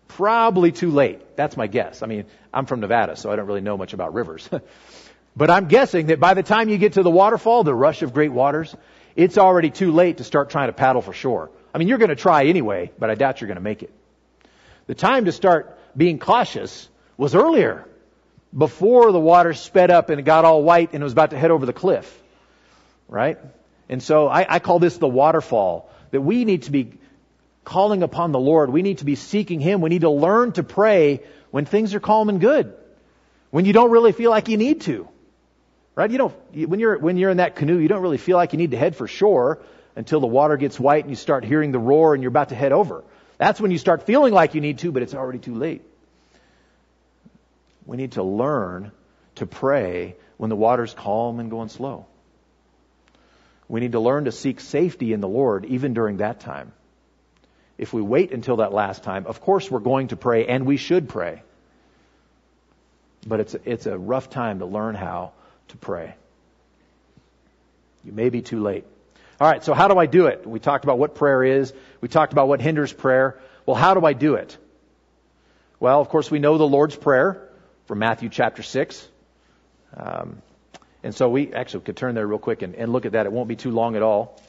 Probably 0.10 0.72
too 0.72 0.92
late. 0.92 1.38
That's 1.38 1.56
my 1.56 1.68
guess. 1.68 2.02
I 2.02 2.08
mean, 2.08 2.26
I'm 2.54 2.66
from 2.66 2.80
Nevada, 2.80 3.16
so 3.16 3.32
I 3.32 3.36
don't 3.36 3.46
really 3.46 3.62
know 3.62 3.78
much 3.78 3.94
about 3.94 4.14
rivers. 4.14 4.50
but 5.38 5.50
I'm 5.50 5.68
guessing 5.68 6.08
that 6.08 6.20
by 6.20 6.34
the 6.34 6.44
time 6.44 6.68
you 6.68 6.78
get 6.78 6.94
to 6.94 7.04
the 7.04 7.12
waterfall, 7.12 7.64
the 7.64 7.74
rush 7.74 8.02
of 8.02 8.14
great 8.14 8.32
waters, 8.32 8.76
it's 9.16 9.38
already 9.38 9.70
too 9.70 9.92
late 9.92 10.18
to 10.18 10.24
start 10.24 10.50
trying 10.50 10.68
to 10.68 10.74
paddle 10.74 11.02
for 11.02 11.14
shore. 11.14 11.52
I 11.74 11.78
mean, 11.78 11.88
you're 11.88 11.98
going 11.98 12.10
to 12.10 12.16
try 12.16 12.46
anyway, 12.46 12.92
but 12.98 13.10
I 13.10 13.16
doubt 13.16 13.40
you're 13.40 13.48
going 13.48 13.56
to 13.56 13.62
make 13.62 13.84
it. 13.84 13.94
The 14.90 14.96
time 14.96 15.26
to 15.26 15.32
start 15.32 15.78
being 15.96 16.18
cautious 16.18 16.90
was 17.16 17.36
earlier, 17.36 17.86
before 18.58 19.12
the 19.12 19.20
water 19.20 19.54
sped 19.54 19.92
up 19.92 20.10
and 20.10 20.20
it 20.20 20.24
got 20.24 20.46
all 20.46 20.64
white 20.64 20.94
and 20.94 21.02
it 21.02 21.04
was 21.04 21.14
about 21.14 21.30
to 21.30 21.38
head 21.38 21.52
over 21.52 21.68
the 21.68 21.74
cliff. 21.74 22.20
Right? 23.08 23.38
And 23.88 24.02
so 24.02 24.28
I, 24.28 24.48
I 24.56 24.58
call 24.58 24.80
this 24.80 24.98
the 24.98 25.08
waterfall. 25.08 25.92
That 26.10 26.22
we 26.22 26.44
need 26.44 26.64
to 26.64 26.72
be 26.72 26.94
calling 27.64 28.02
upon 28.02 28.32
the 28.32 28.40
Lord. 28.40 28.72
We 28.72 28.82
need 28.82 28.98
to 28.98 29.06
be 29.06 29.14
seeking 29.14 29.60
Him. 29.60 29.82
We 29.82 29.92
need 29.92 30.02
to 30.02 30.10
learn 30.10 30.54
to 30.54 30.64
pray 30.64 31.22
when 31.52 31.66
things 31.66 31.94
are 31.94 32.00
calm 32.00 32.28
and 32.28 32.42
good. 32.42 32.74
When 33.52 33.66
you 33.66 33.74
don't 33.74 33.92
really 33.92 34.12
feel 34.12 34.32
like 34.32 34.50
you 34.50 34.58
need 34.58 34.82
to. 34.82 35.08
Right? 35.94 36.10
You 36.10 36.18
don't, 36.18 36.36
when 36.68 36.80
you're, 36.80 36.98
when 36.98 37.16
you're 37.18 37.30
in 37.30 37.38
that 37.38 37.56
canoe, 37.56 37.78
you 37.78 37.90
don't 37.90 38.02
really 38.02 38.18
feel 38.18 38.38
like 38.38 38.54
you 38.54 38.58
need 38.58 38.72
to 38.72 38.78
head 38.78 38.96
for 38.96 39.08
shore 39.08 39.60
until 39.96 40.20
the 40.20 40.26
water 40.26 40.58
gets 40.58 40.80
white 40.80 41.04
and 41.04 41.12
you 41.12 41.16
start 41.16 41.46
hearing 41.46 41.72
the 41.72 41.78
roar 41.78 42.16
and 42.16 42.24
you're 42.24 42.32
about 42.32 42.50
to 42.50 42.56
head 42.56 42.72
over. 42.72 43.04
That's 43.40 43.60
when 43.60 43.72
you 43.72 43.78
start 43.78 44.04
feeling 44.04 44.34
like 44.34 44.54
you 44.54 44.62
need 44.62 44.80
to, 44.80 44.92
but 44.92 45.02
it's 45.02 45.16
already 45.16 45.40
too 45.40 45.56
late. 45.56 45.82
We 47.86 47.98
need 47.98 48.12
to 48.12 48.24
learn 48.24 48.92
to 49.36 49.48
pray 49.48 50.18
when 50.38 50.50
the 50.50 50.58
water's 50.58 50.94
calm 50.94 51.40
and 51.40 51.50
going 51.50 51.70
slow. 51.70 52.06
We 53.70 53.80
need 53.80 53.94
to 53.94 54.00
learn 54.00 54.26
to 54.26 54.34
seek 54.34 54.60
safety 54.60 55.14
in 55.14 55.22
the 55.22 55.28
Lord 55.28 55.66
even 55.66 55.94
during 55.94 56.18
that 56.18 56.42
time. 56.42 56.74
If 57.78 57.94
we 57.94 58.02
wait 58.02 58.34
until 58.34 58.58
that 58.58 58.74
last 58.74 59.04
time, 59.04 59.26
of 59.26 59.40
course 59.40 59.72
we're 59.72 59.80
going 59.80 60.10
to 60.10 60.18
pray 60.18 60.46
and 60.46 60.66
we 60.66 60.76
should 60.76 61.08
pray. 61.08 61.42
But 63.26 63.40
it's, 63.40 63.56
it's 63.64 63.86
a 63.86 63.98
rough 63.98 64.30
time 64.30 64.60
to 64.60 64.66
learn 64.66 64.96
how 64.96 65.32
to 65.70 65.78
pray. 65.78 66.16
You 68.04 68.12
may 68.12 68.30
be 68.30 68.42
too 68.42 68.62
late. 68.62 68.86
All 69.40 69.50
right, 69.50 69.64
so 69.64 69.74
how 69.74 69.88
do 69.88 69.98
I 69.98 70.06
do 70.06 70.28
it? 70.28 70.46
We 70.46 70.60
talked 70.60 70.84
about 70.84 70.98
what 70.98 71.16
prayer 71.16 71.44
is. 71.44 71.74
We 72.02 72.10
talked 72.10 72.34
about 72.34 72.50
what 72.50 72.60
hinders 72.60 72.92
prayer. 72.92 73.40
Well, 73.66 73.76
how 73.76 73.94
do 73.94 74.06
I 74.06 74.12
do 74.12 74.36
it? 74.36 74.58
Well, 75.80 76.02
of 76.02 76.10
course, 76.10 76.30
we 76.30 76.40
know 76.40 76.58
the 76.58 76.68
Lord's 76.68 76.98
Prayer 76.98 77.48
from 77.86 78.00
Matthew 78.00 78.28
chapter 78.28 78.64
6. 78.64 79.08
Um, 79.96 80.42
and 81.04 81.16
so 81.16 81.30
we 81.30 81.54
actually 81.54 81.86
could 81.86 81.96
turn 81.96 82.16
there 82.16 82.28
real 82.28 82.38
quick 82.38 82.64
and, 82.64 82.76
and 82.76 82.92
look 82.92 83.06
at 83.06 83.14
that. 83.14 83.26
It 83.26 83.32
won't 83.32 83.48
be 83.48 83.56
too 83.56 83.72
long 83.72 83.96
at 83.96 84.02
all. 84.02 84.42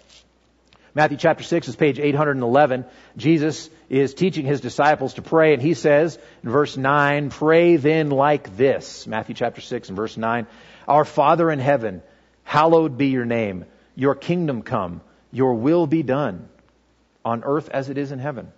Matthew 0.93 1.19
chapter 1.19 1.45
6 1.45 1.69
is 1.69 1.77
page 1.77 2.01
811. 2.01 2.85
Jesus 3.17 3.71
is 3.89 4.13
teaching 4.13 4.45
his 4.45 4.61
disciples 4.61 5.15
to 5.15 5.23
pray, 5.23 5.55
and 5.55 5.63
he 5.63 5.75
says 5.75 6.19
in 6.43 6.51
verse 6.51 6.77
9, 6.77 7.31
Pray 7.31 7.77
then 7.77 8.11
like 8.11 8.57
this. 8.57 9.07
Matthew 9.07 9.37
chapter 9.37 9.61
6 9.61 9.89
and 9.89 9.97
verse 9.97 10.17
9. 10.17 10.49
Our 10.89 11.05
Father 11.05 11.49
in 11.49 11.61
heaven, 11.61 12.03
hallowed 12.43 12.99
be 12.99 13.07
your 13.07 13.25
name. 13.25 13.67
Your 14.01 14.15
kingdom 14.15 14.63
come. 14.63 15.03
Your 15.31 15.57
will 15.57 15.87
be 15.87 16.03
done 16.03 16.49
on 17.23 17.45
earth 17.45 17.69
as 17.69 17.91
it 17.91 17.99
is 17.99 18.13
in 18.13 18.19
heaven. 18.19 18.51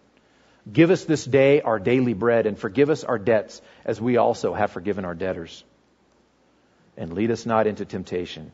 Give 0.73 0.93
us 0.93 1.05
this 1.05 1.25
day 1.25 1.61
our 1.61 1.81
daily 1.81 2.15
bread 2.15 2.47
and 2.47 2.57
forgive 2.57 2.91
us 2.91 3.03
our 3.03 3.19
debts 3.19 3.61
as 3.85 4.01
we 4.01 4.19
also 4.19 4.55
have 4.55 4.71
forgiven 4.71 5.05
our 5.05 5.17
debtors. 5.17 5.65
And 6.97 7.15
lead 7.15 7.33
us 7.33 7.45
not 7.45 7.67
into 7.67 7.85
temptation, 7.85 8.53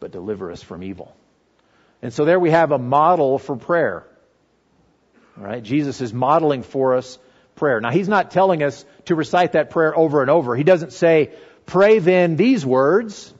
but 0.00 0.10
deliver 0.10 0.50
us 0.50 0.60
from 0.60 0.82
evil. 0.82 1.14
And 2.02 2.12
so 2.12 2.24
there 2.24 2.40
we 2.40 2.50
have 2.50 2.72
a 2.72 2.78
model 2.78 3.38
for 3.38 3.54
prayer. 3.54 4.04
Right? 5.36 5.62
Jesus 5.62 6.00
is 6.00 6.12
modeling 6.12 6.64
for 6.64 6.96
us 6.96 7.20
prayer. 7.54 7.80
Now 7.80 7.92
he's 7.92 8.08
not 8.08 8.32
telling 8.32 8.64
us 8.64 8.84
to 9.04 9.14
recite 9.14 9.52
that 9.52 9.70
prayer 9.70 9.96
over 9.96 10.22
and 10.22 10.30
over. 10.30 10.56
He 10.56 10.64
doesn't 10.64 10.92
say, 10.92 11.30
pray 11.66 12.00
then 12.00 12.34
these 12.34 12.66
words. 12.66 13.32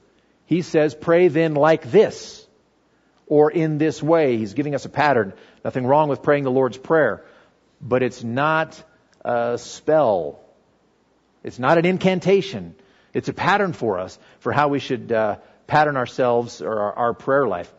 He 0.45 0.63
says, 0.63 0.95
pray 0.95 1.27
then 1.27 1.55
like 1.55 1.91
this. 1.91 2.46
Or 3.27 3.51
in 3.51 3.79
this 3.79 4.03
way. 4.03 4.37
He's 4.37 4.55
giving 4.55 4.75
us 4.75 4.85
a 4.85 4.89
pattern. 4.89 5.33
Nothing 5.65 5.87
wrong 5.87 6.09
with 6.09 6.23
praying 6.23 6.45
the 6.45 6.51
Lord's 6.51 6.79
Prayer. 6.79 7.25
But 7.81 8.03
it's 8.03 8.23
not 8.23 8.83
a 9.25 9.59
spell. 9.59 10.41
It's 11.43 11.59
not 11.59 11.79
an 11.79 11.85
incantation. 11.85 12.75
It's 13.13 13.29
a 13.29 13.33
pattern 13.33 13.73
for 13.73 13.99
us 13.99 14.19
for 14.41 14.53
how 14.53 14.69
we 14.69 14.79
should 14.79 15.11
uh, 15.11 15.37
pattern 15.67 15.97
ourselves 15.97 16.63
or 16.63 16.79
our, 16.79 16.93
our 16.93 17.15
prayer 17.15 17.47
life. 17.47 17.73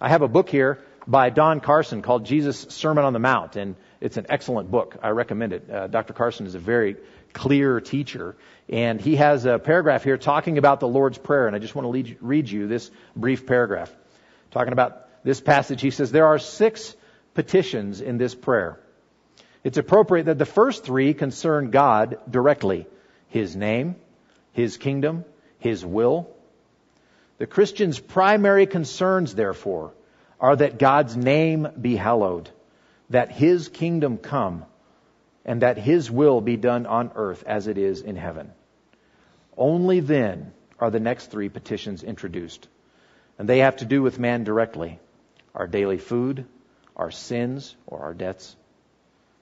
I 0.00 0.08
have 0.08 0.22
a 0.22 0.28
book 0.28 0.48
here 0.48 0.80
by 1.06 1.30
Don 1.30 1.60
Carson 1.60 2.02
called 2.02 2.24
Jesus 2.24 2.66
Sermon 2.70 3.04
on 3.04 3.12
the 3.12 3.18
Mount, 3.18 3.56
and 3.56 3.76
it's 4.00 4.16
an 4.16 4.26
excellent 4.28 4.70
book. 4.70 4.96
I 5.02 5.10
recommend 5.10 5.52
it. 5.52 5.70
Uh, 5.70 5.86
Dr. 5.86 6.12
Carson 6.12 6.46
is 6.46 6.54
a 6.54 6.58
very 6.58 6.96
clear 7.32 7.80
teacher, 7.80 8.36
and 8.68 9.00
he 9.00 9.16
has 9.16 9.44
a 9.44 9.58
paragraph 9.58 10.04
here 10.04 10.16
talking 10.16 10.58
about 10.58 10.80
the 10.80 10.88
Lord's 10.88 11.18
Prayer, 11.18 11.46
and 11.46 11.54
I 11.54 11.58
just 11.58 11.74
want 11.74 11.92
to 11.92 12.16
read 12.20 12.48
you 12.48 12.66
this 12.66 12.90
brief 13.14 13.46
paragraph. 13.46 13.94
Talking 14.54 14.72
about 14.72 15.08
this 15.24 15.40
passage, 15.40 15.80
he 15.80 15.90
says, 15.90 16.12
There 16.12 16.28
are 16.28 16.38
six 16.38 16.94
petitions 17.34 18.00
in 18.00 18.18
this 18.18 18.36
prayer. 18.36 18.78
It's 19.64 19.78
appropriate 19.78 20.26
that 20.26 20.38
the 20.38 20.46
first 20.46 20.84
three 20.84 21.12
concern 21.12 21.72
God 21.72 22.18
directly 22.30 22.86
His 23.30 23.56
name, 23.56 23.96
His 24.52 24.76
kingdom, 24.76 25.24
His 25.58 25.84
will, 25.84 26.30
the 27.38 27.48
Christian's 27.48 27.98
primary 27.98 28.66
concerns, 28.66 29.34
therefore, 29.34 29.92
are 30.38 30.54
that 30.54 30.78
God's 30.78 31.16
name 31.16 31.66
be 31.80 31.96
hallowed, 31.96 32.48
that 33.10 33.32
His 33.32 33.68
kingdom 33.68 34.18
come, 34.18 34.64
and 35.44 35.62
that 35.62 35.78
His 35.78 36.12
will 36.12 36.40
be 36.40 36.56
done 36.56 36.86
on 36.86 37.10
earth 37.16 37.42
as 37.44 37.66
it 37.66 37.76
is 37.76 38.02
in 38.02 38.14
heaven. 38.14 38.52
Only 39.56 39.98
then 39.98 40.52
are 40.78 40.92
the 40.92 41.00
next 41.00 41.32
three 41.32 41.48
petitions 41.48 42.04
introduced. 42.04 42.68
And 43.38 43.48
they 43.48 43.58
have 43.58 43.76
to 43.76 43.84
do 43.84 44.02
with 44.02 44.18
man 44.18 44.44
directly 44.44 45.00
our 45.54 45.66
daily 45.66 45.98
food, 45.98 46.46
our 46.96 47.10
sins 47.10 47.76
or 47.86 48.00
our 48.00 48.14
debts, 48.14 48.56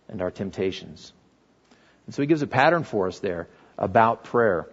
and 0.09 0.21
our 0.21 0.31
temptations. 0.31 1.13
And 2.07 2.15
so 2.15 2.23
he 2.23 2.27
gives 2.27 2.43
a 2.43 2.47
pattern 2.47 2.85
for 2.85 3.07
us 3.07 3.19
there 3.21 3.49
about 3.79 4.25
prayer 4.25 4.69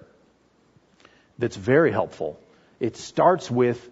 that's 1.37 1.55
very 1.55 1.91
helpful 1.91 2.39
it 2.79 2.95
starts 2.95 3.51
with 3.51 3.89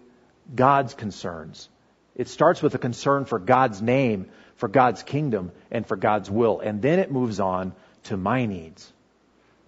God's 0.54 0.94
concerns. 0.94 1.68
It 2.16 2.28
starts 2.28 2.62
with 2.62 2.74
a 2.74 2.78
concern 2.78 3.26
for 3.26 3.38
God's 3.38 3.82
name, 3.82 4.30
for 4.56 4.68
God's 4.68 5.02
kingdom, 5.02 5.52
and 5.70 5.86
for 5.86 5.96
God's 5.96 6.30
will. 6.30 6.60
And 6.60 6.80
then 6.80 6.98
it 6.98 7.12
moves 7.12 7.38
on 7.38 7.74
to 8.04 8.16
my 8.16 8.46
needs. 8.46 8.92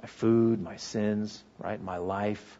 My 0.00 0.08
food, 0.08 0.60
my 0.60 0.76
sins, 0.76 1.44
right? 1.58 1.80
My 1.80 1.98
life, 1.98 2.58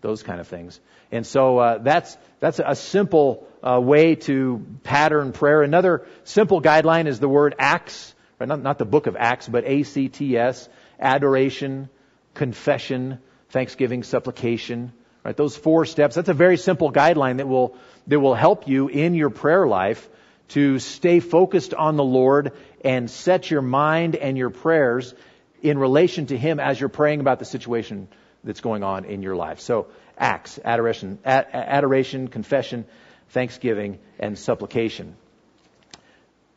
those 0.00 0.22
kind 0.22 0.40
of 0.40 0.48
things. 0.48 0.80
And 1.12 1.26
so 1.26 1.58
uh, 1.58 1.78
that's 1.78 2.16
that's 2.40 2.60
a 2.64 2.74
simple 2.74 3.46
uh, 3.62 3.80
way 3.80 4.14
to 4.14 4.64
pattern 4.82 5.32
prayer. 5.32 5.62
Another 5.62 6.06
simple 6.24 6.62
guideline 6.62 7.06
is 7.06 7.20
the 7.20 7.28
word 7.28 7.54
acts, 7.58 8.14
right? 8.38 8.48
not, 8.48 8.62
not 8.62 8.78
the 8.78 8.84
book 8.84 9.06
of 9.06 9.16
Acts, 9.16 9.48
but 9.48 9.64
A 9.66 9.82
C 9.82 10.08
T 10.08 10.36
S, 10.36 10.68
adoration, 10.98 11.88
confession, 12.34 13.18
thanksgiving, 13.50 14.02
supplication. 14.02 14.92
Right? 15.22 15.36
Those 15.36 15.54
four 15.54 15.84
steps, 15.84 16.14
that's 16.14 16.30
a 16.30 16.34
very 16.34 16.56
simple 16.56 16.90
guideline 16.90 17.36
that 17.36 17.46
will, 17.46 17.76
that 18.06 18.18
will 18.18 18.34
help 18.34 18.66
you 18.66 18.88
in 18.88 19.12
your 19.12 19.28
prayer 19.28 19.66
life 19.66 20.08
to 20.48 20.78
stay 20.78 21.20
focused 21.20 21.74
on 21.74 21.96
the 21.96 22.04
Lord 22.04 22.52
and 22.82 23.10
set 23.10 23.50
your 23.50 23.60
mind 23.60 24.16
and 24.16 24.38
your 24.38 24.48
prayers 24.48 25.14
in 25.60 25.76
relation 25.76 26.26
to 26.26 26.38
Him 26.38 26.58
as 26.58 26.80
you're 26.80 26.88
praying 26.88 27.20
about 27.20 27.38
the 27.38 27.44
situation 27.44 28.08
that's 28.44 28.60
going 28.60 28.82
on 28.82 29.04
in 29.04 29.22
your 29.22 29.36
life. 29.36 29.60
So, 29.60 29.88
acts, 30.16 30.58
adoration, 30.64 31.18
adoration, 31.24 32.28
confession, 32.28 32.84
thanksgiving, 33.30 33.98
and 34.18 34.38
supplication. 34.38 35.16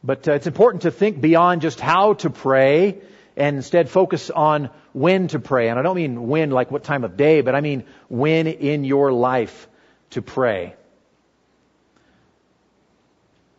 But 0.03 0.27
uh, 0.27 0.33
it's 0.33 0.47
important 0.47 0.83
to 0.83 0.91
think 0.91 1.21
beyond 1.21 1.61
just 1.61 1.79
how 1.79 2.13
to 2.15 2.29
pray 2.29 3.01
and 3.37 3.55
instead 3.55 3.89
focus 3.89 4.29
on 4.29 4.69
when 4.91 5.27
to 5.29 5.39
pray. 5.39 5.69
And 5.69 5.79
I 5.79 5.81
don't 5.81 5.95
mean 5.95 6.27
when 6.27 6.51
like 6.51 6.71
what 6.71 6.83
time 6.83 7.03
of 7.03 7.17
day, 7.17 7.41
but 7.41 7.55
I 7.55 7.61
mean 7.61 7.85
when 8.09 8.47
in 8.47 8.83
your 8.83 9.11
life 9.11 9.67
to 10.11 10.21
pray. 10.21 10.75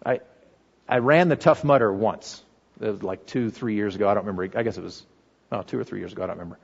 I, 0.04 0.20
I 0.88 0.98
ran 0.98 1.28
the 1.28 1.37
Tough 1.37 1.64
Mudder 1.64 1.92
once. 1.92 2.42
It 2.80 2.90
was 2.90 3.02
like 3.02 3.26
two, 3.26 3.50
three 3.50 3.74
years 3.74 3.94
ago. 3.94 4.08
I 4.08 4.14
don't 4.14 4.26
remember. 4.26 4.58
I 4.58 4.62
guess 4.62 4.76
it 4.76 4.84
was 4.84 5.04
oh, 5.50 5.62
two 5.62 5.78
or 5.78 5.84
three 5.84 6.00
years 6.00 6.12
ago. 6.12 6.24
I 6.24 6.26
don't 6.26 6.37
remember. 6.37 6.58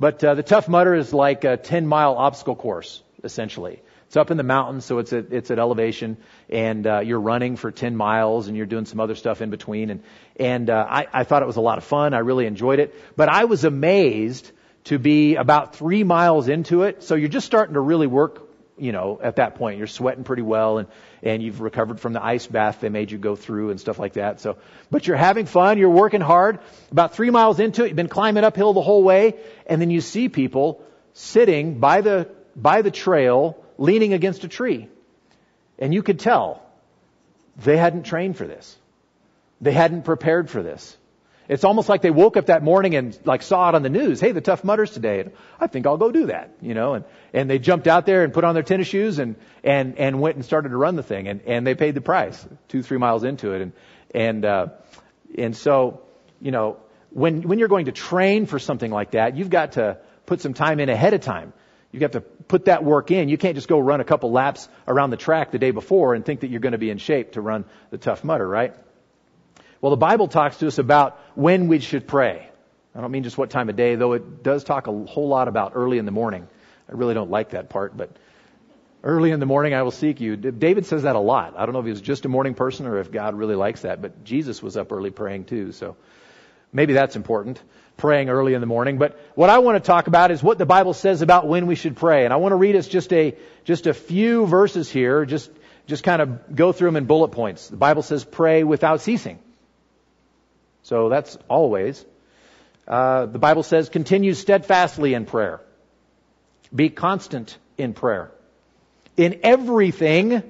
But 0.00 0.24
uh, 0.24 0.34
the 0.34 0.42
Tough 0.42 0.66
Mudder 0.66 0.94
is 0.94 1.12
like 1.12 1.44
a 1.44 1.58
10 1.58 1.86
mile 1.86 2.14
obstacle 2.14 2.56
course, 2.56 3.02
essentially. 3.22 3.82
It's 4.06 4.16
up 4.16 4.30
in 4.30 4.38
the 4.38 4.42
mountains, 4.42 4.86
so 4.86 4.98
it's 4.98 5.12
at, 5.12 5.30
it's 5.30 5.50
at 5.50 5.58
elevation, 5.58 6.16
and 6.48 6.84
uh, 6.84 7.00
you're 7.00 7.20
running 7.20 7.56
for 7.56 7.70
10 7.70 7.94
miles, 7.94 8.48
and 8.48 8.56
you're 8.56 8.66
doing 8.66 8.86
some 8.86 8.98
other 8.98 9.14
stuff 9.14 9.42
in 9.42 9.50
between. 9.50 9.90
And 9.90 10.02
and 10.36 10.70
uh, 10.70 10.86
I, 10.88 11.06
I 11.12 11.24
thought 11.24 11.42
it 11.42 11.46
was 11.46 11.56
a 11.56 11.60
lot 11.60 11.78
of 11.78 11.84
fun. 11.84 12.14
I 12.14 12.20
really 12.20 12.46
enjoyed 12.46 12.80
it, 12.80 12.94
but 13.14 13.28
I 13.28 13.44
was 13.44 13.64
amazed 13.64 14.50
to 14.84 14.98
be 14.98 15.36
about 15.36 15.76
three 15.76 16.02
miles 16.02 16.48
into 16.48 16.84
it. 16.84 17.02
So 17.02 17.14
you're 17.14 17.28
just 17.28 17.46
starting 17.46 17.74
to 17.74 17.80
really 17.80 18.06
work, 18.06 18.49
you 18.80 18.92
know, 18.92 19.20
at 19.22 19.36
that 19.36 19.54
point. 19.56 19.78
You're 19.78 19.86
sweating 19.86 20.24
pretty 20.24 20.42
well, 20.42 20.78
and 20.78 20.88
and 21.22 21.42
you've 21.42 21.60
recovered 21.60 22.00
from 22.00 22.12
the 22.12 22.24
ice 22.24 22.46
bath 22.46 22.80
they 22.80 22.88
made 22.88 23.10
you 23.10 23.18
go 23.18 23.36
through 23.36 23.70
and 23.70 23.80
stuff 23.80 23.98
like 23.98 24.14
that. 24.14 24.40
So, 24.40 24.58
but 24.90 25.06
you're 25.06 25.16
having 25.16 25.46
fun. 25.46 25.78
You're 25.78 25.90
working 25.90 26.20
hard. 26.20 26.60
About 26.90 27.14
three 27.14 27.30
miles 27.30 27.60
into 27.60 27.84
it, 27.84 27.88
you've 27.88 27.96
been 27.96 28.08
climbing 28.08 28.44
uphill 28.44 28.72
the 28.72 28.82
whole 28.82 29.02
way, 29.02 29.36
and 29.66 29.80
then 29.80 29.90
you 29.90 30.00
see 30.00 30.28
people 30.28 30.82
sitting 31.12 31.78
by 31.78 32.00
the 32.00 32.28
by 32.56 32.82
the 32.82 32.90
trail 32.90 33.62
leaning 33.78 34.12
against 34.12 34.44
a 34.44 34.48
tree. 34.48 34.88
And 35.78 35.94
you 35.94 36.02
could 36.02 36.20
tell 36.20 36.62
they 37.56 37.76
hadn't 37.76 38.04
trained 38.04 38.36
for 38.36 38.46
this. 38.46 38.76
They 39.60 39.72
hadn't 39.72 40.04
prepared 40.04 40.50
for 40.50 40.62
this. 40.62 40.96
It's 41.50 41.64
almost 41.64 41.88
like 41.88 42.00
they 42.00 42.12
woke 42.12 42.36
up 42.36 42.46
that 42.46 42.62
morning 42.62 42.94
and 42.94 43.18
like 43.24 43.42
saw 43.42 43.68
it 43.68 43.74
on 43.74 43.82
the 43.82 43.88
news. 43.88 44.20
Hey, 44.20 44.30
the 44.30 44.40
Tough 44.40 44.62
Mudders 44.62 44.92
today. 44.92 45.24
I 45.58 45.66
think 45.66 45.84
I'll 45.84 45.96
go 45.96 46.12
do 46.12 46.26
that, 46.26 46.54
you 46.62 46.74
know, 46.74 46.94
and, 46.94 47.04
and 47.32 47.50
they 47.50 47.58
jumped 47.58 47.88
out 47.88 48.06
there 48.06 48.22
and 48.22 48.32
put 48.32 48.44
on 48.44 48.54
their 48.54 48.62
tennis 48.62 48.86
shoes 48.86 49.18
and, 49.18 49.34
and, 49.64 49.98
and 49.98 50.20
went 50.20 50.36
and 50.36 50.44
started 50.44 50.68
to 50.68 50.76
run 50.76 50.94
the 50.94 51.02
thing 51.02 51.26
and, 51.26 51.40
and 51.46 51.66
they 51.66 51.74
paid 51.74 51.96
the 51.96 52.00
price 52.00 52.46
two, 52.68 52.84
three 52.84 52.98
miles 52.98 53.24
into 53.24 53.52
it. 53.52 53.62
And, 53.62 53.72
and, 54.14 54.44
uh, 54.44 54.66
and 55.36 55.56
so, 55.56 56.02
you 56.40 56.52
know, 56.52 56.76
when, 57.10 57.42
when 57.42 57.58
you're 57.58 57.66
going 57.66 57.86
to 57.86 57.92
train 57.92 58.46
for 58.46 58.60
something 58.60 58.92
like 58.92 59.10
that, 59.10 59.36
you've 59.36 59.50
got 59.50 59.72
to 59.72 59.98
put 60.26 60.40
some 60.40 60.54
time 60.54 60.78
in 60.78 60.88
ahead 60.88 61.14
of 61.14 61.20
time. 61.20 61.52
You 61.90 61.98
have 61.98 62.12
got 62.12 62.20
to 62.20 62.20
put 62.20 62.66
that 62.66 62.84
work 62.84 63.10
in. 63.10 63.28
You 63.28 63.38
can't 63.38 63.56
just 63.56 63.66
go 63.66 63.80
run 63.80 64.00
a 64.00 64.04
couple 64.04 64.30
laps 64.30 64.68
around 64.86 65.10
the 65.10 65.16
track 65.16 65.50
the 65.50 65.58
day 65.58 65.72
before 65.72 66.14
and 66.14 66.24
think 66.24 66.42
that 66.42 66.48
you're 66.50 66.60
going 66.60 66.78
to 66.78 66.78
be 66.78 66.90
in 66.90 66.98
shape 66.98 67.32
to 67.32 67.40
run 67.40 67.64
the 67.90 67.98
Tough 67.98 68.22
Mudder, 68.22 68.46
right? 68.46 68.72
Well, 69.80 69.90
the 69.90 69.96
Bible 69.96 70.28
talks 70.28 70.58
to 70.58 70.66
us 70.66 70.78
about 70.78 71.18
when 71.34 71.68
we 71.68 71.78
should 71.78 72.06
pray. 72.06 72.48
I 72.94 73.00
don't 73.00 73.10
mean 73.10 73.22
just 73.22 73.38
what 73.38 73.50
time 73.50 73.68
of 73.68 73.76
day, 73.76 73.94
though 73.94 74.12
it 74.12 74.42
does 74.42 74.64
talk 74.64 74.86
a 74.86 74.92
whole 74.92 75.28
lot 75.28 75.48
about 75.48 75.72
early 75.74 75.98
in 75.98 76.04
the 76.04 76.10
morning. 76.10 76.48
I 76.88 76.92
really 76.92 77.14
don't 77.14 77.30
like 77.30 77.50
that 77.50 77.70
part, 77.70 77.96
but 77.96 78.10
early 79.02 79.30
in 79.30 79.40
the 79.40 79.46
morning 79.46 79.74
I 79.74 79.82
will 79.82 79.92
seek 79.92 80.20
you. 80.20 80.36
David 80.36 80.86
says 80.86 81.04
that 81.04 81.16
a 81.16 81.20
lot. 81.20 81.54
I 81.56 81.64
don't 81.64 81.72
know 81.72 81.78
if 81.78 81.86
he 81.86 81.92
was 81.92 82.00
just 82.00 82.24
a 82.24 82.28
morning 82.28 82.54
person 82.54 82.86
or 82.86 82.98
if 82.98 83.10
God 83.10 83.34
really 83.34 83.54
likes 83.54 83.82
that, 83.82 84.02
but 84.02 84.24
Jesus 84.24 84.62
was 84.62 84.76
up 84.76 84.92
early 84.92 85.10
praying 85.10 85.44
too, 85.44 85.72
so 85.72 85.96
maybe 86.72 86.92
that's 86.92 87.16
important 87.16 87.62
praying 87.96 88.30
early 88.30 88.54
in 88.54 88.60
the 88.60 88.66
morning. 88.66 88.98
But 88.98 89.20
what 89.34 89.50
I 89.50 89.58
want 89.58 89.76
to 89.76 89.86
talk 89.86 90.06
about 90.06 90.30
is 90.30 90.42
what 90.42 90.58
the 90.58 90.66
Bible 90.66 90.94
says 90.94 91.22
about 91.22 91.46
when 91.46 91.66
we 91.66 91.74
should 91.74 91.96
pray. 91.96 92.24
And 92.24 92.32
I 92.32 92.36
want 92.36 92.52
to 92.52 92.56
read 92.56 92.74
us 92.74 92.88
just 92.88 93.12
a, 93.12 93.36
just 93.64 93.86
a 93.86 93.92
few 93.92 94.46
verses 94.46 94.90
here, 94.90 95.26
just, 95.26 95.50
just 95.86 96.02
kind 96.02 96.22
of 96.22 96.56
go 96.56 96.72
through 96.72 96.88
them 96.88 96.96
in 96.96 97.04
bullet 97.04 97.28
points. 97.28 97.68
The 97.68 97.76
Bible 97.76 98.02
says 98.02 98.24
pray 98.24 98.64
without 98.64 99.02
ceasing. 99.02 99.38
So 100.82 101.08
that's 101.08 101.36
always. 101.48 102.04
Uh, 102.86 103.26
the 103.26 103.38
Bible 103.38 103.62
says 103.62 103.88
continue 103.88 104.34
steadfastly 104.34 105.14
in 105.14 105.26
prayer. 105.26 105.60
Be 106.74 106.88
constant 106.88 107.56
in 107.78 107.94
prayer. 107.94 108.30
In 109.16 109.40
everything, 109.42 110.42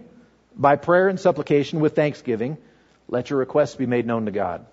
by 0.56 0.76
prayer 0.76 1.08
and 1.08 1.18
supplication 1.18 1.80
with 1.80 1.96
thanksgiving, 1.96 2.58
let 3.08 3.30
your 3.30 3.38
requests 3.38 3.74
be 3.74 3.86
made 3.86 4.06
known 4.06 4.26
to 4.26 4.30
God. 4.30 4.66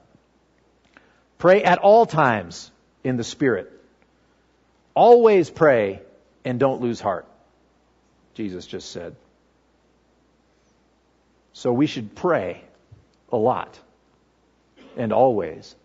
Pray 1.38 1.63
at 1.63 1.80
all 1.80 2.06
times 2.06 2.72
in 3.04 3.17
the 3.17 3.24
Spirit. 3.24 3.72
Always 4.93 5.50
pray 5.50 6.02
and 6.43 6.60
don't 6.60 6.82
lose 6.82 7.00
heart. 7.00 7.26
Jesus 8.34 8.65
just 8.65 8.91
said. 8.91 9.15
So 11.54 11.74
we 11.74 11.88
should 11.88 12.15
pray 12.15 12.63
a 13.32 13.38
lot 13.38 13.80
and 14.97 15.13
always. 15.13 15.75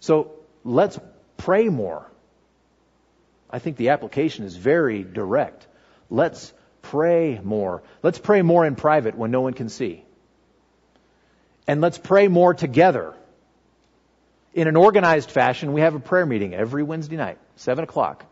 So 0.00 0.32
let's 0.64 0.98
pray 1.36 1.68
more. 1.68 2.10
I 3.50 3.58
think 3.58 3.76
the 3.76 3.90
application 3.90 4.44
is 4.44 4.56
very 4.56 5.02
direct. 5.02 5.66
Let's 6.10 6.52
pray 6.82 7.40
more. 7.42 7.82
Let's 8.02 8.18
pray 8.18 8.42
more 8.42 8.66
in 8.66 8.76
private 8.76 9.16
when 9.16 9.30
no 9.30 9.40
one 9.40 9.54
can 9.54 9.68
see. 9.68 10.04
And 11.66 11.80
let's 11.80 11.98
pray 11.98 12.28
more 12.28 12.54
together. 12.54 13.14
In 14.54 14.68
an 14.68 14.76
organized 14.76 15.30
fashion, 15.30 15.72
we 15.72 15.82
have 15.82 15.94
a 15.94 16.00
prayer 16.00 16.26
meeting 16.26 16.54
every 16.54 16.82
Wednesday 16.82 17.16
night, 17.16 17.38
7 17.56 17.84
o'clock. 17.84 18.24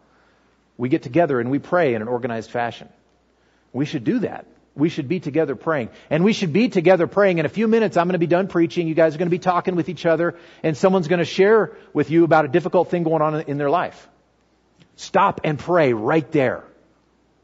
We 0.76 0.88
get 0.88 1.02
together 1.02 1.40
and 1.40 1.50
we 1.50 1.58
pray 1.58 1.94
in 1.94 2.02
an 2.02 2.08
organized 2.08 2.50
fashion. 2.50 2.88
We 3.72 3.84
should 3.84 4.04
do 4.04 4.20
that. 4.20 4.46
We 4.76 4.90
should 4.90 5.08
be 5.08 5.20
together 5.20 5.56
praying. 5.56 5.88
And 6.10 6.22
we 6.22 6.34
should 6.34 6.52
be 6.52 6.68
together 6.68 7.06
praying. 7.06 7.38
In 7.38 7.46
a 7.46 7.48
few 7.48 7.66
minutes, 7.66 7.96
I'm 7.96 8.06
going 8.06 8.12
to 8.12 8.18
be 8.18 8.26
done 8.26 8.46
preaching. 8.46 8.86
You 8.86 8.94
guys 8.94 9.14
are 9.14 9.18
going 9.18 9.26
to 9.26 9.30
be 9.30 9.38
talking 9.38 9.74
with 9.74 9.88
each 9.88 10.04
other, 10.04 10.36
and 10.62 10.76
someone's 10.76 11.08
going 11.08 11.18
to 11.18 11.24
share 11.24 11.76
with 11.94 12.10
you 12.10 12.24
about 12.24 12.44
a 12.44 12.48
difficult 12.48 12.90
thing 12.90 13.02
going 13.02 13.22
on 13.22 13.40
in 13.42 13.56
their 13.56 13.70
life. 13.70 14.06
Stop 14.96 15.40
and 15.44 15.58
pray 15.58 15.94
right 15.94 16.30
there. 16.30 16.62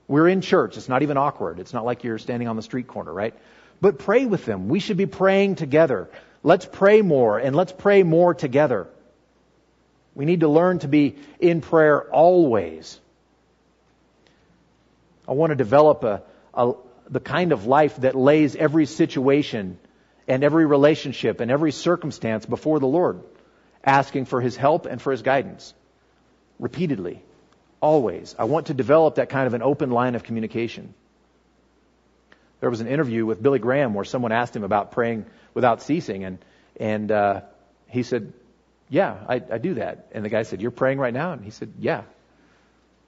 We're 0.09 0.29
in 0.29 0.42
church. 0.42 0.77
It's 0.77 0.90
not 0.90 1.03
even 1.03 1.16
awkward. 1.16 1.59
It's 1.59 1.73
not 1.73 1.87
like 1.87 2.05
you're 2.05 2.18
standing 2.18 2.49
on 2.49 2.57
the 2.57 2.62
street 2.62 2.87
corner, 2.87 3.12
right? 3.12 3.35
But 3.81 3.99
pray 3.99 4.27
with 4.27 4.45
them. 4.45 4.68
We 4.68 4.79
should 4.79 4.99
be 4.99 5.07
praying 5.07 5.55
together. 5.55 6.11
Let's 6.42 6.66
pray 6.66 7.03
more 7.03 7.38
and 7.38 7.57
let's 7.57 7.73
pray 7.73 8.03
more 8.03 8.35
together. 8.35 8.88
We 10.14 10.25
need 10.25 10.40
to 10.40 10.49
learn 10.49 10.81
to 10.81 10.88
be 10.88 11.16
in 11.40 11.62
prayer 11.62 12.03
always. 12.11 13.01
I 15.27 15.33
want 15.33 15.51
to 15.51 15.57
develop 15.57 16.05
a, 16.05 16.23
a, 16.53 16.73
the 17.12 17.20
kind 17.20 17.53
of 17.53 17.66
life 17.66 17.96
that 17.96 18.14
lays 18.14 18.57
every 18.57 18.87
situation 18.87 19.79
and 20.27 20.42
every 20.42 20.64
relationship 20.64 21.40
and 21.40 21.51
every 21.51 21.70
circumstance 21.70 22.46
before 22.46 22.81
the 22.81 22.87
Lord, 22.87 23.20
asking 23.85 24.25
for 24.25 24.40
His 24.40 24.57
help 24.57 24.87
and 24.87 25.01
for 25.01 25.12
His 25.12 25.20
guidance 25.20 25.75
repeatedly. 26.59 27.22
Always. 27.83 28.35
I 28.38 28.44
want 28.44 28.68
to 28.68 28.75
develop 28.75 29.16
that 29.16 29.29
kind 29.29 29.46
of 29.46 29.53
an 29.53 29.62
open 29.62 29.90
line 29.90 30.14
of 30.14 30.22
communication. 30.22 30.94
There 32.61 32.70
was 32.70 32.81
an 32.81 32.87
interview 32.87 33.27
with 33.27 33.42
Billy 33.42 33.59
Graham 33.59 33.92
where 33.92 34.05
someone 34.05 34.33
asked 34.33 34.57
him 34.57 34.64
about 34.64 34.92
praying 34.92 35.27
without 35.53 35.83
ceasing, 35.83 36.25
and 36.25 36.38
and 36.79 37.11
uh, 37.11 37.40
he 37.88 38.05
said, 38.05 38.33
"Yeah, 38.88 39.16
I, 39.29 39.42
I 39.51 39.59
do 39.59 39.75
that." 39.75 40.07
And 40.12 40.25
the 40.25 40.29
guy 40.29 40.44
said, 40.44 40.62
"You're 40.62 40.70
praying 40.70 40.98
right 40.98 41.12
now?" 41.12 41.33
And 41.33 41.44
he 41.44 41.51
said, 41.51 41.72
"Yeah." 41.79 42.05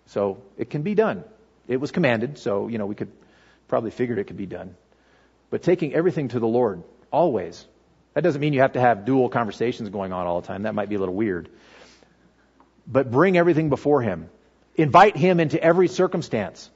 So 0.06 0.42
it 0.58 0.70
can 0.70 0.82
be 0.82 0.96
done. 0.96 1.22
It 1.68 1.80
was 1.80 1.92
commanded, 1.92 2.36
so 2.36 2.66
you 2.66 2.78
know 2.78 2.86
we 2.86 2.96
could 2.96 3.12
probably 3.74 3.90
figured 3.90 4.20
it 4.20 4.28
could 4.28 4.36
be 4.36 4.46
done. 4.46 4.76
But 5.50 5.64
taking 5.64 5.94
everything 5.94 6.28
to 6.28 6.38
the 6.38 6.46
Lord 6.46 6.84
always. 7.10 7.66
That 8.12 8.20
doesn't 8.20 8.40
mean 8.40 8.52
you 8.52 8.60
have 8.60 8.74
to 8.74 8.80
have 8.80 9.04
dual 9.04 9.28
conversations 9.28 9.88
going 9.88 10.12
on 10.12 10.28
all 10.28 10.40
the 10.40 10.46
time. 10.46 10.62
That 10.62 10.76
might 10.76 10.88
be 10.88 10.94
a 10.94 11.00
little 11.00 11.16
weird. 11.16 11.48
But 12.86 13.10
bring 13.10 13.36
everything 13.36 13.70
before 13.70 14.00
Him. 14.00 14.30
Invite 14.76 15.16
Him 15.16 15.40
into 15.40 15.60
every 15.60 15.88
circumstance. 15.88 16.70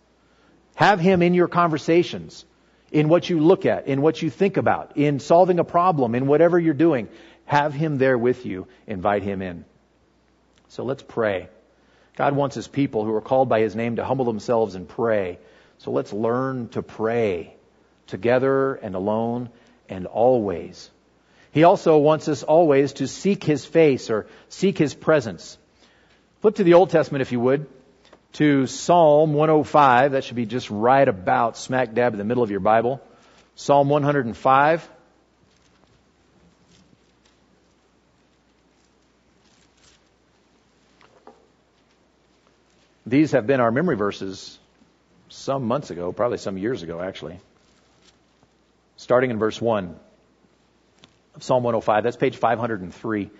Have 0.75 0.99
Him 0.99 1.23
in 1.23 1.35
your 1.35 1.47
conversations, 1.47 2.45
in 2.91 3.09
what 3.09 3.31
you 3.31 3.39
look 3.39 3.65
at, 3.65 3.87
in 3.87 4.03
what 4.03 4.21
you 4.21 4.29
think 4.29 4.57
about, 4.57 4.97
in 4.97 5.21
solving 5.21 5.61
a 5.61 5.65
problem, 5.65 6.17
in 6.17 6.27
whatever 6.27 6.59
you're 6.59 6.75
doing. 6.75 7.07
Have 7.45 7.75
Him 7.75 7.99
there 7.99 8.19
with 8.19 8.45
you. 8.45 8.67
Invite 8.89 9.23
Him 9.23 9.41
in. 9.41 9.65
So 10.67 10.83
let's 10.83 11.05
pray. 11.05 11.49
God 12.17 12.35
wants 12.35 12.57
His 12.57 12.67
people 12.67 13.05
who 13.05 13.15
are 13.15 13.21
called 13.21 13.49
by 13.49 13.61
His 13.61 13.77
name 13.77 13.95
to 13.97 14.05
humble 14.05 14.25
themselves 14.25 14.75
and 14.75 14.89
pray. 14.89 15.39
So 15.79 15.93
let's 15.93 16.13
learn 16.13 16.69
to 16.71 16.83
pray 16.83 17.55
together 18.09 18.75
and 18.75 18.95
alone 18.95 19.51
and 19.89 20.07
always. 20.07 20.91
He 21.53 21.65
also 21.65 21.99
wants 21.99 22.29
us 22.29 22.43
always 22.43 22.95
to 22.95 23.07
seek 23.07 23.45
His 23.45 23.65
face 23.65 24.11
or 24.11 24.27
seek 24.49 24.77
His 24.77 24.95
presence. 24.95 25.57
Flip 26.41 26.57
to 26.57 26.65
the 26.65 26.75
Old 26.75 26.91
Testament 26.91 27.23
if 27.23 27.33
you 27.33 27.41
would 27.41 27.67
to 28.35 28.67
Psalm 28.67 29.35
105. 29.35 30.13
That 30.13 30.25
should 30.25 30.37
be 30.37 30.47
just 30.47 30.69
right 30.71 31.09
about 31.09 31.57
smack 31.57 31.95
dab 31.95 32.13
in 32.13 32.19
the 32.19 32.25
middle 32.25 32.43
of 32.43 32.51
your 32.51 32.61
Bible. 32.61 33.01
Psalm 33.55 33.89
105. 33.89 34.89
These 43.07 43.33
have 43.33 43.47
been 43.47 43.61
our 43.61 43.71
memory 43.71 43.97
verses 43.97 44.58
some 45.39 45.65
months 45.65 45.91
ago, 45.91 46.13
probably 46.13 46.39
some 46.39 46.59
years 46.59 46.83
ago 46.83 47.01
actually. 47.01 47.39
Starting 48.97 49.31
in 49.31 49.39
verse 49.39 49.61
1 49.61 49.97
of 51.35 51.43
Psalm 51.43 51.63
105, 51.63 52.05
that's 52.05 52.17
page 52.17 52.37
503. 52.37 53.31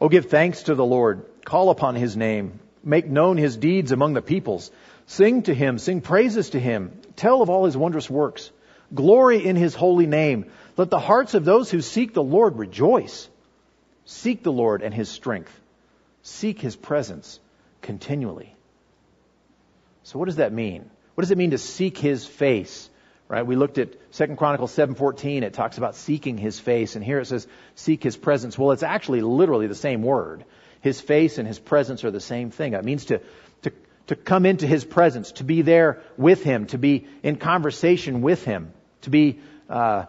Oh, 0.00 0.08
give 0.08 0.26
thanks 0.26 0.64
to 0.64 0.74
the 0.74 0.84
Lord, 0.84 1.24
call 1.44 1.70
upon 1.70 1.94
his 1.94 2.16
name 2.16 2.60
Make 2.88 3.06
known 3.06 3.36
his 3.36 3.56
deeds 3.56 3.92
among 3.92 4.14
the 4.14 4.22
peoples. 4.22 4.70
Sing 5.06 5.42
to 5.42 5.54
him, 5.54 5.78
sing 5.78 6.00
praises 6.00 6.50
to 6.50 6.60
him. 6.60 6.98
Tell 7.16 7.42
of 7.42 7.50
all 7.50 7.64
his 7.64 7.76
wondrous 7.76 8.08
works. 8.08 8.50
Glory 8.94 9.44
in 9.44 9.56
his 9.56 9.74
holy 9.74 10.06
name. 10.06 10.50
Let 10.76 10.90
the 10.90 10.98
hearts 10.98 11.34
of 11.34 11.44
those 11.44 11.70
who 11.70 11.80
seek 11.80 12.14
the 12.14 12.22
Lord 12.22 12.56
rejoice. 12.56 13.28
Seek 14.04 14.42
the 14.42 14.52
Lord 14.52 14.82
and 14.82 14.94
his 14.94 15.08
strength. 15.08 15.52
Seek 16.22 16.60
his 16.60 16.76
presence 16.76 17.40
continually. 17.82 18.54
So 20.04 20.18
what 20.18 20.26
does 20.26 20.36
that 20.36 20.52
mean? 20.52 20.88
What 21.18 21.22
does 21.22 21.32
it 21.32 21.38
mean 21.38 21.50
to 21.50 21.58
seek 21.58 21.98
his 21.98 22.24
face? 22.24 22.88
Right? 23.26 23.44
We 23.44 23.56
looked 23.56 23.78
at 23.78 24.12
2 24.12 24.36
Chronicles 24.36 24.72
7:14. 24.72 25.42
It 25.42 25.52
talks 25.52 25.76
about 25.76 25.96
seeking 25.96 26.38
his 26.38 26.60
face 26.60 26.94
and 26.94 27.04
here 27.04 27.18
it 27.18 27.26
says 27.26 27.48
seek 27.74 28.04
his 28.04 28.16
presence. 28.16 28.56
Well, 28.56 28.70
it's 28.70 28.84
actually 28.84 29.20
literally 29.20 29.66
the 29.66 29.74
same 29.74 30.04
word. 30.04 30.44
His 30.80 31.00
face 31.00 31.38
and 31.38 31.48
His 31.48 31.58
presence 31.58 32.04
are 32.04 32.12
the 32.12 32.20
same 32.20 32.52
thing. 32.52 32.74
It 32.74 32.84
means 32.84 33.06
to, 33.06 33.20
to, 33.62 33.72
to 34.06 34.14
come 34.14 34.46
into 34.46 34.64
His 34.64 34.84
presence, 34.84 35.32
to 35.32 35.42
be 35.42 35.62
there 35.62 36.02
with 36.16 36.44
Him, 36.44 36.66
to 36.66 36.78
be 36.78 37.08
in 37.24 37.34
conversation 37.34 38.22
with 38.22 38.44
Him, 38.44 38.72
to 39.00 39.10
be, 39.10 39.40
uh, 39.68 40.04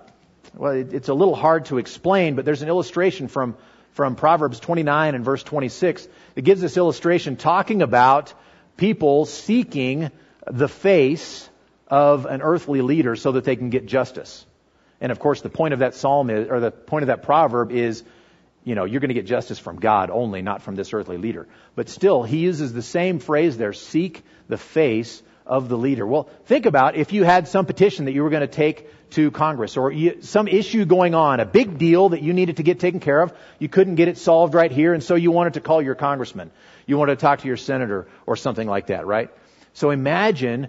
well, 0.54 0.74
it, 0.74 0.94
it's 0.94 1.10
a 1.10 1.16
little 1.16 1.34
hard 1.34 1.66
to 1.66 1.80
explain, 1.80 2.36
but 2.36 2.46
there's 2.46 2.62
an 2.62 2.70
illustration 2.70 3.30
from, 3.30 3.58
from 3.94 4.16
Proverbs 4.16 4.60
29 4.60 5.16
and 5.16 5.26
verse 5.26 5.42
26 5.42 6.08
that 6.36 6.44
gives 6.44 6.62
this 6.62 6.78
illustration 6.78 7.36
talking 7.36 7.82
about 7.82 8.32
people 8.78 9.26
seeking 9.26 10.12
the 10.50 10.68
face 10.68 11.50
of 11.88 12.26
an 12.26 12.42
earthly 12.42 12.82
leader 12.82 13.16
so 13.16 13.34
that 13.34 13.44
they 13.44 13.56
can 13.56 13.70
get 13.70 13.86
justice. 13.86 14.46
And 15.02 15.12
of 15.12 15.20
course, 15.20 15.42
the 15.42 15.50
point 15.50 15.74
of 15.74 15.80
that 15.80 15.96
psalm 15.96 16.30
is, 16.30 16.50
or 16.50 16.60
the 16.60 16.72
point 16.72 17.04
of 17.04 17.08
that 17.08 17.24
proverb 17.24 17.72
is 17.72 18.04
you 18.64 18.76
know, 18.76 18.86
you're 18.86 19.00
going 19.00 19.10
to 19.10 19.16
get 19.16 19.26
justice 19.26 19.58
from 19.58 19.80
God 19.80 20.10
only, 20.10 20.42
not 20.42 20.62
from 20.62 20.76
this 20.76 20.94
earthly 20.94 21.18
leader. 21.18 21.48
But 21.76 21.90
still, 21.90 22.24
he 22.24 22.38
uses 22.38 22.74
the 22.74 22.82
same 22.82 23.20
phrase 23.20 23.58
there, 23.58 23.74
seek 23.74 24.24
the 24.48 24.58
face 24.58 25.24
of 25.46 25.70
the 25.70 25.78
leader. 25.78 26.06
Well, 26.06 26.30
think 26.46 26.66
about 26.66 26.96
if 26.96 27.12
you 27.12 27.24
had 27.24 27.48
some 27.48 27.66
petition 27.66 28.06
that 28.06 28.12
you 28.12 28.22
were 28.22 28.30
going 28.30 28.42
to 28.42 28.48
take 28.48 28.88
to 29.12 29.32
Congress 29.32 29.78
or 29.78 29.92
you, 29.92 30.22
some 30.22 30.48
issue 30.48 30.86
going 30.86 31.16
on, 31.16 31.40
a 31.40 31.46
big 31.46 31.80
deal 31.80 32.10
that 32.10 32.22
you 32.22 32.34
needed 32.34 32.58
to 32.58 32.64
get 32.64 32.80
taken 32.80 33.00
care 33.00 33.22
of. 33.22 33.34
You 33.58 33.70
couldn't 33.70 33.96
get 33.96 34.08
it 34.08 34.18
solved 34.18 34.54
right 34.54 34.72
here, 34.72 34.94
and 34.94 35.04
so 35.04 35.16
you 35.16 35.32
wanted 35.32 35.56
to 35.56 35.62
call 35.62 35.82
your 35.82 35.96
congressman. 35.96 36.52
You 36.86 36.98
wanted 36.98 37.18
to 37.18 37.22
talk 37.22 37.40
to 37.40 37.48
your 37.48 37.58
senator 37.58 38.08
or 38.28 38.36
something 38.36 38.68
like 38.68 38.88
that, 38.88 39.08
right? 39.08 39.32
So 39.80 39.92
imagine 39.92 40.68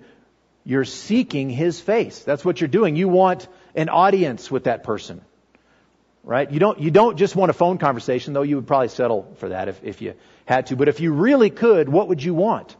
you're 0.64 0.84
seeking 0.84 1.50
his 1.50 1.80
face. 1.80 2.20
That's 2.20 2.44
what 2.44 2.60
you're 2.60 2.68
doing. 2.68 2.96
You 2.96 3.08
want 3.08 3.48
an 3.74 3.88
audience 3.88 4.50
with 4.50 4.64
that 4.64 4.84
person 4.84 5.20
right? 6.22 6.50
You 6.50 6.60
don't, 6.60 6.78
you 6.78 6.90
don't 6.90 7.16
just 7.16 7.34
want 7.34 7.50
a 7.50 7.54
phone 7.54 7.78
conversation, 7.78 8.34
though 8.34 8.42
you 8.42 8.56
would 8.56 8.66
probably 8.66 8.88
settle 8.88 9.32
for 9.36 9.50
that 9.50 9.68
if, 9.68 9.82
if 9.82 10.02
you 10.02 10.14
had 10.44 10.66
to. 10.66 10.76
But 10.76 10.88
if 10.88 11.00
you 11.00 11.12
really 11.12 11.50
could, 11.50 11.88
what 11.88 12.08
would 12.08 12.22
you 12.22 12.34
want? 12.34 12.76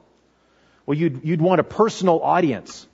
Well, 0.87 0.97
you'd, 0.97 1.25
you'd 1.25 1.41
want 1.41 1.61
a 1.61 1.65
personal 1.65 2.21
audience, 2.21 2.87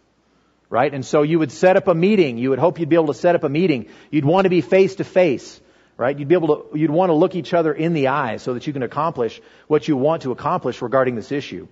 right? 0.69 0.93
And 0.93 1.05
so 1.05 1.23
you 1.23 1.39
would 1.39 1.53
set 1.53 1.77
up 1.77 1.89
a 1.89 1.95
meeting. 1.95 2.39
You 2.39 2.51
would 2.51 2.59
hope 2.59 2.79
you'd 2.79 2.89
be 2.89 2.97
able 2.97 3.09
to 3.09 3.15
set 3.15 3.35
up 3.35 3.45
a 3.45 3.49
meeting. 3.49 3.89
You'd 4.11 4.25
want 4.25 4.45
to 4.45 4.51
be 4.51 4.61
face 4.61 4.97
to 4.97 5.05
face, 5.05 5.61
right? 5.97 6.17
You'd 6.17 6.29
be 6.29 6.35
able 6.35 6.57
to, 6.57 6.79
you'd 6.79 6.91
want 6.91 7.11
to 7.11 7.15
look 7.15 7.35
each 7.35 7.55
other 7.55 7.73
in 7.73 7.93
the 7.93 8.09
eye 8.09 8.37
so 8.37 8.55
that 8.55 8.67
you 8.67 8.73
can 8.73 8.83
accomplish 8.83 9.41
what 9.67 9.89
you 9.89 9.97
want 9.97 10.23
to 10.23 10.33
accomplish 10.33 10.83
regarding 10.83 11.17
this 11.17 11.33
issue. 11.33 11.67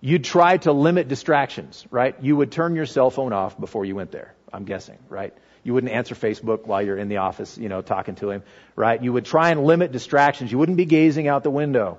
You'd 0.00 0.24
try 0.24 0.56
to 0.58 0.72
limit 0.72 1.08
distractions, 1.08 1.86
right? 1.90 2.16
You 2.22 2.36
would 2.36 2.50
turn 2.50 2.74
your 2.74 2.86
cell 2.86 3.10
phone 3.10 3.32
off 3.32 3.58
before 3.60 3.84
you 3.84 3.94
went 3.94 4.12
there, 4.12 4.34
I'm 4.52 4.64
guessing, 4.64 4.98
right? 5.08 5.34
You 5.62 5.74
wouldn't 5.74 5.92
answer 5.92 6.14
Facebook 6.14 6.66
while 6.66 6.80
you're 6.80 6.96
in 6.96 7.08
the 7.08 7.18
office, 7.18 7.58
you 7.58 7.68
know, 7.68 7.82
talking 7.82 8.14
to 8.16 8.30
him, 8.30 8.42
right? 8.76 9.02
You 9.02 9.12
would 9.12 9.26
try 9.26 9.50
and 9.50 9.64
limit 9.64 9.92
distractions. 9.92 10.50
You 10.50 10.58
wouldn't 10.58 10.78
be 10.78 10.86
gazing 10.86 11.28
out 11.28 11.42
the 11.42 11.50
window. 11.50 11.98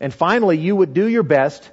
And 0.00 0.12
finally, 0.12 0.58
you 0.58 0.76
would 0.76 0.92
do 0.92 1.06
your 1.06 1.22
best 1.22 1.70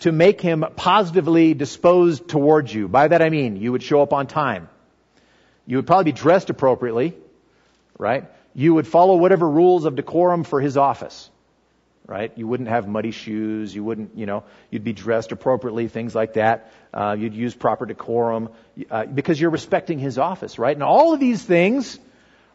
to 0.00 0.10
make 0.10 0.40
him 0.40 0.64
positively 0.74 1.54
disposed 1.54 2.28
towards 2.28 2.74
you. 2.74 2.88
By 2.88 3.08
that 3.08 3.22
I 3.22 3.28
mean, 3.28 3.56
you 3.56 3.70
would 3.70 3.82
show 3.82 4.02
up 4.02 4.12
on 4.12 4.26
time. 4.26 4.68
You 5.66 5.76
would 5.76 5.86
probably 5.86 6.12
be 6.12 6.18
dressed 6.18 6.50
appropriately, 6.50 7.14
right? 7.96 8.24
You 8.54 8.74
would 8.74 8.88
follow 8.88 9.16
whatever 9.16 9.48
rules 9.48 9.84
of 9.84 9.94
decorum 9.94 10.42
for 10.42 10.60
his 10.60 10.76
office, 10.76 11.30
right? 12.10 12.32
You 12.36 12.48
wouldn't 12.48 12.68
have 12.68 12.88
muddy 12.88 13.12
shoes. 13.12 13.72
You 13.72 13.84
wouldn't, 13.84 14.18
you 14.18 14.26
know, 14.26 14.42
you'd 14.68 14.82
be 14.82 14.92
dressed 14.92 15.30
appropriately, 15.30 15.86
things 15.86 16.12
like 16.12 16.34
that. 16.34 16.72
Uh, 16.92 17.14
you'd 17.16 17.34
use 17.34 17.54
proper 17.54 17.86
decorum 17.86 18.48
uh, 18.90 19.06
because 19.06 19.40
you're 19.40 19.50
respecting 19.50 20.00
his 20.00 20.18
office, 20.18 20.58
right? 20.58 20.76
And 20.76 20.82
all 20.82 21.14
of 21.14 21.20
these 21.20 21.40
things 21.40 22.00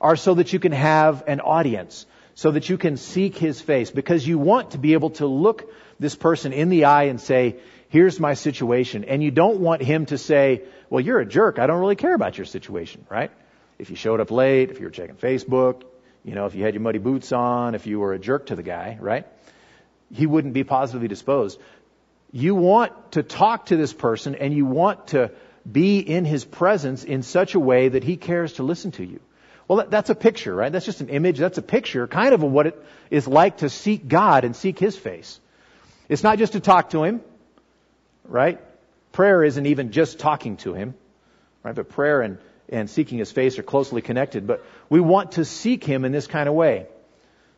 are 0.01 0.17
so 0.17 0.33
that 0.33 0.51
you 0.51 0.59
can 0.59 0.73
have 0.73 1.23
an 1.27 1.39
audience, 1.39 2.05
so 2.33 2.51
that 2.51 2.67
you 2.67 2.77
can 2.77 2.97
seek 2.97 3.37
his 3.37 3.61
face, 3.61 3.91
because 3.91 4.27
you 4.27 4.37
want 4.37 4.71
to 4.71 4.77
be 4.77 4.91
able 4.91 5.11
to 5.11 5.25
look 5.25 5.71
this 6.01 6.15
person 6.15 6.51
in 6.51 6.67
the 6.67 6.83
eye 6.83 7.03
and 7.03 7.21
say, 7.21 7.55
here's 7.87 8.19
my 8.19 8.33
situation. 8.33 9.05
And 9.05 9.23
you 9.23 9.31
don't 9.31 9.61
want 9.61 9.81
him 9.81 10.05
to 10.07 10.17
say, 10.17 10.63
well, 10.89 10.99
you're 10.99 11.21
a 11.21 11.25
jerk. 11.25 11.59
I 11.59 11.65
don't 11.65 11.79
really 11.79 11.95
care 11.95 12.13
about 12.13 12.37
your 12.37 12.45
situation, 12.45 13.05
right? 13.09 13.31
If 13.79 13.89
you 13.89 13.95
showed 13.95 14.19
up 14.19 14.31
late, 14.31 14.69
if 14.69 14.81
you 14.81 14.85
were 14.85 14.91
checking 14.91 15.15
Facebook, 15.15 15.83
you 16.25 16.35
know, 16.35 16.45
if 16.45 16.55
you 16.55 16.65
had 16.65 16.73
your 16.73 16.81
muddy 16.81 16.99
boots 16.99 17.31
on, 17.31 17.73
if 17.73 17.87
you 17.87 17.99
were 18.01 18.11
a 18.11 18.19
jerk 18.19 18.47
to 18.47 18.57
the 18.57 18.63
guy, 18.63 18.97
right? 18.99 19.25
He 20.13 20.25
wouldn't 20.25 20.53
be 20.53 20.63
positively 20.63 21.07
disposed. 21.07 21.59
You 22.31 22.55
want 22.55 23.13
to 23.13 23.23
talk 23.23 23.67
to 23.67 23.77
this 23.77 23.93
person 23.93 24.35
and 24.35 24.53
you 24.53 24.65
want 24.65 25.07
to 25.07 25.31
be 25.69 25.99
in 25.99 26.25
his 26.25 26.45
presence 26.45 27.03
in 27.03 27.23
such 27.23 27.55
a 27.55 27.59
way 27.59 27.89
that 27.89 28.03
he 28.03 28.17
cares 28.17 28.53
to 28.53 28.63
listen 28.63 28.91
to 28.91 29.03
you. 29.03 29.19
Well, 29.67 29.87
that's 29.89 30.11
a 30.11 30.15
picture, 30.15 30.53
right? 30.53 30.71
That's 30.71 30.85
just 30.85 31.01
an 31.01 31.09
image. 31.09 31.39
That's 31.39 31.57
a 31.57 31.63
picture, 31.63 32.07
kind 32.07 32.33
of, 32.33 32.43
of 32.43 32.51
what 32.51 32.67
it 32.67 32.85
is 33.09 33.27
like 33.27 33.57
to 33.57 33.69
seek 33.69 34.07
God 34.07 34.43
and 34.43 34.55
seek 34.55 34.77
his 34.77 34.95
face. 34.95 35.39
It's 36.07 36.21
not 36.21 36.37
just 36.37 36.53
to 36.53 36.59
talk 36.59 36.91
to 36.91 37.03
him 37.03 37.21
right? 38.27 38.59
Prayer 39.11 39.43
isn't 39.43 39.65
even 39.65 39.91
just 39.91 40.19
talking 40.19 40.57
to 40.57 40.73
Him, 40.73 40.95
right? 41.63 41.75
But 41.75 41.89
prayer 41.89 42.21
and, 42.21 42.37
and 42.69 42.89
seeking 42.89 43.17
His 43.17 43.31
face 43.31 43.57
are 43.59 43.63
closely 43.63 44.01
connected. 44.01 44.47
But 44.47 44.65
we 44.89 44.99
want 44.99 45.33
to 45.33 45.45
seek 45.45 45.83
Him 45.83 46.05
in 46.05 46.11
this 46.11 46.27
kind 46.27 46.49
of 46.49 46.55
way. 46.55 46.87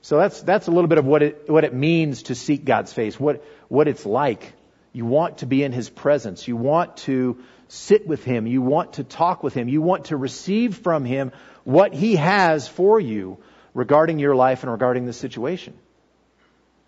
So 0.08 0.18
that's, 0.18 0.42
that's 0.42 0.68
a 0.68 0.72
little 0.72 0.88
bit 0.88 1.00
of 1.00 1.06
what 1.06 1.22
it, 1.22 1.50
what 1.50 1.66
it 1.66 1.74
means 1.74 2.24
to 2.24 2.36
seek 2.36 2.64
God's 2.64 2.94
face, 2.94 3.20
what, 3.20 3.44
what 3.68 3.90
it's 3.90 4.06
like. 4.06 4.54
You 4.94 5.06
want 5.06 5.40
to 5.40 5.46
be 5.46 5.64
in 5.64 5.74
His 5.74 5.90
presence. 5.90 6.48
You 6.48 6.56
want 6.56 6.96
to 7.08 7.44
sit 7.68 8.08
with 8.08 8.24
Him. 8.24 8.48
You 8.48 8.62
want 8.62 8.94
to 8.94 9.04
talk 9.04 9.44
with 9.44 9.54
Him. 9.54 9.68
You 9.68 9.82
want 9.82 10.06
to 10.06 10.16
receive 10.16 10.78
from 10.78 11.04
Him 11.04 11.34
what 11.66 11.94
He 11.94 12.16
has 12.16 12.70
for 12.70 13.02
you 13.02 13.40
regarding 13.74 14.18
your 14.18 14.34
life 14.34 14.64
and 14.64 14.72
regarding 14.72 15.06
the 15.06 15.12
situation. 15.12 15.74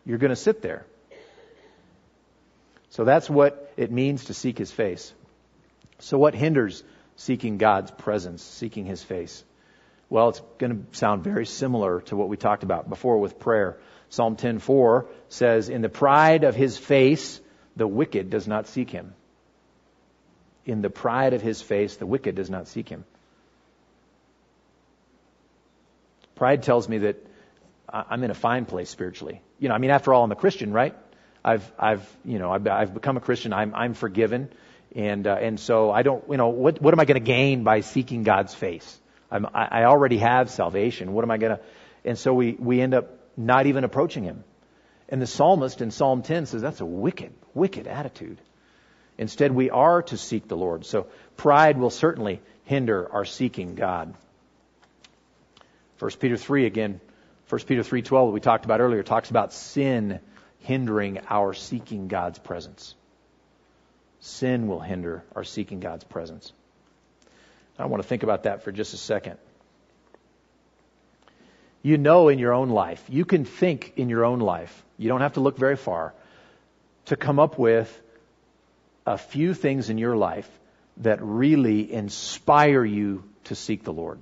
You're 0.06 0.18
going 0.18 0.30
to 0.30 0.38
sit 0.38 0.62
there. 0.62 0.86
So 2.88 3.04
that's 3.04 3.30
what 3.30 3.74
it 3.76 3.92
means 3.92 4.24
to 4.26 4.34
seek 4.34 4.58
his 4.58 4.72
face. 4.72 5.14
So 5.98 6.18
what 6.18 6.36
hinders 6.36 6.86
seeking 7.18 7.58
God's 7.58 7.92
presence, 7.92 8.42
seeking 8.42 8.86
his 8.86 9.04
face? 9.04 9.44
Well, 10.10 10.30
it's 10.30 10.42
going 10.58 10.72
to 10.72 10.98
sound 10.98 11.24
very 11.24 11.46
similar 11.46 12.02
to 12.02 12.16
what 12.16 12.30
we 12.30 12.38
talked 12.38 12.64
about 12.64 12.90
before 12.90 13.20
with 13.20 13.40
prayer. 13.40 13.78
Psalm 14.10 14.36
10:4 14.36 15.06
says, 15.28 15.70
"In 15.70 15.82
the 15.82 15.90
pride 15.90 16.44
of 16.44 16.56
his 16.56 16.78
face, 16.78 17.40
the 17.76 17.88
wicked 17.88 18.30
does 18.30 18.48
not 18.48 18.68
seek 18.68 18.90
him." 18.90 19.14
In 20.66 20.82
the 20.82 20.90
pride 20.90 21.34
of 21.34 21.42
his 21.42 21.62
face, 21.62 21.98
the 21.98 22.08
wicked 22.08 22.36
does 22.36 22.50
not 22.50 22.68
seek 22.68 22.90
him. 22.90 23.06
Pride 26.36 26.64
tells 26.64 26.88
me 26.90 27.00
that 27.00 27.18
I'm 27.88 28.24
in 28.24 28.32
a 28.32 28.36
fine 28.36 28.66
place 28.66 28.90
spiritually. 28.90 29.42
You 29.60 29.70
know, 29.70 29.76
I 29.76 29.78
mean, 29.78 29.90
after 29.92 30.14
all, 30.14 30.24
I'm 30.24 30.32
a 30.32 30.36
Christian, 30.36 30.72
right? 30.72 30.96
I've, 31.44 31.72
I've, 31.78 32.18
you 32.24 32.40
know, 32.40 32.52
I've, 32.52 32.68
I've 32.68 32.94
become 32.94 33.18
a 33.18 33.20
Christian. 33.20 33.54
I'm, 33.54 33.74
I'm 33.74 33.94
forgiven. 33.94 34.50
And, 34.96 35.28
uh, 35.28 35.38
and 35.40 35.60
so 35.60 35.92
I 35.92 36.04
don't, 36.04 36.24
you 36.30 36.38
know, 36.38 36.50
what, 36.50 36.82
what 36.82 36.94
am 36.94 37.00
I 37.00 37.06
going 37.06 37.20
to 37.20 37.26
gain 37.26 37.64
by 37.64 37.82
seeking 37.82 38.24
God's 38.24 38.54
face? 38.54 39.00
I'm, 39.32 39.48
I, 39.54 39.84
already 39.84 40.18
have 40.18 40.50
salvation. 40.50 41.14
What 41.14 41.24
am 41.24 41.32
I 41.32 41.38
going 41.38 41.58
to, 41.58 41.64
and 42.04 42.18
so 42.18 42.34
we, 42.34 42.54
we 42.54 42.82
end 42.82 42.94
up 42.94 43.20
not 43.38 43.68
even 43.68 43.84
approaching 43.84 44.24
Him. 44.24 44.44
And 45.08 45.22
the 45.22 45.28
psalmist 45.28 45.82
in 45.82 45.92
Psalm 45.92 46.22
10 46.22 46.48
says 46.48 46.62
that's 46.62 46.82
a 46.82 46.86
wicked, 46.86 47.34
wicked 47.54 47.88
attitude. 47.88 48.40
Instead, 49.18 49.52
we 49.52 49.70
are 49.70 50.02
to 50.04 50.18
seek 50.18 50.48
the 50.48 50.56
Lord. 50.56 50.86
So 50.86 51.08
pride 51.36 51.78
will 51.78 51.90
certainly 51.90 52.42
hinder 52.64 53.12
our 53.12 53.26
seeking 53.26 53.76
God. 53.76 54.14
1 56.00 56.12
Peter 56.20 56.38
3 56.38 56.66
again, 56.66 57.02
1 57.50 57.62
Peter 57.66 57.82
3:12 57.82 58.32
we 58.32 58.40
talked 58.40 58.64
about 58.64 58.80
earlier 58.80 59.04
talks 59.04 59.30
about 59.30 59.52
sin 59.52 60.20
hindering 60.60 61.20
our 61.30 61.54
seeking 61.54 62.08
God's 62.08 62.40
presence. 62.40 62.96
Sin 64.20 64.68
will 64.68 64.80
hinder 64.80 65.24
our 65.36 65.44
seeking 65.44 65.80
God's 65.80 66.04
presence. 66.04 66.54
I 67.80 67.86
want 67.86 68.04
to 68.04 68.08
think 68.08 68.24
about 68.24 68.44
that 68.44 68.64
for 68.64 68.72
just 68.72 68.94
a 68.94 68.98
second. 68.98 69.38
You 71.82 71.98
know 71.98 72.28
in 72.28 72.40
your 72.40 72.54
own 72.54 72.70
life, 72.70 73.04
you 73.08 73.24
can 73.24 73.46
think 73.46 73.94
in 73.96 74.10
your 74.10 74.26
own 74.26 74.40
life, 74.40 74.84
you 74.98 75.08
don't 75.08 75.22
have 75.22 75.34
to 75.34 75.40
look 75.40 75.58
very 75.58 75.78
far, 75.78 76.14
to 77.06 77.16
come 77.16 77.40
up 77.40 77.58
with 77.58 77.90
a 79.06 79.18
few 79.18 79.54
things 79.54 79.90
in 79.90 79.98
your 79.98 80.18
life 80.18 80.50
that 80.98 81.20
really 81.22 81.92
inspire 81.92 82.84
you 82.84 83.24
to 83.46 83.56
seek 83.56 83.84
the 83.84 83.94
Lord, 83.94 84.20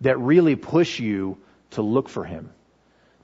that 0.00 0.18
really 0.18 0.56
push 0.56 0.98
you 0.98 1.38
to 1.70 1.82
look 1.82 2.08
for 2.08 2.24
Him 2.24 2.50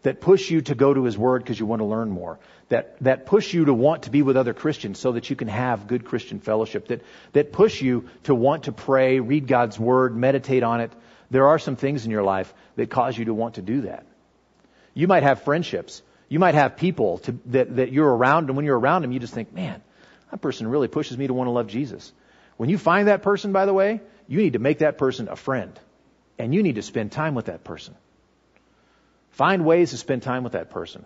that 0.05 0.21
push 0.21 0.51
you 0.51 0.61
to 0.61 0.75
go 0.75 0.95
to 0.95 1.05
His 1.05 1.19
Word 1.19 1.43
because 1.43 1.59
you 1.59 1.67
want 1.67 1.81
to 1.81 1.87
learn 1.87 2.11
more, 2.11 2.38
that, 2.69 2.97
that 3.03 3.27
push 3.27 3.53
you 3.53 3.64
to 3.64 3.75
want 3.75 4.05
to 4.05 4.11
be 4.11 4.23
with 4.23 4.37
other 4.37 4.55
Christians 4.55 4.99
so 4.99 5.12
that 5.12 5.29
you 5.29 5.35
can 5.35 5.49
have 5.49 5.88
good 5.88 6.05
Christian 6.05 6.38
fellowship, 6.38 6.88
that, 6.88 7.03
that 7.33 7.53
push 7.53 7.83
you 7.83 8.09
to 8.25 8.35
want 8.35 8.64
to 8.64 8.73
pray, 8.73 9.19
read 9.19 9.49
God's 9.49 9.79
Word, 9.79 10.14
meditate 10.17 10.62
on 10.62 10.81
it. 10.81 10.93
There 11.31 11.49
are 11.49 11.59
some 11.59 11.75
things 11.75 12.05
in 12.05 12.11
your 12.11 12.23
life 12.23 12.53
that 12.77 12.90
cause 12.90 13.19
you 13.19 13.25
to 13.25 13.35
want 13.35 13.55
to 13.55 13.62
do 13.62 13.81
that. 13.83 14.07
You 14.93 15.09
might 15.09 15.23
have 15.23 15.43
friendships. 15.43 16.03
You 16.29 16.38
might 16.38 16.55
have 16.55 16.77
people 16.77 17.19
to, 17.19 17.38
that, 17.47 17.77
that 17.77 17.93
you're 17.93 18.14
around, 18.14 18.49
and 18.49 18.57
when 18.57 18.67
you're 18.67 18.79
around 18.79 19.03
them, 19.03 19.12
you 19.12 19.21
just 19.21 19.35
think, 19.35 19.53
man, 19.53 19.83
that 20.31 20.40
person 20.40 20.69
really 20.69 20.88
pushes 20.88 21.17
me 21.17 21.27
to 21.27 21.35
want 21.35 21.49
to 21.49 21.53
love 21.53 21.67
Jesus. 21.67 22.12
When 22.57 22.69
you 22.69 22.77
find 22.77 23.09
that 23.09 23.23
person, 23.23 23.53
by 23.53 23.67
the 23.67 23.73
way, 23.73 24.01
you 24.29 24.38
need 24.38 24.53
to 24.53 24.59
make 24.59 24.79
that 24.79 24.99
person 24.99 25.29
a 25.29 25.37
friend. 25.37 25.79
And 26.38 26.55
you 26.55 26.62
need 26.62 26.75
to 26.75 26.83
spend 26.83 27.12
time 27.12 27.35
with 27.35 27.47
that 27.47 27.64
person. 27.64 27.95
Find 29.35 29.64
ways 29.64 29.90
to 29.90 29.97
spend 29.97 30.23
time 30.23 30.44
with 30.44 30.53
that 30.53 30.70
person. 30.70 31.05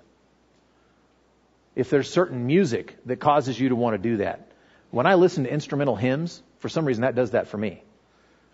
If 1.75 1.89
there's 1.89 2.11
certain 2.11 2.47
music 2.47 2.97
that 3.07 3.21
causes 3.21 3.59
you 3.59 3.71
to 3.71 3.75
want 3.75 3.95
to 3.95 3.99
do 4.11 4.19
that, 4.19 4.51
when 4.91 5.07
I 5.07 5.15
listen 5.15 5.45
to 5.45 5.51
instrumental 5.51 5.97
hymns, 5.97 6.43
for 6.59 6.69
some 6.69 6.85
reason 6.85 7.03
that 7.03 7.15
does 7.15 7.31
that 7.31 7.49
for 7.49 7.57
me. 7.57 7.83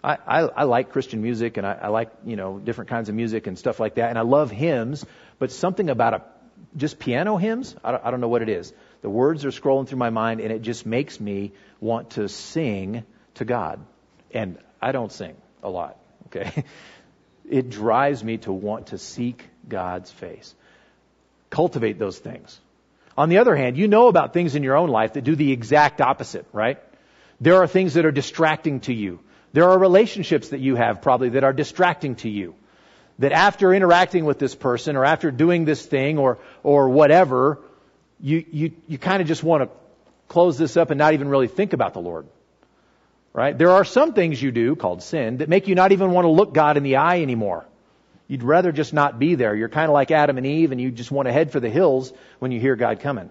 I, 0.02 0.18
I, 0.26 0.40
I 0.42 0.62
like 0.64 0.92
Christian 0.92 1.22
music 1.22 1.56
and 1.56 1.66
I, 1.66 1.72
I 1.82 1.88
like, 1.88 2.10
you 2.24 2.36
know, 2.36 2.58
different 2.58 2.90
kinds 2.90 3.08
of 3.08 3.16
music 3.16 3.48
and 3.48 3.58
stuff 3.58 3.80
like 3.80 3.96
that. 3.96 4.10
And 4.10 4.18
I 4.18 4.22
love 4.22 4.52
hymns, 4.52 5.04
but 5.40 5.50
something 5.50 5.90
about 5.90 6.14
a, 6.14 6.22
just 6.76 7.00
piano 7.00 7.36
hymns, 7.36 7.74
I 7.82 7.90
don't, 7.92 8.04
I 8.04 8.10
don't 8.12 8.20
know 8.20 8.28
what 8.28 8.42
it 8.42 8.48
is. 8.48 8.72
The 9.02 9.10
words 9.10 9.44
are 9.44 9.50
scrolling 9.50 9.88
through 9.88 9.98
my 9.98 10.10
mind 10.10 10.40
and 10.40 10.52
it 10.52 10.62
just 10.62 10.86
makes 10.86 11.18
me 11.18 11.52
want 11.80 12.10
to 12.10 12.28
sing 12.28 13.02
to 13.34 13.44
God. 13.44 13.84
And 14.32 14.58
I 14.80 14.92
don't 14.92 15.10
sing 15.10 15.34
a 15.64 15.68
lot, 15.68 15.98
okay? 16.26 16.64
It 17.46 17.68
drives 17.68 18.24
me 18.24 18.38
to 18.38 18.52
want 18.54 18.86
to 18.86 18.96
seek 18.96 19.44
God's 19.68 20.10
face. 20.10 20.54
Cultivate 21.50 21.98
those 21.98 22.18
things. 22.18 22.58
On 23.16 23.28
the 23.28 23.38
other 23.38 23.54
hand, 23.54 23.76
you 23.76 23.86
know 23.86 24.08
about 24.08 24.32
things 24.32 24.54
in 24.54 24.62
your 24.62 24.76
own 24.76 24.88
life 24.88 25.12
that 25.12 25.22
do 25.22 25.36
the 25.36 25.52
exact 25.52 26.00
opposite, 26.00 26.46
right? 26.52 26.78
There 27.40 27.56
are 27.62 27.66
things 27.66 27.94
that 27.94 28.04
are 28.04 28.12
distracting 28.12 28.80
to 28.80 28.94
you. 28.94 29.20
There 29.52 29.70
are 29.70 29.78
relationships 29.78 30.48
that 30.48 30.60
you 30.60 30.74
have 30.74 31.00
probably 31.00 31.30
that 31.30 31.44
are 31.44 31.52
distracting 31.52 32.16
to 32.16 32.28
you. 32.28 32.54
That 33.20 33.30
after 33.30 33.72
interacting 33.72 34.24
with 34.24 34.40
this 34.40 34.56
person 34.56 34.96
or 34.96 35.04
after 35.04 35.30
doing 35.30 35.64
this 35.64 35.86
thing 35.86 36.18
or, 36.18 36.38
or 36.64 36.88
whatever, 36.88 37.60
you, 38.20 38.44
you, 38.50 38.72
you 38.88 38.98
kind 38.98 39.22
of 39.22 39.28
just 39.28 39.44
want 39.44 39.62
to 39.62 39.68
close 40.26 40.58
this 40.58 40.76
up 40.76 40.90
and 40.90 40.98
not 40.98 41.12
even 41.14 41.28
really 41.28 41.46
think 41.46 41.72
about 41.72 41.94
the 41.94 42.00
Lord. 42.00 42.26
Right? 43.32 43.56
There 43.56 43.70
are 43.70 43.84
some 43.84 44.12
things 44.12 44.42
you 44.42 44.50
do 44.50 44.74
called 44.74 45.02
sin 45.02 45.38
that 45.38 45.48
make 45.48 45.68
you 45.68 45.76
not 45.76 45.92
even 45.92 46.10
want 46.10 46.24
to 46.24 46.30
look 46.30 46.52
God 46.52 46.76
in 46.76 46.82
the 46.82 46.96
eye 46.96 47.20
anymore. 47.22 47.64
You'd 48.26 48.42
rather 48.42 48.72
just 48.72 48.94
not 48.94 49.18
be 49.18 49.34
there. 49.34 49.54
You're 49.54 49.68
kind 49.68 49.88
of 49.88 49.94
like 49.94 50.10
Adam 50.10 50.38
and 50.38 50.46
Eve, 50.46 50.72
and 50.72 50.80
you 50.80 50.90
just 50.90 51.10
want 51.10 51.26
to 51.26 51.32
head 51.32 51.52
for 51.52 51.60
the 51.60 51.68
hills 51.68 52.12
when 52.38 52.52
you 52.52 52.60
hear 52.60 52.74
God 52.74 53.00
coming. 53.00 53.30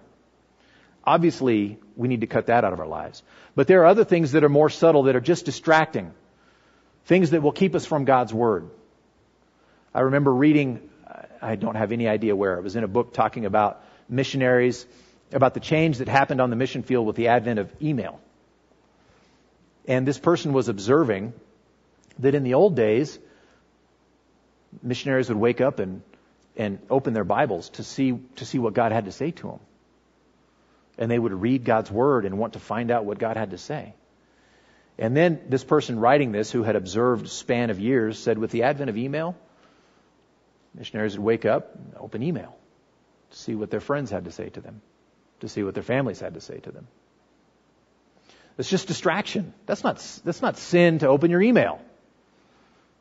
Obviously, 1.04 1.78
we 1.96 2.08
need 2.08 2.20
to 2.20 2.26
cut 2.26 2.46
that 2.46 2.64
out 2.64 2.72
of 2.72 2.80
our 2.80 2.86
lives. 2.86 3.22
But 3.54 3.66
there 3.66 3.82
are 3.82 3.86
other 3.86 4.04
things 4.04 4.32
that 4.32 4.44
are 4.44 4.48
more 4.48 4.70
subtle 4.70 5.04
that 5.04 5.16
are 5.16 5.20
just 5.20 5.44
distracting. 5.44 6.12
Things 7.06 7.30
that 7.30 7.42
will 7.42 7.52
keep 7.52 7.74
us 7.74 7.84
from 7.84 8.04
God's 8.04 8.32
Word. 8.32 8.70
I 9.92 10.00
remember 10.00 10.32
reading, 10.32 10.88
I 11.42 11.56
don't 11.56 11.76
have 11.76 11.92
any 11.92 12.08
idea 12.08 12.34
where, 12.34 12.56
it 12.56 12.62
was 12.62 12.76
in 12.76 12.84
a 12.84 12.88
book 12.88 13.12
talking 13.12 13.44
about 13.44 13.84
missionaries, 14.08 14.86
about 15.32 15.54
the 15.54 15.60
change 15.60 15.98
that 15.98 16.08
happened 16.08 16.40
on 16.40 16.50
the 16.50 16.56
mission 16.56 16.82
field 16.82 17.06
with 17.06 17.16
the 17.16 17.28
advent 17.28 17.58
of 17.58 17.70
email. 17.82 18.20
And 19.86 20.06
this 20.06 20.18
person 20.18 20.52
was 20.52 20.68
observing 20.68 21.34
that 22.20 22.34
in 22.34 22.44
the 22.44 22.54
old 22.54 22.76
days, 22.76 23.18
missionaries 24.82 25.28
would 25.28 25.38
wake 25.38 25.60
up 25.60 25.78
and, 25.78 26.02
and 26.56 26.78
open 26.90 27.14
their 27.14 27.24
Bibles 27.24 27.70
to 27.70 27.84
see, 27.84 28.18
to 28.36 28.44
see 28.44 28.58
what 28.58 28.74
God 28.74 28.92
had 28.92 29.06
to 29.06 29.12
say 29.12 29.30
to 29.30 29.48
them. 29.48 29.60
And 30.96 31.10
they 31.10 31.18
would 31.18 31.32
read 31.32 31.64
God's 31.64 31.90
Word 31.90 32.24
and 32.24 32.38
want 32.38 32.52
to 32.52 32.60
find 32.60 32.90
out 32.90 33.04
what 33.04 33.18
God 33.18 33.36
had 33.36 33.50
to 33.50 33.58
say. 33.58 33.94
And 34.96 35.16
then 35.16 35.40
this 35.48 35.64
person 35.64 35.98
writing 35.98 36.30
this, 36.30 36.52
who 36.52 36.62
had 36.62 36.76
observed 36.76 37.28
span 37.28 37.70
of 37.70 37.80
years, 37.80 38.18
said 38.18 38.38
with 38.38 38.52
the 38.52 38.62
advent 38.62 38.90
of 38.90 38.96
email, 38.96 39.36
missionaries 40.72 41.18
would 41.18 41.24
wake 41.24 41.44
up, 41.44 41.74
and 41.74 41.94
open 41.98 42.22
email, 42.22 42.56
to 43.30 43.38
see 43.38 43.54
what 43.56 43.70
their 43.70 43.80
friends 43.80 44.10
had 44.10 44.26
to 44.26 44.30
say 44.30 44.50
to 44.50 44.60
them, 44.60 44.82
to 45.40 45.48
see 45.48 45.64
what 45.64 45.74
their 45.74 45.82
families 45.82 46.20
had 46.20 46.34
to 46.34 46.40
say 46.40 46.58
to 46.60 46.70
them. 46.70 46.86
It's 48.56 48.70
just 48.70 48.86
distraction. 48.86 49.52
That's 49.66 49.82
not, 49.82 49.96
that's 50.24 50.42
not 50.42 50.58
sin 50.58 51.00
to 51.00 51.08
open 51.08 51.30
your 51.32 51.42
email, 51.42 51.80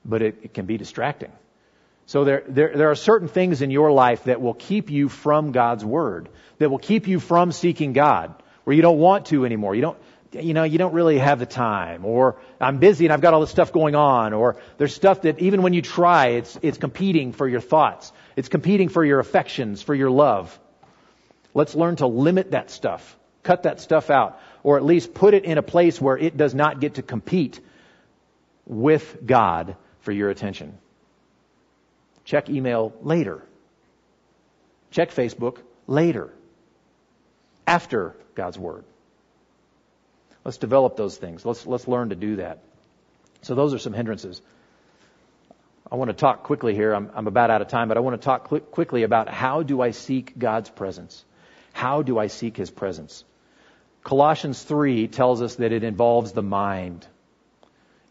but 0.04 0.24
it, 0.24 0.40
it 0.42 0.54
can 0.56 0.66
be 0.66 0.78
distracting. 0.78 1.32
So 2.06 2.26
there, 2.26 2.44
there, 2.48 2.76
there 2.76 2.92
are 2.92 2.96
certain 2.96 3.28
things 3.28 3.62
in 3.62 3.72
your 3.72 3.92
life 3.92 4.26
that 4.26 4.42
will 4.42 4.54
keep 4.54 4.90
you 4.90 5.10
from 5.10 5.52
God's 5.52 5.86
Word, 5.86 6.30
that 6.58 6.70
will 6.70 6.80
keep 6.80 7.08
you 7.08 7.20
from 7.20 7.52
seeking 7.52 7.94
God, 7.94 8.34
where 8.66 8.76
you 8.76 8.82
don't 8.82 9.00
want 9.00 9.28
to 9.28 9.46
anymore. 9.46 9.74
You 9.74 9.82
don't, 9.82 9.98
you 10.34 10.54
know, 10.54 10.64
you 10.64 10.78
don't 10.78 10.94
really 10.94 11.18
have 11.20 11.40
the 11.40 11.46
time, 11.46 12.06
or 12.06 12.38
I'm 12.60 12.80
busy 12.80 13.06
and 13.06 13.14
I've 13.14 13.22
got 13.22 13.34
all 13.34 13.42
this 13.42 13.52
stuff 13.52 13.72
going 13.72 13.96
on, 13.96 14.34
or 14.34 14.58
there's 14.78 14.94
stuff 14.94 15.22
that 15.22 15.40
even 15.40 15.62
when 15.62 15.74
you 15.74 15.82
try, 15.82 16.28
it's, 16.30 16.58
it's 16.62 16.78
competing 16.78 17.32
for 17.32 17.48
your 17.48 17.62
thoughts. 17.62 18.12
It's 18.36 18.50
competing 18.50 18.90
for 18.90 19.06
your 19.06 19.20
affections, 19.20 19.82
for 19.82 19.96
your 19.96 20.10
love. 20.10 20.60
Let's 21.54 21.76
learn 21.76 21.98
to 21.98 22.08
limit 22.08 22.52
that 22.52 22.72
stuff. 22.72 23.18
Cut 23.44 23.64
that 23.64 23.80
stuff 23.80 24.10
out. 24.10 24.40
Or 24.64 24.78
at 24.78 24.84
least 24.84 25.14
put 25.14 25.34
it 25.34 25.46
in 25.46 25.58
a 25.58 25.62
place 25.62 26.02
where 26.02 26.18
it 26.18 26.36
does 26.36 26.56
not 26.56 26.80
get 26.80 26.96
to 26.96 27.02
compete 27.02 27.60
with 28.66 29.18
God 29.26 29.76
for 30.00 30.12
your 30.12 30.30
attention. 30.30 30.78
Check 32.26 32.50
email 32.50 32.94
later. 33.02 33.44
Check 34.92 35.12
Facebook 35.12 35.58
later. 35.88 36.32
After 37.66 38.16
God's 38.36 38.58
Word. 38.58 38.84
Let's 40.44 40.58
develop 40.58 40.98
those 40.98 41.18
things. 41.18 41.46
Let's, 41.46 41.66
let's 41.66 41.88
learn 41.88 42.10
to 42.10 42.16
do 42.16 42.38
that. 42.38 42.60
So 43.42 43.56
those 43.56 43.74
are 43.74 43.80
some 43.80 43.94
hindrances. 43.94 44.42
I 45.92 45.96
want 45.96 46.10
to 46.10 46.14
talk 46.14 46.44
quickly 46.44 46.74
here. 46.74 46.94
I'm, 46.94 47.12
I'm 47.14 47.28
about 47.28 47.50
out 47.50 47.62
of 47.62 47.68
time, 47.68 47.88
but 47.88 47.98
I 47.98 48.00
want 48.00 48.20
to 48.20 48.26
talk 48.26 48.46
quickly 48.72 49.04
about 49.04 49.30
how 49.30 49.64
do 49.64 49.82
I 49.82 49.92
seek 49.92 50.38
God's 50.38 50.70
presence? 50.70 51.24
How 51.72 52.02
do 52.02 52.18
I 52.18 52.28
seek 52.28 52.58
His 52.58 52.72
presence? 52.72 53.24
Colossians 54.04 54.62
3 54.62 55.08
tells 55.08 55.42
us 55.42 55.56
that 55.56 55.72
it 55.72 55.84
involves 55.84 56.34
the 56.34 56.42
mind. 56.42 57.08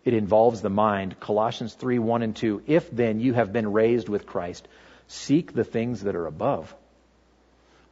It 0.04 0.14
involves 0.14 0.60
the 0.60 0.70
mind. 0.70 1.20
Colossians 1.20 1.74
3, 1.74 1.98
1 1.98 2.22
and 2.22 2.34
2. 2.34 2.62
If 2.66 2.90
then 2.90 3.20
you 3.20 3.34
have 3.34 3.52
been 3.52 3.72
raised 3.72 4.08
with 4.08 4.26
Christ, 4.26 4.66
seek 5.06 5.52
the 5.52 5.64
things 5.64 6.02
that 6.02 6.16
are 6.16 6.26
above 6.26 6.74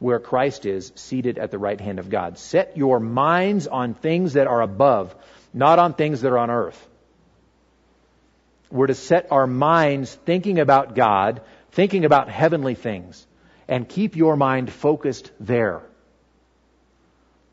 where 0.01 0.19
Christ 0.19 0.65
is 0.65 0.91
seated 0.95 1.37
at 1.37 1.51
the 1.51 1.59
right 1.59 1.79
hand 1.79 1.99
of 1.99 2.09
God. 2.09 2.39
Set 2.39 2.75
your 2.75 2.99
minds 2.99 3.67
on 3.67 3.93
things 3.93 4.33
that 4.33 4.47
are 4.47 4.61
above, 4.63 5.15
not 5.53 5.77
on 5.77 5.93
things 5.93 6.21
that 6.21 6.31
are 6.31 6.39
on 6.39 6.49
earth. 6.49 6.87
We're 8.71 8.87
to 8.87 8.95
set 8.95 9.31
our 9.31 9.45
minds 9.45 10.15
thinking 10.25 10.57
about 10.59 10.95
God, 10.95 11.41
thinking 11.73 12.03
about 12.03 12.29
heavenly 12.29 12.73
things, 12.73 13.27
and 13.67 13.87
keep 13.87 14.15
your 14.15 14.35
mind 14.35 14.73
focused 14.73 15.31
there. 15.39 15.83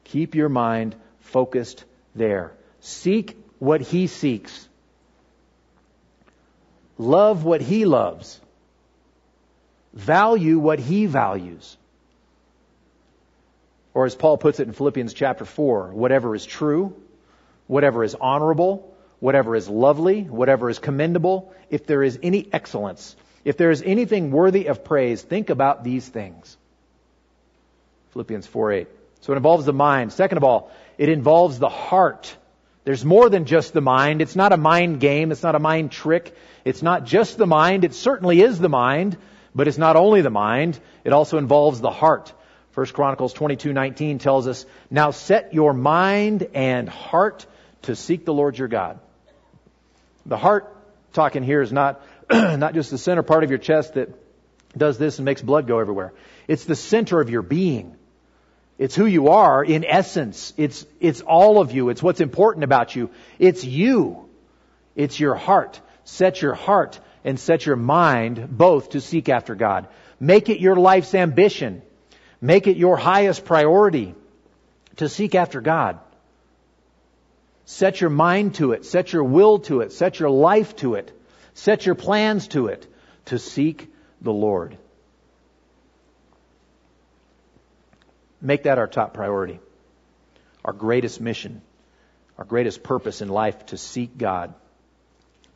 Keep 0.05 0.35
your 0.35 0.49
mind 0.49 0.97
focused 1.21 1.85
there. 2.15 2.53
Seek 2.81 3.37
what 3.59 3.81
He 3.81 4.07
seeks. 4.07 4.69
Love 6.97 7.45
what 7.45 7.61
He 7.61 7.85
loves. 7.85 8.41
Value 9.93 10.59
what 10.59 10.79
He 10.79 11.07
values. 11.07 11.77
Or 13.95 14.07
as 14.07 14.15
Paul 14.15 14.39
puts 14.39 14.61
it 14.61 14.69
in 14.69 14.75
Philippians 14.75 15.13
chapter 15.15 15.45
4, 15.45 15.93
whatever 15.93 16.35
is 16.35 16.47
true, 16.47 16.95
whatever 17.67 18.05
is 18.05 18.15
honorable, 18.15 18.95
whatever 19.21 19.57
is 19.57 19.69
lovely, 19.69 20.23
whatever 20.23 20.71
is 20.71 20.79
commendable, 20.79 21.53
if 21.71 21.87
there 21.87 22.03
is 22.03 22.19
any 22.23 22.49
excellence, 22.53 23.17
if 23.45 23.57
there 23.57 23.71
is 23.71 23.83
anything 23.83 24.31
worthy 24.31 24.67
of 24.67 24.85
praise, 24.85 25.23
think 25.23 25.51
about 25.51 25.85
these 25.85 26.07
things. 26.07 26.57
Philippians 28.11 28.47
4 28.47 28.73
8. 28.73 28.89
So 29.21 29.33
it 29.33 29.37
involves 29.37 29.65
the 29.65 29.73
mind. 29.73 30.13
Second 30.13 30.39
of 30.39 30.45
all, 30.45 30.71
it 30.97 31.09
involves 31.09 31.59
the 31.59 31.69
heart. 31.69 32.37
There's 32.89 33.05
more 33.05 33.29
than 33.29 33.45
just 33.45 33.75
the 33.75 33.83
mind. 33.83 34.23
It's 34.23 34.35
not 34.35 34.55
a 34.55 34.57
mind 34.57 34.99
game. 34.99 35.31
It's 35.31 35.43
not 35.43 35.55
a 35.55 35.59
mind 35.59 35.93
trick. 35.93 36.35
It's 36.65 36.83
not 36.83 37.05
just 37.05 37.37
the 37.37 37.47
mind. 37.47 37.85
It 37.85 37.93
certainly 37.93 38.41
is 38.41 38.59
the 38.59 38.71
mind, 38.71 39.19
but 39.55 39.69
it's 39.69 39.77
not 39.77 39.97
only 39.97 40.23
the 40.23 40.31
mind. 40.31 40.81
It 41.05 41.13
also 41.13 41.37
involves 41.37 41.83
the 41.83 41.91
heart. 41.91 42.33
1 42.73 42.87
Chronicles 42.95 43.35
22:19 43.35 44.19
tells 44.19 44.49
us, 44.49 44.65
"Now 44.91 45.11
set 45.11 45.53
your 45.53 45.75
mind 45.75 46.49
and 46.55 46.89
heart 46.89 47.45
to 47.83 47.95
seek 47.95 48.25
the 48.25 48.33
Lord 48.33 48.57
your 48.57 48.69
God." 48.69 49.01
The 50.25 50.39
heart 50.39 50.75
talking 51.13 51.43
here 51.43 51.61
is 51.61 51.71
not 51.71 52.01
not 52.31 52.73
just 52.73 52.91
the 52.91 52.97
center 52.97 53.23
part 53.23 53.45
of 53.45 53.51
your 53.51 53.59
chest 53.59 53.97
that 53.97 54.09
does 54.75 54.97
this 54.97 55.19
and 55.19 55.27
makes 55.27 55.43
blood 55.43 55.67
go 55.67 55.79
everywhere. 55.79 56.15
It's 56.47 56.65
the 56.65 56.75
center 56.75 57.21
of 57.21 57.29
your 57.29 57.43
being. 57.43 57.98
It's 58.79 58.95
who 58.95 59.07
you 59.07 59.29
are 59.29 59.65
in 59.65 59.85
essence. 59.85 60.55
It's 60.57 60.87
it's 61.01 61.21
all 61.21 61.61
of 61.61 61.73
you. 61.73 61.89
It's 61.89 62.03
what's 62.03 62.21
important 62.21 62.65
about 62.65 62.95
you. 62.95 63.11
It's 63.39 63.65
you. 63.65 64.29
It's 64.95 65.19
your 65.19 65.35
heart. 65.35 65.81
Set 66.05 66.41
your 66.41 66.55
heart 66.55 67.01
and 67.25 67.39
set 67.39 67.67
your 67.67 67.77
mind 67.77 68.57
both 68.57 68.91
to 68.91 69.01
seek 69.01 69.29
after 69.29 69.57
God. 69.57 69.89
Make 70.21 70.49
it 70.49 70.61
your 70.61 70.77
life's 70.77 71.15
ambition. 71.15 71.83
Make 72.41 72.69
it 72.69 72.77
your 72.77 72.97
highest 72.97 73.45
priority 73.45 74.15
to 74.97 75.09
seek 75.09 75.35
after 75.35 75.61
God. 75.61 75.99
Set 77.65 78.01
your 78.01 78.11
mind 78.11 78.55
to 78.57 78.73
it. 78.73 78.87
Set 78.87 79.13
your 79.13 79.25
will 79.25 79.59
to 79.61 79.81
it. 79.81 79.93
Set 79.93 80.21
your 80.21 80.31
life 80.31 80.77
to 80.77 80.95
it. 80.95 81.13
Set 81.55 81.85
your 81.85 81.97
plans 81.97 82.49
to 82.49 82.69
it 82.69 82.87
to 83.27 83.39
seek 83.39 83.93
the 84.21 84.33
Lord. 84.33 84.79
Make 88.41 88.65
that 88.65 88.79
our 88.79 88.87
top 88.87 89.15
priority. 89.15 89.61
Our 90.65 90.73
greatest 90.73 91.21
mission. 91.21 91.63
Our 92.37 92.45
greatest 92.45 92.83
purpose 92.83 93.21
in 93.21 93.29
life 93.29 93.67
to 93.67 93.77
seek 93.77 94.17
God. 94.17 94.55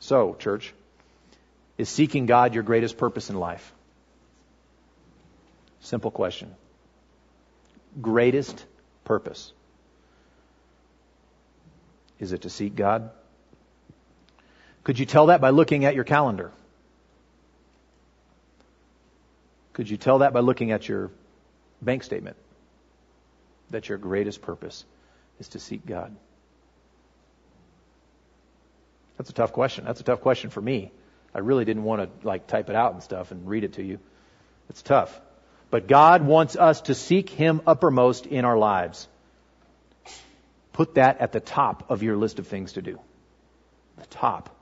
So, 0.01 0.35
church, 0.35 0.75
is 1.79 1.89
seeking 1.89 2.27
God 2.27 2.55
your 2.55 2.65
greatest 2.65 2.99
purpose 2.99 3.31
in 3.31 3.37
life? 3.37 3.73
Simple 5.81 6.11
question 6.11 6.55
greatest 8.01 8.65
purpose? 9.05 9.53
Is 12.19 12.33
it 12.33 12.43
to 12.43 12.51
seek 12.51 12.75
God? 12.75 13.11
Could 14.85 14.99
you 14.99 15.07
tell 15.07 15.27
that 15.27 15.41
by 15.41 15.51
looking 15.51 15.85
at 15.85 15.95
your 15.95 16.05
calendar? 16.05 16.53
Could 19.73 19.91
you 19.91 19.97
tell 19.97 20.19
that 20.19 20.33
by 20.33 20.41
looking 20.41 20.71
at 20.71 20.89
your 20.89 21.11
bank 21.81 22.03
statement? 22.03 22.37
That 23.73 23.89
your 23.89 23.99
greatest 23.99 24.41
purpose 24.43 24.85
is 25.41 25.49
to 25.49 25.59
seek 25.59 25.85
God? 25.85 26.15
That's 29.19 29.31
a 29.31 29.35
tough 29.35 29.53
question. 29.53 29.85
That's 29.85 30.01
a 30.01 30.05
tough 30.05 30.21
question 30.21 30.51
for 30.51 30.61
me. 30.61 30.93
I 31.35 31.41
really 31.41 31.65
didn't 31.65 31.85
want 31.85 32.03
to 32.03 32.27
like 32.27 32.47
type 32.47 32.71
it 32.71 32.77
out 32.77 32.93
and 32.93 33.03
stuff 33.03 33.31
and 33.31 33.47
read 33.49 33.65
it 33.65 33.75
to 33.75 33.83
you. 33.83 33.99
It's 34.69 34.83
tough. 34.83 35.21
But 35.71 35.89
God 35.89 36.25
wants 36.25 36.57
us 36.57 36.83
to 36.83 36.95
seek 36.95 37.31
Him 37.31 37.63
uppermost 37.67 38.27
in 38.27 38.45
our 38.45 38.59
lives. 38.59 39.09
Put 40.73 40.95
that 40.95 41.21
at 41.21 41.33
the 41.33 41.41
top 41.41 41.91
of 41.91 42.03
your 42.03 42.17
list 42.17 42.39
of 42.39 42.47
things 42.47 42.75
to 42.75 42.83
do. 42.83 42.99
The 43.97 44.07
top. 44.07 44.55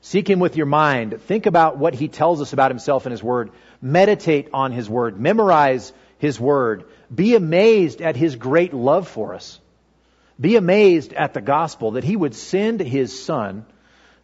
Seek 0.00 0.28
Him 0.28 0.38
with 0.38 0.56
your 0.56 0.66
mind. 0.66 1.20
Think 1.22 1.46
about 1.46 1.78
what 1.78 1.94
He 1.94 2.08
tells 2.08 2.40
us 2.40 2.52
about 2.52 2.70
Himself 2.70 3.06
in 3.06 3.12
His 3.12 3.22
Word. 3.22 3.50
Meditate 3.80 4.50
on 4.52 4.70
His 4.70 4.88
Word. 4.88 5.18
Memorize 5.18 5.92
His 6.18 6.38
Word. 6.38 6.84
Be 7.14 7.34
amazed 7.34 8.00
at 8.00 8.16
His 8.16 8.36
great 8.36 8.72
love 8.72 9.08
for 9.08 9.34
us. 9.34 9.60
Be 10.40 10.56
amazed 10.56 11.12
at 11.12 11.34
the 11.34 11.40
gospel 11.40 11.92
that 11.92 12.04
He 12.04 12.16
would 12.16 12.34
send 12.34 12.80
His 12.80 13.24
Son 13.24 13.66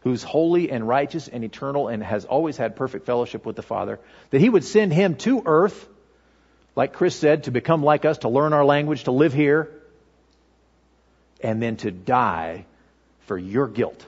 who's 0.00 0.22
holy 0.22 0.70
and 0.70 0.86
righteous 0.86 1.28
and 1.28 1.44
eternal 1.44 1.88
and 1.88 2.02
has 2.02 2.24
always 2.24 2.56
had 2.56 2.76
perfect 2.76 3.06
fellowship 3.06 3.44
with 3.44 3.56
the 3.56 3.62
Father, 3.62 4.00
that 4.30 4.40
He 4.40 4.48
would 4.48 4.64
send 4.64 4.92
Him 4.92 5.16
to 5.16 5.42
earth, 5.44 5.88
like 6.74 6.94
Chris 6.94 7.16
said, 7.16 7.44
to 7.44 7.50
become 7.50 7.82
like 7.82 8.04
us, 8.04 8.18
to 8.18 8.28
learn 8.28 8.52
our 8.52 8.64
language, 8.64 9.04
to 9.04 9.12
live 9.12 9.32
here, 9.32 9.70
and 11.42 11.62
then 11.62 11.76
to 11.78 11.90
die 11.90 12.64
for 13.26 13.36
your 13.36 13.68
guilt. 13.68 14.06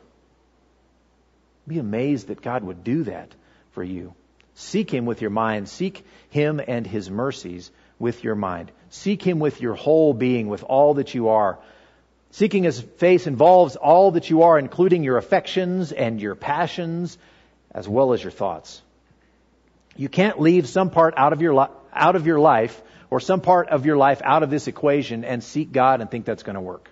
Be 1.68 1.78
amazed 1.78 2.28
that 2.28 2.42
God 2.42 2.64
would 2.64 2.82
do 2.82 3.04
that 3.04 3.30
for 3.72 3.84
you. 3.84 4.14
Seek 4.54 4.90
Him 4.92 5.06
with 5.06 5.20
your 5.20 5.30
mind. 5.30 5.68
Seek 5.68 6.04
Him 6.30 6.60
and 6.66 6.86
His 6.86 7.10
mercies 7.10 7.70
with 8.02 8.24
your 8.24 8.34
mind. 8.34 8.72
Seek 8.90 9.22
Him 9.22 9.38
with 9.38 9.60
your 9.62 9.74
whole 9.74 10.12
being, 10.12 10.48
with 10.48 10.64
all 10.64 10.94
that 10.94 11.14
you 11.14 11.28
are. 11.28 11.60
Seeking 12.32 12.64
His 12.64 12.80
face 12.80 13.28
involves 13.28 13.76
all 13.76 14.10
that 14.10 14.28
you 14.28 14.42
are, 14.42 14.58
including 14.58 15.04
your 15.04 15.18
affections 15.18 15.92
and 15.92 16.20
your 16.20 16.34
passions, 16.34 17.16
as 17.70 17.88
well 17.88 18.12
as 18.12 18.20
your 18.20 18.32
thoughts. 18.32 18.82
You 19.96 20.08
can't 20.08 20.40
leave 20.40 20.68
some 20.68 20.90
part 20.90 21.14
out 21.16 21.32
of 21.32 21.40
your, 21.40 21.54
li- 21.54 21.74
out 21.94 22.16
of 22.16 22.26
your 22.26 22.40
life 22.40 22.82
or 23.08 23.20
some 23.20 23.40
part 23.40 23.68
of 23.68 23.86
your 23.86 23.96
life 23.96 24.20
out 24.24 24.42
of 24.42 24.50
this 24.50 24.66
equation 24.66 25.24
and 25.24 25.44
seek 25.44 25.70
God 25.70 26.00
and 26.00 26.10
think 26.10 26.24
that's 26.24 26.42
going 26.42 26.56
to 26.56 26.60
work. 26.60 26.90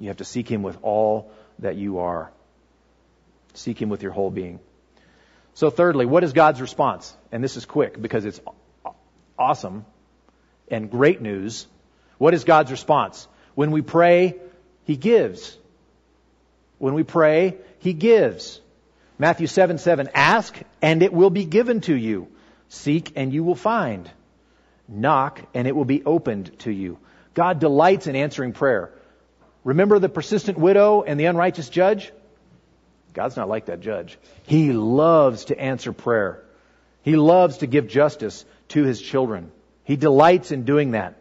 You 0.00 0.08
have 0.08 0.16
to 0.16 0.24
seek 0.24 0.50
Him 0.50 0.64
with 0.64 0.78
all 0.82 1.30
that 1.60 1.76
you 1.76 2.00
are. 2.00 2.32
Seek 3.54 3.80
Him 3.80 3.88
with 3.88 4.02
your 4.02 4.12
whole 4.12 4.30
being. 4.30 4.58
So, 5.54 5.70
thirdly, 5.70 6.06
what 6.06 6.24
is 6.24 6.32
God's 6.32 6.60
response? 6.60 7.16
And 7.30 7.44
this 7.44 7.56
is 7.56 7.66
quick 7.66 8.00
because 8.00 8.24
it's 8.24 8.40
awesome 9.38 9.84
and 10.70 10.90
great 10.90 11.20
news. 11.20 11.66
What 12.18 12.34
is 12.34 12.44
God's 12.44 12.70
response? 12.70 13.26
When 13.54 13.70
we 13.70 13.82
pray, 13.82 14.36
He 14.84 14.96
gives. 14.96 15.56
When 16.78 16.94
we 16.94 17.02
pray, 17.02 17.56
He 17.78 17.92
gives. 17.92 18.60
Matthew 19.18 19.46
7 19.46 19.78
7, 19.78 20.10
ask 20.14 20.56
and 20.80 21.02
it 21.02 21.12
will 21.12 21.30
be 21.30 21.44
given 21.44 21.80
to 21.82 21.94
you. 21.94 22.28
Seek 22.68 23.12
and 23.16 23.32
you 23.32 23.42
will 23.42 23.54
find. 23.54 24.08
Knock 24.86 25.42
and 25.54 25.66
it 25.66 25.74
will 25.74 25.84
be 25.84 26.04
opened 26.04 26.58
to 26.60 26.70
you. 26.70 26.98
God 27.34 27.58
delights 27.58 28.06
in 28.06 28.16
answering 28.16 28.52
prayer. 28.52 28.92
Remember 29.64 29.98
the 29.98 30.08
persistent 30.08 30.58
widow 30.58 31.02
and 31.02 31.18
the 31.18 31.26
unrighteous 31.26 31.68
judge? 31.68 32.12
God's 33.12 33.36
not 33.36 33.48
like 33.48 33.66
that 33.66 33.80
judge. 33.80 34.18
He 34.46 34.72
loves 34.72 35.46
to 35.46 35.60
answer 35.60 35.92
prayer. 35.92 36.42
He 37.02 37.16
loves 37.16 37.58
to 37.58 37.66
give 37.66 37.88
justice 37.88 38.44
to 38.68 38.84
his 38.84 39.00
children. 39.00 39.50
He 39.84 39.96
delights 39.96 40.52
in 40.52 40.64
doing 40.64 40.92
that. 40.92 41.14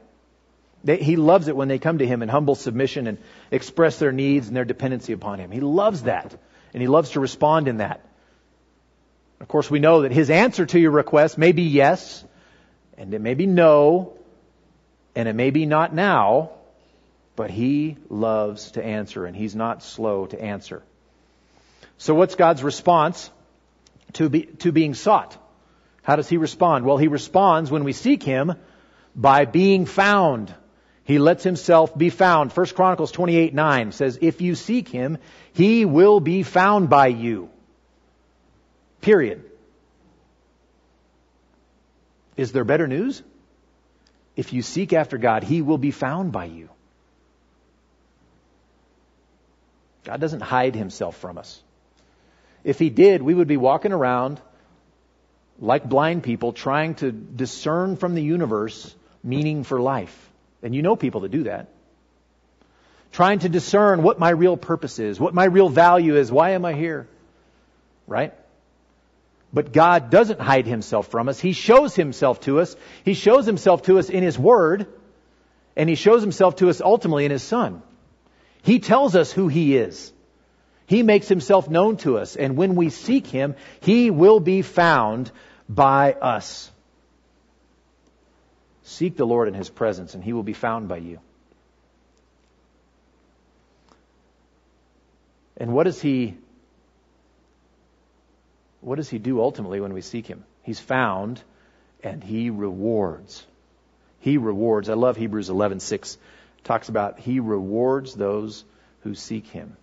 he 0.86 1.16
loves 1.16 1.48
it 1.48 1.56
when 1.56 1.68
they 1.68 1.80
come 1.80 2.00
to 2.00 2.08
him 2.08 2.22
in 2.22 2.30
humble 2.30 2.56
submission 2.56 3.08
and 3.08 3.18
express 3.52 4.00
their 4.00 4.12
needs 4.12 4.48
and 4.48 4.56
their 4.56 4.66
dependency 4.66 5.14
upon 5.14 5.40
him. 5.40 5.52
He 5.52 5.60
loves 5.60 6.04
that. 6.04 6.38
And 6.74 6.82
he 6.82 6.88
loves 6.88 7.12
to 7.12 7.20
respond 7.20 7.68
in 7.68 7.78
that. 7.78 8.02
Of 9.40 9.48
course, 9.48 9.70
we 9.70 9.80
know 9.80 10.02
that 10.02 10.12
his 10.12 10.30
answer 10.30 10.66
to 10.66 10.80
your 10.80 10.92
request 10.92 11.38
may 11.38 11.52
be 11.52 11.64
yes, 11.64 12.24
and 12.98 13.14
it 13.14 13.22
may 13.22 13.36
be 13.36 13.46
no, 13.46 14.14
and 15.16 15.28
it 15.28 15.34
may 15.34 15.52
be 15.52 15.66
not 15.66 15.94
now, 15.94 16.52
but 17.36 17.52
he 17.52 17.98
loves 18.10 18.72
to 18.72 18.84
answer, 18.84 19.26
and 19.26 19.36
he's 19.36 19.56
not 19.56 19.84
slow 19.84 20.26
to 20.26 20.42
answer. 20.42 20.82
So 21.98 22.16
what's 22.16 22.36
God's 22.36 22.64
response 22.64 23.30
to, 24.14 24.30
be, 24.30 24.44
to 24.44 24.72
being 24.72 24.94
sought? 24.94 25.38
How 26.08 26.16
does 26.16 26.30
he 26.30 26.38
respond? 26.38 26.86
Well, 26.86 26.96
he 26.96 27.10
responds 27.10 27.70
when 27.70 27.84
we 27.84 27.92
seek 27.92 28.24
him 28.24 28.54
by 29.14 29.44
being 29.44 29.86
found. 29.86 30.56
He 31.04 31.20
lets 31.20 31.44
himself 31.44 31.98
be 31.98 32.10
found. 32.10 32.54
1 32.54 32.66
Chronicles 32.68 33.12
28 33.12 33.54
9 33.54 33.92
says, 33.92 34.18
If 34.22 34.40
you 34.40 34.56
seek 34.56 34.88
him, 34.88 35.18
he 35.52 35.84
will 35.84 36.22
be 36.22 36.44
found 36.44 36.90
by 36.90 37.08
you. 37.08 37.50
Period. 39.02 39.44
Is 42.38 42.54
there 42.54 42.64
better 42.64 42.88
news? 42.88 43.22
If 44.38 44.54
you 44.54 44.62
seek 44.62 44.94
after 44.94 45.18
God, 45.18 45.44
he 45.44 45.62
will 45.62 45.78
be 45.78 45.92
found 45.92 46.32
by 46.32 46.46
you. 46.46 46.70
God 50.06 50.22
doesn't 50.22 50.40
hide 50.40 50.74
himself 50.74 51.18
from 51.18 51.38
us. 51.38 51.62
If 52.64 52.80
he 52.80 52.90
did, 52.90 53.22
we 53.22 53.34
would 53.34 53.50
be 53.50 53.58
walking 53.58 53.92
around 53.92 54.40
like 55.60 55.88
blind 55.88 56.24
people 56.24 56.54
trying 56.54 56.96
to 56.96 57.12
discern 57.12 57.98
from 57.98 58.16
the 58.16 58.22
universe 58.22 58.94
meaning 59.24 59.64
for 59.64 59.80
life. 59.80 60.30
And 60.64 60.76
you 60.76 60.82
know 60.82 60.96
people 60.96 61.22
that 61.22 61.32
do 61.32 61.44
that. 61.44 61.68
Trying 63.12 63.40
to 63.40 63.50
discern 63.50 64.04
what 64.04 64.20
my 64.20 64.30
real 64.30 64.58
purpose 64.58 65.00
is, 65.00 65.20
what 65.20 65.34
my 65.34 65.46
real 65.46 65.70
value 65.70 66.16
is, 66.16 66.32
why 66.32 66.52
am 66.52 66.66
I 66.66 66.74
here? 66.74 67.08
Right? 68.06 68.34
But 69.54 69.72
God 69.72 70.10
doesn't 70.10 70.40
hide 70.40 70.66
himself 70.66 71.08
from 71.08 71.30
us. 71.30 71.40
He 71.40 71.54
shows 71.54 71.96
himself 71.96 72.42
to 72.42 72.60
us. 72.60 72.76
He 73.06 73.14
shows 73.14 73.46
himself 73.46 73.84
to 73.84 73.98
us 73.98 74.10
in 74.10 74.24
his 74.24 74.38
word, 74.38 74.88
and 75.76 75.88
he 75.90 75.96
shows 75.96 76.22
himself 76.22 76.58
to 76.58 76.70
us 76.70 76.82
ultimately 76.82 77.26
in 77.26 77.32
his 77.32 77.44
son. 77.44 77.82
He 78.62 78.80
tells 78.80 79.16
us 79.16 79.32
who 79.32 79.48
he 79.48 79.78
is. 79.78 80.12
He 80.86 81.04
makes 81.04 81.28
himself 81.28 81.70
known 81.70 81.98
to 81.98 82.18
us, 82.18 82.36
and 82.36 82.56
when 82.58 82.76
we 82.76 82.90
seek 82.90 83.28
him, 83.28 83.56
he 83.82 84.10
will 84.10 84.40
be 84.40 84.62
found 84.62 85.32
by 85.68 86.14
us. 86.14 86.72
Seek 88.84 89.18
the 89.18 89.26
Lord 89.26 89.48
in 89.48 89.54
his 89.54 89.70
presence, 89.70 90.14
and 90.14 90.24
he 90.24 90.34
will 90.34 90.44
be 90.44 90.54
found 90.54 90.88
by 90.88 90.98
you. 90.98 91.20
And 95.58 95.74
what 95.74 95.84
does 95.84 96.00
he 96.00 96.38
what 98.80 98.96
does 98.96 99.10
he 99.10 99.18
do 99.18 99.42
ultimately 99.42 99.82
when 99.82 99.94
we 99.94 100.02
seek 100.02 100.28
him? 100.28 100.46
He's 100.64 100.80
found 100.80 101.42
and 102.04 102.24
he 102.24 102.52
rewards. 102.52 103.46
He 104.20 104.38
rewards. 104.38 104.88
I 104.90 104.94
love 104.94 105.18
Hebrews 105.18 105.50
11:6. 105.50 106.18
Talks 106.64 106.90
about 106.90 107.20
he 107.20 107.40
rewards 107.40 108.14
those 108.14 108.64
who 109.02 109.16
seek 109.16 109.48
him. 109.48 109.76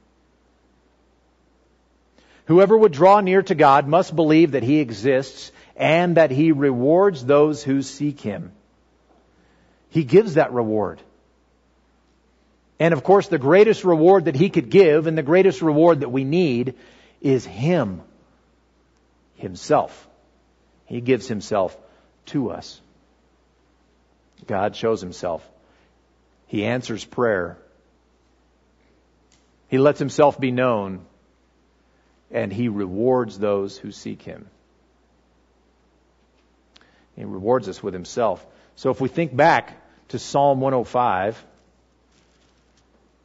Whoever 2.47 2.77
would 2.77 2.93
draw 2.93 3.21
near 3.21 3.43
to 3.43 3.55
God 3.55 3.89
must 3.89 4.15
believe 4.15 4.53
that 4.53 4.63
he 4.63 4.81
exists 4.81 5.51
and 5.77 6.17
that 6.17 6.31
he 6.31 6.53
rewards 6.53 7.25
those 7.25 7.63
who 7.63 7.83
seek 7.83 8.21
him. 8.21 8.53
He 9.91 10.05
gives 10.05 10.35
that 10.35 10.53
reward. 10.53 11.01
And 12.79 12.93
of 12.93 13.05
course, 13.05 13.29
the 13.29 13.39
greatest 13.39 13.85
reward 13.85 14.27
that 14.27 14.35
he 14.35 14.51
could 14.51 14.71
give 14.71 15.07
and 15.07 15.17
the 15.17 15.23
greatest 15.23 15.63
reward 15.63 16.01
that 16.01 16.11
we 16.11 16.25
need 16.25 16.75
is 17.21 17.45
him 17.45 18.03
himself. 19.37 20.09
He 20.87 21.01
gives 21.01 21.29
himself 21.29 21.77
to 22.27 22.51
us. 22.51 22.81
God 24.47 24.77
shows 24.77 25.01
himself. 25.01 25.49
He 26.47 26.65
answers 26.65 27.05
prayer. 27.05 27.57
He 29.69 29.79
lets 29.79 29.99
himself 29.99 30.39
be 30.39 30.51
known 30.51 31.05
and 32.31 32.53
he 32.53 32.69
rewards 32.69 33.39
those 33.39 33.79
who 33.79 33.93
seek 33.93 34.23
him. 34.23 34.47
He 37.17 37.25
rewards 37.25 37.69
us 37.69 37.83
with 37.83 37.95
himself. 37.95 38.45
So 38.77 38.91
if 38.91 39.01
we 39.01 39.09
think 39.09 39.35
back 39.35 39.81
to 40.09 40.19
Psalm 40.19 40.61
105 40.61 41.43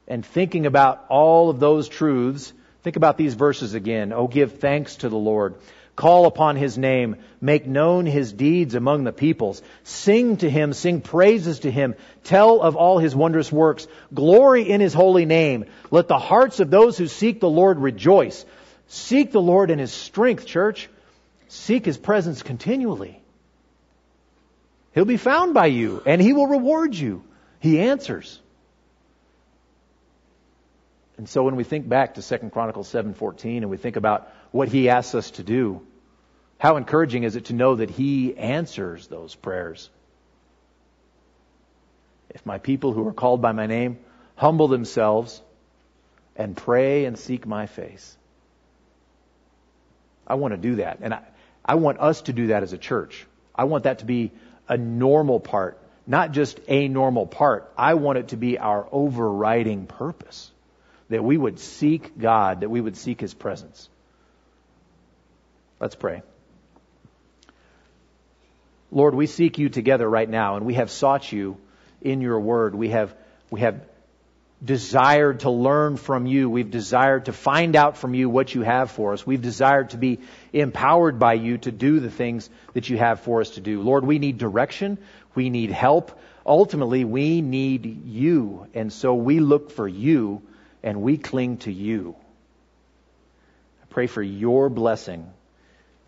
and 0.08 0.26
thinking 0.26 0.66
about 0.66 1.06
all 1.10 1.50
of 1.50 1.60
those 1.60 1.90
truths, 1.90 2.54
think 2.84 2.96
about 2.96 3.18
these 3.18 3.34
verses 3.34 3.74
again. 3.74 4.14
Oh, 4.14 4.28
give 4.28 4.60
thanks 4.60 4.98
to 4.98 5.10
the 5.10 5.18
Lord. 5.18 5.56
Call 5.96 6.28
upon 6.28 6.56
his 6.56 6.78
name. 6.78 7.18
Make 7.42 7.68
known 7.68 8.06
his 8.06 8.32
deeds 8.32 8.74
among 8.74 9.04
the 9.04 9.12
peoples. 9.12 9.62
Sing 9.84 10.38
to 10.38 10.50
him. 10.50 10.72
Sing 10.72 11.02
praises 11.02 11.60
to 11.60 11.72
him. 11.72 11.96
Tell 12.24 12.62
of 12.62 12.78
all 12.78 13.00
his 13.00 13.16
wondrous 13.16 13.52
works. 13.52 13.86
Glory 14.14 14.70
in 14.70 14.80
his 14.80 14.94
holy 14.94 15.26
name. 15.26 15.66
Let 15.92 16.08
the 16.08 16.18
hearts 16.18 16.62
of 16.62 16.70
those 16.70 16.98
who 16.98 17.08
seek 17.08 17.42
the 17.42 17.50
Lord 17.50 17.80
rejoice. 17.80 18.46
Seek 18.90 19.32
the 19.32 19.42
Lord 19.42 19.70
in 19.70 19.78
His 19.80 19.94
strength, 19.94 20.48
church. 20.48 20.90
Seek 21.48 21.86
His 21.86 21.98
presence 21.98 22.42
continually. 22.42 23.22
He'll 24.94 25.06
be 25.06 25.18
found 25.18 25.54
by 25.54 25.68
you 25.68 26.02
and 26.06 26.22
He 26.22 26.34
will 26.34 26.48
reward 26.48 26.96
you. 26.96 27.24
He 27.60 27.80
answers. 27.80 28.40
And 31.20 31.28
so 31.28 31.44
when 31.44 31.58
we 31.58 31.66
think 31.66 31.88
back 31.90 32.14
to 32.14 32.22
2 32.22 32.50
Chronicles 32.50 32.88
7:14 32.90 33.58
and 33.58 33.70
we 33.70 33.76
think 33.76 33.98
about 33.98 34.30
what 34.52 34.70
he 34.70 34.88
asks 34.88 35.14
us 35.16 35.32
to 35.32 35.44
do, 35.44 35.82
how 36.58 36.78
encouraging 36.78 37.24
is 37.24 37.36
it 37.36 37.46
to 37.46 37.54
know 37.54 37.76
that 37.76 37.90
he 37.90 38.38
answers 38.38 39.08
those 39.08 39.36
prayers? 39.36 39.90
If 42.30 42.46
my 42.46 42.58
people 42.58 42.94
who 42.94 43.06
are 43.06 43.12
called 43.14 43.42
by 43.42 43.52
my 43.52 43.68
name 43.68 44.00
humble 44.38 44.70
themselves 44.70 45.42
and 46.38 46.56
pray 46.56 47.04
and 47.04 47.20
seek 47.20 47.46
my 47.46 47.66
face, 47.66 48.18
I 50.26 50.36
want 50.36 50.54
to 50.54 50.58
do 50.58 50.76
that. 50.76 51.00
And 51.02 51.14
I, 51.14 51.22
I 51.66 51.76
want 51.76 52.00
us 52.00 52.22
to 52.22 52.34
do 52.34 52.48
that 52.48 52.64
as 52.64 52.72
a 52.72 52.78
church. 52.78 53.26
I 53.54 53.66
want 53.66 53.84
that 53.84 54.00
to 54.00 54.06
be 54.06 54.32
a 54.70 54.78
normal 54.78 55.40
part, 55.40 55.78
not 56.08 56.32
just 56.32 56.60
a 56.68 56.88
normal 56.88 57.26
part. 57.26 57.72
I 57.78 57.96
want 57.96 58.20
it 58.20 58.28
to 58.30 58.38
be 58.38 58.58
our 58.58 58.88
overriding 58.92 59.88
purpose. 59.88 60.52
That 61.10 61.24
we 61.24 61.38
would 61.38 61.60
seek 61.60 62.20
God, 62.20 62.62
that 62.62 62.70
we 62.70 62.80
would 62.80 62.96
seek 62.96 63.20
His 63.20 63.34
presence. 63.34 63.90
Let's 65.80 65.96
pray. 65.96 66.22
Lord, 68.92 69.16
we 69.16 69.26
seek 69.26 69.58
you 69.58 69.70
together 69.70 70.08
right 70.08 70.30
now, 70.30 70.56
and 70.56 70.66
we 70.66 70.76
have 70.76 70.92
sought 70.92 71.32
you 71.32 71.58
in 72.02 72.22
your 72.22 72.40
word. 72.40 72.76
We 72.76 72.90
have, 72.90 73.16
we 73.50 73.62
have 73.62 73.82
desired 74.64 75.42
to 75.42 75.50
learn 75.50 75.98
from 75.98 76.26
you. 76.26 76.50
We've 76.50 76.70
desired 76.70 77.26
to 77.26 77.34
find 77.34 77.76
out 77.76 77.98
from 77.98 78.14
you 78.14 78.30
what 78.30 78.54
you 78.54 78.62
have 78.62 78.92
for 78.92 79.14
us. 79.14 79.26
We've 79.26 79.42
desired 79.42 79.92
to 79.92 79.98
be 79.98 80.20
empowered 80.54 81.20
by 81.20 81.34
you 81.34 81.58
to 81.60 81.72
do 81.72 82.00
the 82.00 82.10
things 82.10 82.50
that 82.74 82.90
you 82.90 82.98
have 82.98 83.22
for 83.22 83.42
us 83.42 83.52
to 83.52 83.62
do. 83.62 83.82
Lord, 83.82 84.06
we 84.06 84.20
need 84.20 84.38
direction. 84.38 84.98
We 85.36 85.50
need 85.50 85.72
help. 85.72 86.20
Ultimately, 86.46 87.06
we 87.06 87.42
need 87.42 88.06
you. 88.06 88.68
And 88.74 88.92
so 88.92 89.14
we 89.14 89.40
look 89.40 89.72
for 89.72 89.88
you 89.88 90.42
and 90.82 91.02
we 91.02 91.18
cling 91.18 91.58
to 91.58 91.72
you. 91.72 92.16
I 93.84 93.86
pray 93.90 94.08
for 94.08 94.24
your 94.24 94.70
blessing. 94.70 95.32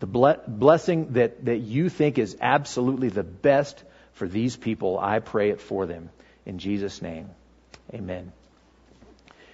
The 0.00 0.06
ble- 0.06 0.42
blessing 0.48 1.12
that, 1.12 1.44
that 1.44 1.58
you 1.58 1.88
think 1.88 2.18
is 2.18 2.36
absolutely 2.40 3.08
the 3.08 3.22
best 3.22 3.82
for 4.14 4.26
these 4.26 4.56
people. 4.56 4.98
I 4.98 5.20
pray 5.20 5.50
it 5.50 5.60
for 5.60 5.86
them. 5.86 6.10
In 6.44 6.58
Jesus' 6.58 7.00
name, 7.00 7.30
amen. 7.94 8.32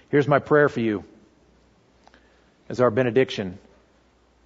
Here's 0.09 0.27
my 0.27 0.39
prayer 0.39 0.69
for 0.69 0.79
you 0.79 1.03
as 2.67 2.81
our 2.81 2.89
benediction. 2.89 3.59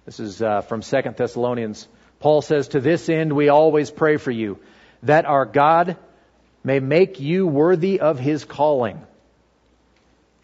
This 0.04 0.20
is 0.20 0.42
uh, 0.42 0.60
from 0.60 0.82
Second 0.82 1.16
Thessalonians. 1.16 1.88
Paul 2.20 2.42
says, 2.42 2.68
To 2.68 2.80
this 2.80 3.08
end 3.08 3.32
we 3.32 3.48
always 3.48 3.90
pray 3.90 4.16
for 4.18 4.30
you, 4.30 4.58
that 5.02 5.24
our 5.24 5.46
God 5.46 5.96
may 6.62 6.80
make 6.80 7.20
you 7.20 7.46
worthy 7.46 8.00
of 8.00 8.18
his 8.18 8.44
calling, 8.44 9.00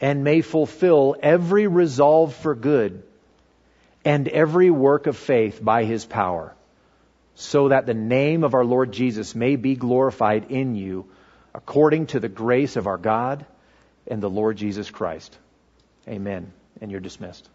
and 0.01 0.25
may 0.25 0.41
fulfill 0.41 1.17
every 1.23 1.67
resolve 1.67 2.35
for 2.35 2.55
good 2.55 3.03
and 4.03 4.29
every 4.29 4.71
work 4.71 5.07
of 5.07 5.17
faith 5.17 5.63
by 5.63 5.85
his 5.85 6.07
power, 6.07 6.55
so 7.35 7.69
that 7.69 7.85
the 7.85 7.95
name 7.95 8.45
of 8.45 8.55
our 8.55 8.65
Lord 8.65 8.93
Jesus 8.93 9.35
may 9.35 9.57
be 9.57 9.77
glorified 9.77 10.51
in 10.51 10.75
you, 10.75 11.07
according 11.55 12.07
to 12.07 12.21
the 12.21 12.29
grace 12.31 12.77
of 12.77 12.87
our 12.87 12.97
God 12.97 13.45
and 14.07 14.23
the 14.23 14.31
Lord 14.31 14.57
Jesus 14.57 14.91
Christ. 14.91 15.37
Amen. 16.09 16.51
And 16.81 16.91
you're 16.91 17.01
dismissed. 17.01 17.47